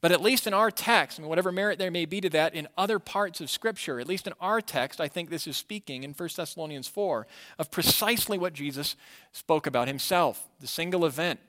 But 0.00 0.12
at 0.12 0.22
least 0.22 0.46
in 0.46 0.54
our 0.54 0.70
text, 0.70 1.18
and 1.18 1.26
whatever 1.26 1.50
merit 1.50 1.80
there 1.80 1.90
may 1.90 2.04
be 2.04 2.20
to 2.20 2.30
that 2.30 2.54
in 2.54 2.68
other 2.78 3.00
parts 3.00 3.40
of 3.40 3.50
Scripture, 3.50 3.98
at 3.98 4.06
least 4.06 4.28
in 4.28 4.32
our 4.40 4.60
text, 4.60 5.00
I 5.00 5.08
think 5.08 5.28
this 5.28 5.48
is 5.48 5.56
speaking 5.56 6.04
in 6.04 6.12
1 6.12 6.28
Thessalonians 6.36 6.86
4 6.86 7.26
of 7.58 7.72
precisely 7.72 8.38
what 8.38 8.52
Jesus 8.52 8.94
spoke 9.32 9.66
about 9.66 9.88
himself 9.88 10.48
the 10.60 10.68
single 10.68 11.04
event 11.04 11.40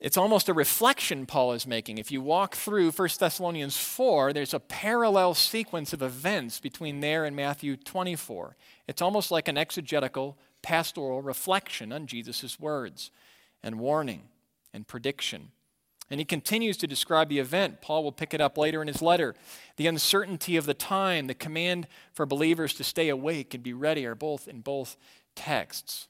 it's 0.00 0.16
almost 0.16 0.48
a 0.48 0.54
reflection 0.54 1.26
Paul 1.26 1.52
is 1.52 1.66
making. 1.66 1.98
If 1.98 2.12
you 2.12 2.20
walk 2.20 2.54
through 2.54 2.92
1 2.92 3.08
Thessalonians 3.18 3.76
4, 3.76 4.32
there's 4.32 4.54
a 4.54 4.60
parallel 4.60 5.34
sequence 5.34 5.92
of 5.92 6.02
events 6.02 6.60
between 6.60 7.00
there 7.00 7.24
and 7.24 7.34
Matthew 7.34 7.76
24. 7.76 8.56
It's 8.86 9.02
almost 9.02 9.32
like 9.32 9.48
an 9.48 9.58
exegetical, 9.58 10.38
pastoral 10.62 11.20
reflection 11.20 11.92
on 11.92 12.06
Jesus' 12.06 12.60
words 12.60 13.10
and 13.62 13.80
warning 13.80 14.28
and 14.72 14.86
prediction. 14.86 15.50
And 16.10 16.20
he 16.20 16.24
continues 16.24 16.76
to 16.78 16.86
describe 16.86 17.28
the 17.28 17.40
event. 17.40 17.80
Paul 17.82 18.04
will 18.04 18.12
pick 18.12 18.32
it 18.32 18.40
up 18.40 18.56
later 18.56 18.80
in 18.80 18.88
his 18.88 19.02
letter. 19.02 19.34
The 19.76 19.88
uncertainty 19.88 20.56
of 20.56 20.64
the 20.64 20.74
time, 20.74 21.26
the 21.26 21.34
command 21.34 21.88
for 22.14 22.24
believers 22.24 22.72
to 22.74 22.84
stay 22.84 23.08
awake 23.08 23.52
and 23.52 23.62
be 23.62 23.74
ready 23.74 24.06
are 24.06 24.14
both 24.14 24.46
in 24.46 24.60
both 24.60 24.96
texts. 25.34 26.08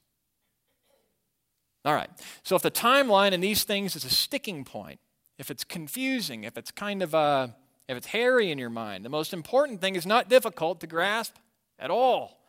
All 1.88 1.94
right. 1.94 2.10
So 2.42 2.54
if 2.54 2.60
the 2.60 2.70
timeline 2.70 3.32
in 3.32 3.40
these 3.40 3.64
things 3.64 3.96
is 3.96 4.04
a 4.04 4.10
sticking 4.10 4.62
point, 4.62 5.00
if 5.38 5.50
it's 5.50 5.64
confusing, 5.64 6.44
if 6.44 6.58
it's 6.58 6.70
kind 6.70 7.02
of 7.02 7.14
uh, 7.14 7.48
if 7.88 7.96
it's 7.96 8.08
hairy 8.08 8.50
in 8.50 8.58
your 8.58 8.68
mind, 8.68 9.06
the 9.06 9.08
most 9.08 9.32
important 9.32 9.80
thing 9.80 9.96
is 9.96 10.04
not 10.04 10.28
difficult 10.28 10.80
to 10.80 10.86
grasp 10.86 11.36
at 11.78 11.90
all. 11.90 12.42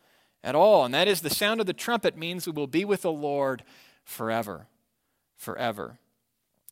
At 0.44 0.56
all. 0.56 0.84
And 0.84 0.94
that 0.94 1.08
is 1.08 1.22
the 1.22 1.30
sound 1.30 1.62
of 1.62 1.68
the 1.68 1.74
trumpet 1.74 2.18
means 2.18 2.48
we 2.48 2.52
will 2.52 2.68
be 2.68 2.84
with 2.84 3.04
the 3.04 3.14
Lord 3.14 3.64
forever. 4.04 4.68
Forever. 5.38 6.00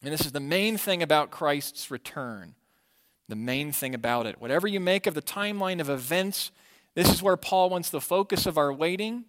And 0.03 0.11
this 0.11 0.25
is 0.25 0.33
the 0.33 0.41
main 0.41 0.75
thing 0.75 1.01
about 1.01 1.31
Christ's 1.31 1.89
return. 1.89 2.55
The 3.29 3.37
main 3.37 3.71
thing 3.71 3.95
about 3.95 4.25
it. 4.25 4.41
Whatever 4.41 4.67
you 4.67 4.81
make 4.81 5.07
of 5.07 5.13
the 5.13 5.21
timeline 5.21 5.79
of 5.79 5.89
events, 5.89 6.51
this 6.95 7.09
is 7.09 7.23
where 7.23 7.37
Paul 7.37 7.69
wants 7.69 7.89
the 7.89 8.01
focus 8.01 8.45
of 8.45 8.57
our 8.57 8.73
waiting 8.73 9.23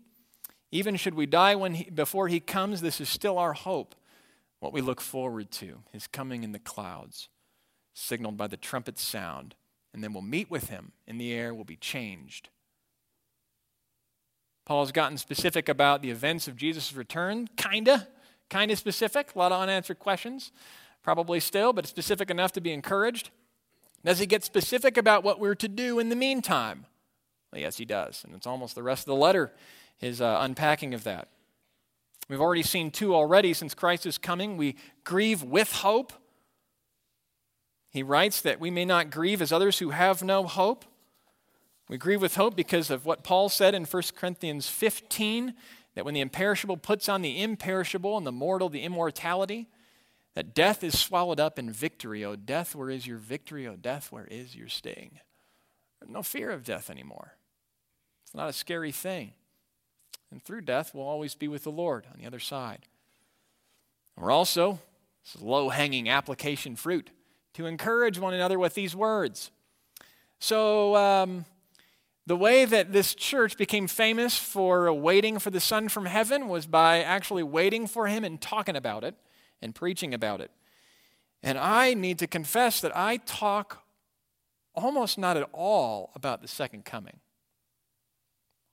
even 0.71 0.97
should 0.97 1.15
we 1.15 1.27
die 1.27 1.55
when 1.55 1.75
he, 1.75 1.91
before 1.91 2.29
he 2.29 2.41
comes, 2.41 2.81
this 2.81 3.01
is 3.01 3.09
still 3.09 3.39
our 3.39 3.55
hope, 3.55 3.95
what 4.61 4.73
we 4.73 4.81
look 4.81 5.01
forward 5.01 5.51
to, 5.53 5.79
his 5.93 6.07
coming 6.07 6.45
in 6.45 6.53
the 6.53 6.59
clouds, 6.59 7.29
signaled 7.95 8.37
by 8.37 8.47
the 8.47 8.57
trumpet 8.57 8.99
sound. 8.99 9.55
And 9.95 10.05
then 10.05 10.13
we'll 10.13 10.23
meet 10.23 10.51
with 10.51 10.69
him 10.69 10.93
in 11.07 11.19
the 11.19 11.33
air, 11.33 11.55
will 11.55 11.65
be 11.65 11.77
changed. 11.77 12.51
Paul 14.67 14.85
has 14.85 14.93
gotten 14.93 15.17
specific 15.17 15.69
about 15.69 16.03
the 16.03 16.11
events 16.11 16.47
of 16.47 16.57
Jesus' 16.57 16.93
return, 16.93 17.49
kinda, 17.57 18.07
kinda 18.51 18.77
specific, 18.77 19.35
a 19.35 19.39
lot 19.39 19.51
of 19.51 19.63
unanswered 19.63 19.99
questions, 19.99 20.53
probably 21.03 21.41
still, 21.41 21.73
but 21.73 21.87
specific 21.87 22.31
enough 22.31 22.53
to 22.53 22.61
be 22.61 22.73
encouraged. 22.73 23.31
Does 24.05 24.19
he 24.19 24.27
get 24.27 24.45
specific 24.45 24.99
about 24.99 25.25
what 25.25 25.41
we're 25.41 25.55
to 25.55 25.69
do 25.69 25.99
in 25.99 26.11
the 26.11 26.17
meantime? 26.17 26.85
Well, 27.51 27.63
yes, 27.63 27.79
he 27.79 27.87
does. 27.87 28.23
And 28.25 28.35
it's 28.35 28.47
almost 28.47 28.75
the 28.75 28.83
rest 28.83 29.03
of 29.03 29.07
the 29.07 29.17
letter 29.17 29.53
his 29.99 30.21
uh, 30.21 30.39
unpacking 30.41 30.95
of 30.95 31.05
that. 31.05 31.29
We've 32.29 32.41
already 32.41 32.63
seen 32.63 32.91
two 32.91 33.15
already 33.15 33.55
since 33.55 33.75
Christ 33.75 34.07
is 34.07 34.19
coming. 34.19 34.57
We 34.57 34.77
grieve 35.05 35.43
with 35.43 35.73
hope. 35.73 36.13
He 37.91 38.03
writes 38.03 38.41
that 38.43 38.61
we 38.61 38.71
may 38.71 38.85
not 38.85 39.11
grieve 39.11 39.41
as 39.41 39.53
others 39.53 39.79
who 39.79 39.91
have 39.91 40.23
no 40.23 40.45
hope. 40.45 40.85
We 41.89 41.97
grieve 41.97 42.21
with 42.21 42.37
hope 42.37 42.55
because 42.55 42.91
of 42.91 43.07
what 43.07 43.25
Paul 43.25 43.49
said 43.49 43.75
in 43.75 43.85
1 43.85 44.03
Corinthians 44.15 44.69
15 44.69 45.55
that 45.95 46.05
when 46.05 46.15
the 46.15 46.21
imperishable 46.21 46.77
puts 46.77 47.09
on 47.09 47.23
the 47.23 47.43
imperishable 47.43 48.17
and 48.17 48.27
the 48.27 48.33
mortal 48.33 48.69
the 48.69 48.83
immortality, 48.83 49.69
that 50.35 50.55
death 50.55 50.85
is 50.85 50.99
swallowed 50.99 51.41
up 51.41 51.59
in 51.59 51.73
victory. 51.73 52.25
O 52.25 52.37
death, 52.37 52.75
where 52.75 52.91
is 52.91 53.07
your 53.07 53.17
victory? 53.17 53.67
O 53.67 53.75
death, 53.75 54.13
where 54.13 54.27
is 54.27 54.55
your 54.55 54.69
sting? 54.69 55.19
No 56.07 56.23
fear 56.23 56.51
of 56.51 56.63
death 56.63 56.91
anymore. 56.91 57.35
It's 58.25 58.35
not 58.35 58.49
a 58.49 58.53
scary 58.53 58.93
thing. 58.93 59.33
And 60.31 60.43
through 60.43 60.63
death, 60.63 60.95
we'll 60.95 61.07
always 61.07 61.35
be 61.35 61.49
with 61.49 61.65
the 61.65 61.71
Lord 61.71 62.07
on 62.13 62.21
the 62.21 62.27
other 62.27 62.39
side. 62.39 62.87
We're 64.17 64.31
also, 64.31 64.81
this 65.25 65.37
is 65.37 65.43
low 65.43 65.69
hanging 65.69 66.09
application 66.09 66.77
fruit, 66.77 67.11
to 67.55 67.67
encourage 67.67 68.19
one 68.19 68.35
another 68.35 68.59
with 68.59 68.75
these 68.75 68.95
words. 68.95 69.51
So, 70.39 70.97
um, 70.97 71.45
the 72.27 72.37
way 72.37 72.67
that 72.67 72.93
this 72.93 73.15
church 73.15 73.57
became 73.57 73.87
famous 73.87 74.37
for 74.37 74.93
waiting 74.93 75.39
for 75.39 75.49
the 75.49 75.61
Son 75.61 75.89
from 75.89 76.05
heaven 76.05 76.49
was 76.49 76.67
by 76.67 77.03
actually 77.03 77.43
waiting 77.43 77.87
for 77.87 78.07
him 78.07 78.23
and 78.23 78.39
talking 78.39 78.77
about 78.77 79.03
it 79.03 79.15
and 79.63 79.75
preaching 79.75 80.13
about 80.13 80.43
it. 80.43 80.51
And 81.43 81.57
I 81.57 81.95
need 81.95 82.19
to 82.19 82.27
confess 82.27 82.83
that 82.83 82.95
I 82.95 83.17
talk 83.19 83.83
almost 84.75 85.17
not 85.17 85.39
at 85.39 85.49
all 85.53 86.11
about 86.15 86.43
the 86.43 86.49
second 86.49 86.85
coming. 86.85 87.19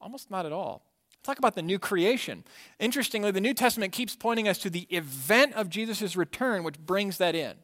Almost 0.01 0.29
not 0.29 0.45
at 0.45 0.51
all. 0.51 0.83
Talk 1.25 1.39
about 1.39 1.55
the 1.55 1.63
new 1.63 1.79
creation. 1.79 2.43
Interestingly, 2.79 3.31
the 3.31 3.41
New 3.41 3.55
Testament 3.55 3.93
keeps 3.93 4.15
pointing 4.15 4.47
us 4.47 4.59
to 4.59 4.69
the 4.69 4.85
event 4.91 5.55
of 5.55 5.69
Jesus' 5.69 6.15
return, 6.15 6.63
which 6.63 6.77
brings 6.77 7.17
that 7.17 7.33
in. 7.33 7.55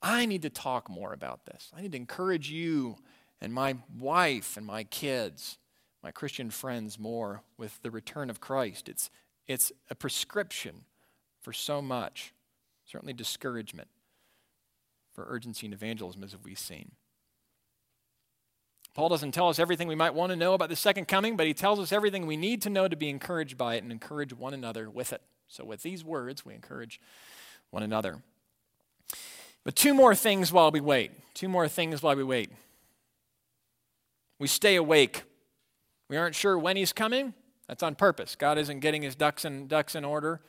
I 0.00 0.24
need 0.24 0.40
to 0.42 0.50
talk 0.50 0.88
more 0.88 1.12
about 1.12 1.44
this. 1.44 1.70
I 1.76 1.82
need 1.82 1.92
to 1.92 1.98
encourage 1.98 2.50
you 2.50 2.96
and 3.42 3.52
my 3.52 3.76
wife 3.98 4.56
and 4.56 4.64
my 4.64 4.84
kids, 4.84 5.58
my 6.02 6.10
Christian 6.10 6.48
friends, 6.48 6.98
more 6.98 7.42
with 7.58 7.78
the 7.82 7.90
return 7.90 8.30
of 8.30 8.40
Christ. 8.40 8.88
It's, 8.88 9.10
it's 9.46 9.70
a 9.90 9.94
prescription 9.94 10.86
for 11.42 11.52
so 11.52 11.82
much, 11.82 12.32
certainly 12.86 13.12
discouragement 13.12 13.88
for 15.12 15.26
urgency 15.28 15.66
and 15.66 15.74
evangelism, 15.74 16.24
as 16.24 16.34
we've 16.42 16.58
seen. 16.58 16.92
Paul 18.94 19.08
doesn't 19.08 19.32
tell 19.32 19.48
us 19.48 19.58
everything 19.58 19.88
we 19.88 19.96
might 19.96 20.14
want 20.14 20.30
to 20.30 20.36
know 20.36 20.54
about 20.54 20.68
the 20.68 20.76
second 20.76 21.08
coming, 21.08 21.36
but 21.36 21.48
he 21.48 21.54
tells 21.54 21.80
us 21.80 21.90
everything 21.90 22.26
we 22.26 22.36
need 22.36 22.62
to 22.62 22.70
know 22.70 22.86
to 22.86 22.94
be 22.94 23.08
encouraged 23.08 23.58
by 23.58 23.74
it 23.74 23.82
and 23.82 23.90
encourage 23.90 24.32
one 24.32 24.54
another 24.54 24.88
with 24.88 25.12
it. 25.12 25.20
So, 25.48 25.64
with 25.64 25.82
these 25.82 26.04
words, 26.04 26.44
we 26.46 26.54
encourage 26.54 27.00
one 27.70 27.82
another. 27.82 28.22
But 29.64 29.74
two 29.74 29.94
more 29.94 30.14
things 30.14 30.52
while 30.52 30.70
we 30.70 30.80
wait. 30.80 31.10
Two 31.34 31.48
more 31.48 31.66
things 31.68 32.02
while 32.02 32.14
we 32.14 32.22
wait. 32.22 32.50
We 34.38 34.46
stay 34.46 34.76
awake. 34.76 35.24
We 36.08 36.16
aren't 36.16 36.34
sure 36.34 36.56
when 36.56 36.76
he's 36.76 36.92
coming. 36.92 37.34
That's 37.66 37.82
on 37.82 37.94
purpose. 37.94 38.36
God 38.36 38.58
isn't 38.58 38.80
getting 38.80 39.02
his 39.02 39.14
ducks 39.14 39.44
in, 39.44 39.66
ducks 39.66 39.94
in 39.94 40.04
order, 40.04 40.40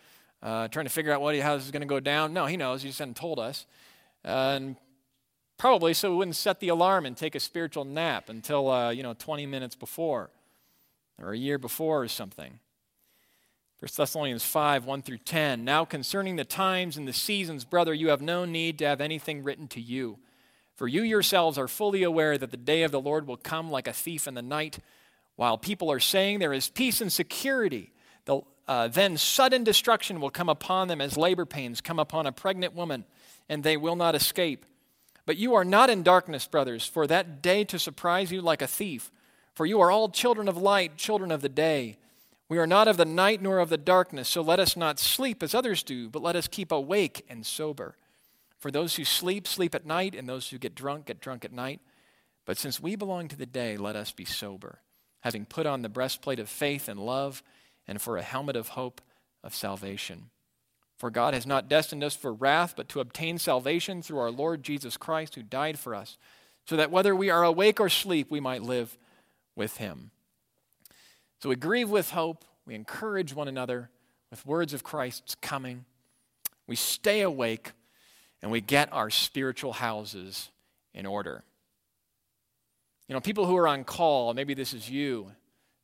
uh, 0.43 0.67
trying 0.67 0.85
to 0.85 0.91
figure 0.91 1.13
out 1.13 1.21
what 1.21 1.33
he, 1.33 1.39
how 1.39 1.55
this 1.55 1.65
is 1.65 1.71
going 1.71 1.81
to 1.81 1.87
go 1.87 1.99
down. 1.99 2.33
No, 2.33 2.45
he 2.45 2.57
knows. 2.57 2.83
He 2.83 2.89
just 2.89 2.99
hasn't 2.99 3.17
told 3.17 3.39
us. 3.39 3.65
Uh, 4.23 4.53
and 4.55 4.75
Probably 5.57 5.93
so 5.93 6.11
we 6.11 6.17
wouldn't 6.17 6.35
set 6.35 6.59
the 6.59 6.67
alarm 6.67 7.05
and 7.05 7.15
take 7.15 7.35
a 7.35 7.39
spiritual 7.39 7.85
nap 7.85 8.29
until, 8.29 8.69
uh, 8.69 8.89
you 8.89 9.03
know, 9.03 9.13
20 9.13 9.45
minutes 9.45 9.75
before 9.75 10.29
or 11.21 11.31
a 11.31 11.37
year 11.37 11.57
before 11.57 12.03
or 12.03 12.07
something. 12.07 12.59
1 13.79 13.89
Thessalonians 13.95 14.43
5, 14.43 14.85
1 14.85 15.01
through 15.01 15.17
10. 15.19 15.63
Now 15.63 15.85
concerning 15.85 16.35
the 16.35 16.45
times 16.45 16.97
and 16.97 17.07
the 17.07 17.13
seasons, 17.13 17.65
brother, 17.65 17.93
you 17.93 18.09
have 18.09 18.21
no 18.21 18.45
need 18.45 18.79
to 18.79 18.85
have 18.85 19.01
anything 19.01 19.43
written 19.43 19.67
to 19.69 19.81
you. 19.81 20.17
For 20.75 20.87
you 20.87 21.03
yourselves 21.03 21.57
are 21.57 21.67
fully 21.67 22.03
aware 22.03 22.37
that 22.37 22.51
the 22.51 22.57
day 22.57 22.83
of 22.83 22.91
the 22.91 22.99
Lord 22.99 23.27
will 23.27 23.37
come 23.37 23.71
like 23.71 23.87
a 23.87 23.93
thief 23.93 24.27
in 24.27 24.33
the 24.33 24.41
night. 24.41 24.79
While 25.35 25.57
people 25.57 25.91
are 25.91 25.99
saying 25.99 26.39
there 26.39 26.53
is 26.53 26.69
peace 26.69 26.99
and 26.99 27.11
security, 27.11 27.93
the, 28.25 28.41
uh, 28.67 28.89
then 28.89 29.17
sudden 29.17 29.63
destruction 29.63 30.19
will 30.19 30.29
come 30.29 30.49
upon 30.49 30.87
them 30.87 30.99
as 30.99 31.17
labor 31.17 31.45
pains 31.45 31.79
come 31.79 31.99
upon 31.99 32.25
a 32.25 32.31
pregnant 32.31 32.73
woman, 32.73 33.05
and 33.47 33.63
they 33.63 33.77
will 33.77 33.95
not 33.95 34.15
escape. 34.15 34.65
But 35.25 35.37
you 35.37 35.55
are 35.55 35.65
not 35.65 35.89
in 35.89 36.03
darkness, 36.03 36.47
brothers, 36.47 36.85
for 36.85 37.07
that 37.07 37.41
day 37.41 37.63
to 37.65 37.79
surprise 37.79 38.31
you 38.31 38.41
like 38.41 38.61
a 38.61 38.67
thief. 38.67 39.11
For 39.53 39.65
you 39.65 39.81
are 39.81 39.89
all 39.89 40.09
children 40.09 40.47
of 40.47 40.57
light, 40.57 40.97
children 40.97 41.31
of 41.31 41.41
the 41.41 41.49
day. 41.49 41.97
We 42.47 42.59
are 42.59 42.67
not 42.67 42.87
of 42.87 42.97
the 42.97 43.05
night 43.05 43.41
nor 43.41 43.59
of 43.59 43.69
the 43.69 43.77
darkness, 43.77 44.29
so 44.29 44.41
let 44.41 44.59
us 44.59 44.77
not 44.77 44.99
sleep 44.99 45.41
as 45.41 45.55
others 45.55 45.81
do, 45.81 46.09
but 46.09 46.21
let 46.21 46.35
us 46.35 46.47
keep 46.47 46.71
awake 46.71 47.25
and 47.27 47.45
sober. 47.45 47.95
For 48.59 48.69
those 48.69 48.95
who 48.95 49.03
sleep, 49.03 49.47
sleep 49.47 49.73
at 49.73 49.85
night, 49.85 50.13
and 50.13 50.29
those 50.29 50.49
who 50.49 50.59
get 50.59 50.75
drunk, 50.75 51.07
get 51.07 51.21
drunk 51.21 51.43
at 51.43 51.51
night. 51.51 51.81
But 52.45 52.57
since 52.57 52.79
we 52.79 52.95
belong 52.95 53.27
to 53.29 53.35
the 53.35 53.47
day, 53.47 53.77
let 53.77 53.95
us 53.95 54.11
be 54.11 54.25
sober, 54.25 54.79
having 55.21 55.45
put 55.45 55.65
on 55.65 55.81
the 55.81 55.89
breastplate 55.89 56.39
of 56.39 56.49
faith 56.49 56.87
and 56.87 56.99
love, 56.99 57.41
and 57.87 57.99
for 57.99 58.17
a 58.17 58.21
helmet 58.21 58.55
of 58.55 58.69
hope 58.69 59.01
of 59.43 59.55
salvation. 59.55 60.29
For 61.05 61.11
God 61.11 61.35
has 61.35 61.45
not 61.45 61.69
destined 61.69 62.03
us 62.03 62.15
for 62.15 62.33
wrath, 62.33 62.73
but 62.75 62.89
to 62.89 62.99
obtain 62.99 63.37
salvation 63.37 64.01
through 64.01 64.17
our 64.17 64.31
Lord 64.31 64.63
Jesus 64.63 64.97
Christ, 64.97 65.35
who 65.35 65.43
died 65.43 65.77
for 65.77 65.93
us, 65.93 66.17
so 66.65 66.75
that 66.77 66.89
whether 66.89 67.15
we 67.15 67.29
are 67.29 67.43
awake 67.43 67.79
or 67.79 67.89
sleep, 67.89 68.31
we 68.31 68.39
might 68.39 68.63
live 68.63 68.97
with 69.55 69.77
him. 69.77 70.09
So 71.43 71.49
we 71.49 71.57
grieve 71.57 71.91
with 71.91 72.09
hope, 72.09 72.43
we 72.65 72.73
encourage 72.73 73.35
one 73.35 73.47
another 73.47 73.91
with 74.31 74.47
words 74.47 74.73
of 74.73 74.83
Christ's 74.83 75.35
coming, 75.35 75.85
we 76.65 76.75
stay 76.75 77.21
awake, 77.21 77.73
and 78.41 78.49
we 78.49 78.59
get 78.59 78.91
our 78.91 79.11
spiritual 79.11 79.73
houses 79.73 80.49
in 80.95 81.05
order. 81.05 81.43
You 83.07 83.13
know, 83.13 83.21
people 83.21 83.45
who 83.45 83.57
are 83.57 83.67
on 83.67 83.83
call, 83.83 84.33
maybe 84.33 84.55
this 84.55 84.73
is 84.73 84.89
you, 84.89 85.31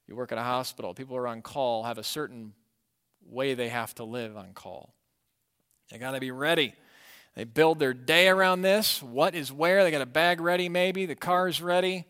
you 0.07 0.15
work 0.15 0.31
at 0.31 0.39
a 0.39 0.43
hospital, 0.43 0.95
people 0.95 1.15
who 1.15 1.21
are 1.21 1.27
on 1.27 1.43
call 1.43 1.83
have 1.83 1.99
a 1.99 2.03
certain 2.03 2.53
way 3.23 3.53
they 3.53 3.69
have 3.69 3.93
to 3.93 4.03
live 4.03 4.35
on 4.35 4.53
call. 4.53 4.95
They 5.91 5.97
got 5.97 6.11
to 6.11 6.19
be 6.19 6.31
ready. 6.31 6.73
They 7.35 7.43
build 7.43 7.79
their 7.79 7.93
day 7.93 8.27
around 8.27 8.61
this. 8.61 9.03
What 9.03 9.35
is 9.35 9.51
where? 9.51 9.83
They 9.83 9.91
got 9.91 10.01
a 10.01 10.05
bag 10.05 10.41
ready, 10.41 10.69
maybe. 10.69 11.05
The 11.05 11.15
car's 11.15 11.61
ready. 11.61 12.05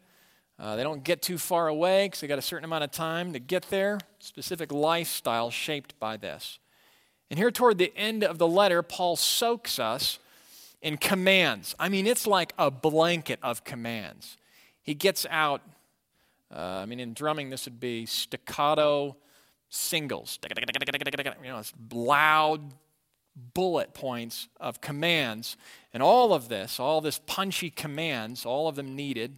Uh, 0.60 0.76
they 0.76 0.84
don't 0.84 1.04
get 1.04 1.22
too 1.24 1.40
far 1.40 1.68
away 1.68 2.06
because 2.06 2.22
they 2.22 2.28
got 2.28 2.38
a 2.38 2.44
certain 2.44 2.66
amount 2.66 2.84
of 2.84 2.92
time 2.92 3.34
to 3.34 3.40
get 3.40 3.64
there. 3.70 4.00
Specific 4.20 4.72
lifestyle 4.72 5.50
shaped 5.50 6.00
by 6.00 6.18
this. 6.18 6.60
And 7.32 7.40
here, 7.40 7.50
toward 7.50 7.80
the 7.80 7.92
end 7.96 8.24
of 8.24 8.38
the 8.38 8.48
letter, 8.48 8.84
Paul 8.84 9.16
soaks 9.16 9.80
us 9.80 10.20
in 10.82 10.98
commands. 10.98 11.76
I 11.80 11.90
mean, 11.90 12.06
it's 12.06 12.28
like 12.28 12.54
a 12.58 12.70
blanket 12.70 13.40
of 13.42 13.64
commands. 13.64 14.38
He 14.84 14.94
gets 14.94 15.26
out, 15.30 15.62
uh, 16.54 16.60
I 16.60 16.86
mean, 16.86 17.00
in 17.00 17.14
drumming, 17.14 17.50
this 17.50 17.66
would 17.66 17.80
be 17.80 18.06
staccato 18.06 19.16
singles. 19.70 20.38
You 20.44 21.50
know, 21.50 21.60
it's 21.60 21.74
loud 21.92 22.62
bullet 23.36 23.94
points 23.94 24.48
of 24.60 24.82
commands. 24.82 25.58
And 25.94 26.04
all 26.04 26.34
of 26.34 26.50
this, 26.50 26.80
all 26.80 27.02
this 27.02 27.20
punchy 27.26 27.70
commands, 27.70 28.46
all 28.46 28.68
of 28.68 28.76
them 28.76 28.96
needed, 28.96 29.38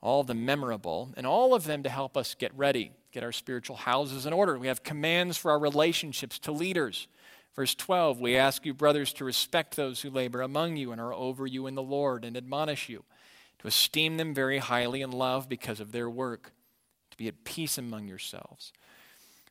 all 0.00 0.20
of 0.20 0.26
them 0.26 0.44
memorable, 0.44 1.12
and 1.16 1.26
all 1.26 1.54
of 1.54 1.64
them 1.64 1.82
to 1.82 1.88
help 1.88 2.16
us 2.16 2.34
get 2.34 2.56
ready, 2.56 2.92
get 3.12 3.22
our 3.22 3.32
spiritual 3.32 3.76
houses 3.76 4.26
in 4.26 4.32
order. 4.32 4.58
We 4.58 4.68
have 4.68 4.82
commands 4.82 5.36
for 5.36 5.50
our 5.50 5.58
relationships 5.58 6.38
to 6.40 6.52
leaders. 6.52 7.06
Verse 7.54 7.74
12, 7.74 8.20
we 8.20 8.36
ask 8.36 8.64
you, 8.64 8.72
brothers, 8.72 9.12
to 9.14 9.24
respect 9.24 9.76
those 9.76 10.00
who 10.00 10.10
labor 10.10 10.40
among 10.40 10.76
you 10.76 10.92
and 10.92 11.00
are 11.00 11.12
over 11.12 11.46
you 11.46 11.66
in 11.66 11.74
the 11.74 11.82
Lord 11.82 12.24
and 12.24 12.36
admonish 12.36 12.88
you, 12.88 13.04
to 13.58 13.68
esteem 13.68 14.16
them 14.16 14.32
very 14.32 14.58
highly 14.58 15.02
in 15.02 15.10
love 15.10 15.48
because 15.48 15.80
of 15.80 15.92
their 15.92 16.08
work, 16.08 16.52
to 17.10 17.16
be 17.16 17.28
at 17.28 17.44
peace 17.44 17.76
among 17.76 18.06
yourselves. 18.06 18.72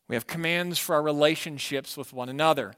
We 0.07 0.15
have 0.15 0.25
commands 0.25 0.79
for 0.79 0.95
our 0.95 1.03
relationships 1.03 1.95
with 1.95 2.13
one 2.13 2.29
another. 2.29 2.73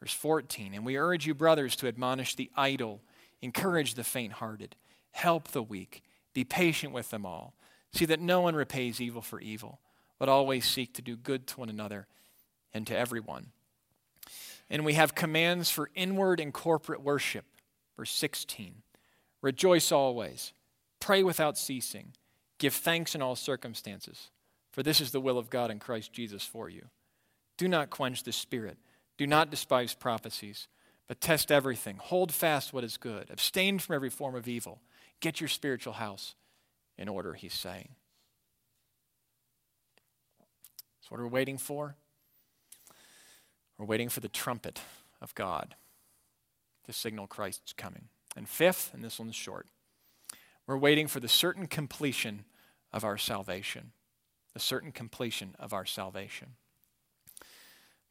Verse 0.00 0.14
14, 0.14 0.72
and 0.72 0.84
we 0.84 0.96
urge 0.96 1.26
you, 1.26 1.34
brothers, 1.34 1.76
to 1.76 1.86
admonish 1.86 2.34
the 2.34 2.50
idle, 2.56 3.02
encourage 3.42 3.94
the 3.94 4.04
faint 4.04 4.34
hearted, 4.34 4.74
help 5.12 5.48
the 5.48 5.62
weak, 5.62 6.02
be 6.32 6.42
patient 6.42 6.92
with 6.94 7.10
them 7.10 7.26
all. 7.26 7.54
See 7.92 8.06
that 8.06 8.20
no 8.20 8.40
one 8.40 8.54
repays 8.54 9.00
evil 9.00 9.20
for 9.20 9.40
evil, 9.40 9.80
but 10.18 10.28
always 10.28 10.64
seek 10.64 10.94
to 10.94 11.02
do 11.02 11.16
good 11.16 11.46
to 11.48 11.60
one 11.60 11.68
another 11.68 12.06
and 12.72 12.86
to 12.86 12.96
everyone. 12.96 13.48
And 14.70 14.84
we 14.84 14.94
have 14.94 15.14
commands 15.14 15.70
for 15.70 15.90
inward 15.94 16.40
and 16.40 16.54
corporate 16.54 17.02
worship. 17.02 17.44
Verse 17.96 18.12
16, 18.12 18.76
rejoice 19.42 19.92
always, 19.92 20.54
pray 21.00 21.22
without 21.22 21.58
ceasing, 21.58 22.12
give 22.58 22.72
thanks 22.72 23.14
in 23.14 23.20
all 23.20 23.36
circumstances, 23.36 24.30
for 24.72 24.82
this 24.82 25.00
is 25.00 25.10
the 25.10 25.20
will 25.20 25.36
of 25.36 25.50
God 25.50 25.70
in 25.70 25.78
Christ 25.78 26.12
Jesus 26.12 26.44
for 26.44 26.70
you. 26.70 26.86
Do 27.58 27.68
not 27.68 27.90
quench 27.90 28.22
the 28.22 28.32
spirit. 28.32 28.78
Do 29.20 29.26
not 29.26 29.50
despise 29.50 29.92
prophecies, 29.92 30.66
but 31.06 31.20
test 31.20 31.52
everything. 31.52 31.98
Hold 32.00 32.32
fast 32.32 32.72
what 32.72 32.84
is 32.84 32.96
good. 32.96 33.28
Abstain 33.28 33.78
from 33.78 33.94
every 33.94 34.08
form 34.08 34.34
of 34.34 34.48
evil. 34.48 34.80
Get 35.20 35.42
your 35.42 35.48
spiritual 35.48 35.92
house 35.92 36.34
in 36.96 37.06
order, 37.06 37.34
he's 37.34 37.52
saying. 37.52 37.90
So, 41.02 41.08
what 41.10 41.20
are 41.20 41.24
we 41.24 41.34
waiting 41.34 41.58
for? 41.58 41.96
We're 43.76 43.84
waiting 43.84 44.08
for 44.08 44.20
the 44.20 44.28
trumpet 44.30 44.80
of 45.20 45.34
God 45.34 45.74
to 46.86 46.92
signal 46.94 47.26
Christ's 47.26 47.74
coming. 47.74 48.08
And 48.34 48.48
fifth, 48.48 48.94
and 48.94 49.04
this 49.04 49.18
one's 49.18 49.36
short, 49.36 49.66
we're 50.66 50.78
waiting 50.78 51.08
for 51.08 51.20
the 51.20 51.28
certain 51.28 51.66
completion 51.66 52.46
of 52.90 53.04
our 53.04 53.18
salvation. 53.18 53.92
The 54.54 54.60
certain 54.60 54.92
completion 54.92 55.56
of 55.58 55.74
our 55.74 55.84
salvation. 55.84 56.54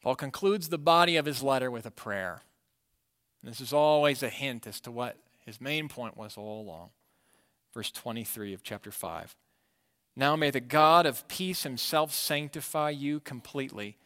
Paul 0.02 0.16
concludes 0.16 0.68
the 0.68 0.78
body 0.78 1.16
of 1.16 1.26
his 1.26 1.42
letter 1.42 1.70
with 1.70 1.86
a 1.86 1.90
prayer. 1.90 2.42
This 3.42 3.60
is 3.60 3.72
always 3.72 4.22
a 4.22 4.28
hint 4.28 4.66
as 4.66 4.80
to 4.80 4.90
what 4.90 5.16
his 5.44 5.60
main 5.60 5.88
point 5.88 6.16
was 6.16 6.36
all 6.36 6.60
along. 6.60 6.90
Verse 7.72 7.90
23 7.90 8.52
of 8.52 8.62
chapter 8.62 8.90
5. 8.90 9.34
Now 10.16 10.36
may 10.36 10.50
the 10.50 10.60
God 10.60 11.06
of 11.06 11.28
peace 11.28 11.62
himself 11.62 12.12
sanctify 12.12 12.90
you 12.90 13.20
completely, 13.20 13.96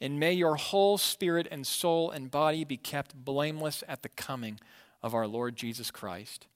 and 0.00 0.20
may 0.20 0.32
your 0.32 0.56
whole 0.56 0.98
spirit 0.98 1.48
and 1.50 1.66
soul 1.66 2.10
and 2.10 2.30
body 2.30 2.64
be 2.64 2.76
kept 2.76 3.14
blameless 3.14 3.82
at 3.88 4.02
the 4.02 4.08
coming 4.08 4.60
of 5.02 5.14
our 5.14 5.26
Lord 5.26 5.56
Jesus 5.56 5.90
Christ. 5.90 6.46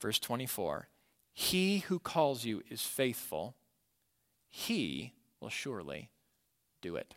Verse 0.00 0.18
24 0.18 0.88
He 1.32 1.78
who 1.80 1.98
calls 1.98 2.44
you 2.44 2.62
is 2.70 2.82
faithful, 2.82 3.54
he 4.48 5.12
will 5.40 5.50
surely 5.50 6.10
do 6.80 6.96
it. 6.96 7.14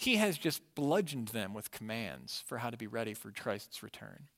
He 0.00 0.16
has 0.16 0.38
just 0.38 0.62
bludgeoned 0.74 1.28
them 1.28 1.52
with 1.52 1.70
commands 1.70 2.42
for 2.46 2.56
how 2.56 2.70
to 2.70 2.78
be 2.78 2.86
ready 2.86 3.12
for 3.12 3.30
Christ's 3.30 3.82
return. 3.82 4.28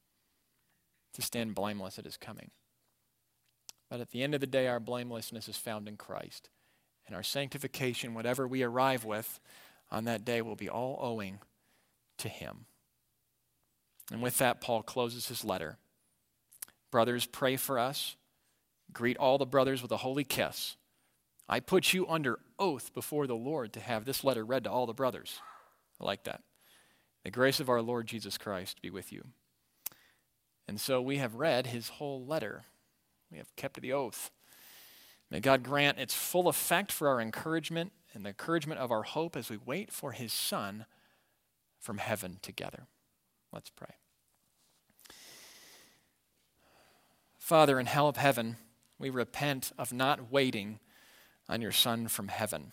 to 1.15 1.23
stand 1.23 1.55
blameless 1.55 1.99
at 1.99 2.05
his 2.05 2.17
coming. 2.17 2.51
But 3.89 4.01
at 4.01 4.11
the 4.11 4.23
end 4.23 4.35
of 4.35 4.41
the 4.41 4.47
day, 4.47 4.67
our 4.67 4.81
blamelessness 4.81 5.49
is 5.49 5.57
found 5.59 5.87
in 5.87 5.97
Christ. 5.97 6.49
And 7.07 7.15
our 7.15 7.23
sanctification, 7.23 8.15
whatever 8.15 8.49
we 8.49 8.63
arrive 8.63 9.05
with 9.05 9.39
on 9.91 10.05
that 10.07 10.25
day, 10.25 10.41
will 10.41 10.57
be 10.57 10.71
all 10.71 10.99
owing 11.01 11.39
to 12.19 12.29
him. 12.29 12.65
And 14.11 14.23
with 14.23 14.39
that, 14.39 14.63
Paul 14.63 14.83
closes 14.83 15.29
his 15.29 15.45
letter. 15.45 15.77
Brothers, 16.91 17.27
pray 17.27 17.57
for 17.57 17.79
us. 17.79 18.17
Greet 18.93 19.19
all 19.19 19.39
the 19.39 19.47
brothers 19.47 19.81
with 19.81 19.93
a 19.93 19.99
holy 19.99 20.25
kiss. 20.25 20.77
I 21.49 21.61
put 21.61 21.93
you 21.93 22.09
under 22.09 22.39
oath 22.59 22.93
before 22.95 23.27
the 23.27 23.37
Lord 23.37 23.75
to 23.75 23.81
have 23.81 24.07
this 24.07 24.25
letter 24.25 24.45
read 24.45 24.65
to 24.65 24.71
all 24.71 24.87
the 24.87 24.95
brothers. 24.95 25.39
I 26.03 26.07
like 26.07 26.25
that. 26.25 26.43
The 27.25 27.31
grace 27.31 27.61
of 27.61 27.69
our 27.69 27.81
Lord 27.81 28.07
Jesus 28.07 28.37
Christ 28.37 28.83
be 28.83 28.91
with 28.91 29.13
you. 29.13 29.25
And 30.67 30.81
so 30.81 31.01
we 31.01 31.19
have 31.19 31.37
read 31.37 31.69
his 31.69 31.91
whole 31.91 32.25
letter. 32.25 32.65
We 33.31 33.39
have 33.39 33.55
kept 33.57 33.81
the 33.81 33.93
oath. 33.93 34.31
May 35.31 35.41
God 35.41 35.63
grant 35.63 35.99
its 35.99 36.15
full 36.15 36.49
effect 36.49 36.93
for 36.93 37.09
our 37.09 37.21
encouragement 37.21 37.93
and 38.15 38.25
the 38.25 38.31
encouragement 38.31 38.81
of 38.81 38.91
our 38.91 39.03
hope 39.03 39.37
as 39.37 39.49
we 39.49 39.57
wait 39.57 39.93
for 39.93 40.13
his 40.13 40.33
Son 40.33 40.87
from 41.81 41.99
heaven 41.99 42.39
together. 42.43 42.87
Let's 43.53 43.71
pray. 43.71 43.95
Father, 47.39 47.81
in 47.81 47.87
hell 47.87 48.09
of 48.09 48.17
heaven, 48.17 48.57
we 48.99 49.11
repent 49.11 49.73
of 49.79 49.93
not 49.93 50.31
waiting 50.31 50.79
on 51.49 51.61
your 51.61 51.73
Son 51.73 52.09
from 52.09 52.29
heaven, 52.29 52.73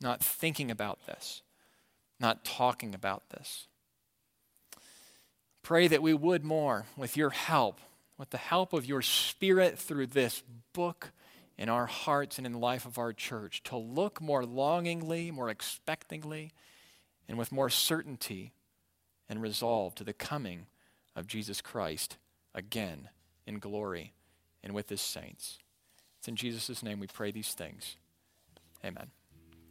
not 0.00 0.22
thinking 0.22 0.70
about 0.70 1.06
this, 1.06 1.42
not 2.20 2.44
talking 2.44 2.94
about 2.94 3.30
this. 3.30 3.66
Pray 5.62 5.88
that 5.88 6.02
we 6.02 6.14
would 6.14 6.44
more 6.44 6.86
with 6.96 7.16
your 7.16 7.30
help, 7.30 7.80
with 8.16 8.30
the 8.30 8.38
help 8.38 8.72
of 8.72 8.86
your 8.86 9.02
Spirit 9.02 9.78
through 9.78 10.06
this 10.06 10.42
book 10.72 11.12
in 11.56 11.68
our 11.68 11.86
hearts 11.86 12.38
and 12.38 12.46
in 12.46 12.52
the 12.52 12.58
life 12.58 12.86
of 12.86 12.98
our 12.98 13.12
church, 13.12 13.62
to 13.64 13.76
look 13.76 14.20
more 14.20 14.44
longingly, 14.44 15.30
more 15.30 15.52
expectingly, 15.52 16.52
and 17.28 17.36
with 17.36 17.52
more 17.52 17.68
certainty 17.68 18.52
and 19.28 19.42
resolve 19.42 19.94
to 19.96 20.04
the 20.04 20.12
coming 20.12 20.66
of 21.14 21.26
Jesus 21.26 21.60
Christ 21.60 22.16
again 22.54 23.08
in 23.46 23.58
glory 23.58 24.14
and 24.62 24.72
with 24.72 24.88
his 24.88 25.00
saints. 25.00 25.58
It's 26.18 26.28
in 26.28 26.36
Jesus' 26.36 26.82
name 26.82 27.00
we 27.00 27.06
pray 27.06 27.30
these 27.30 27.52
things. 27.52 27.96
Amen. 28.84 29.10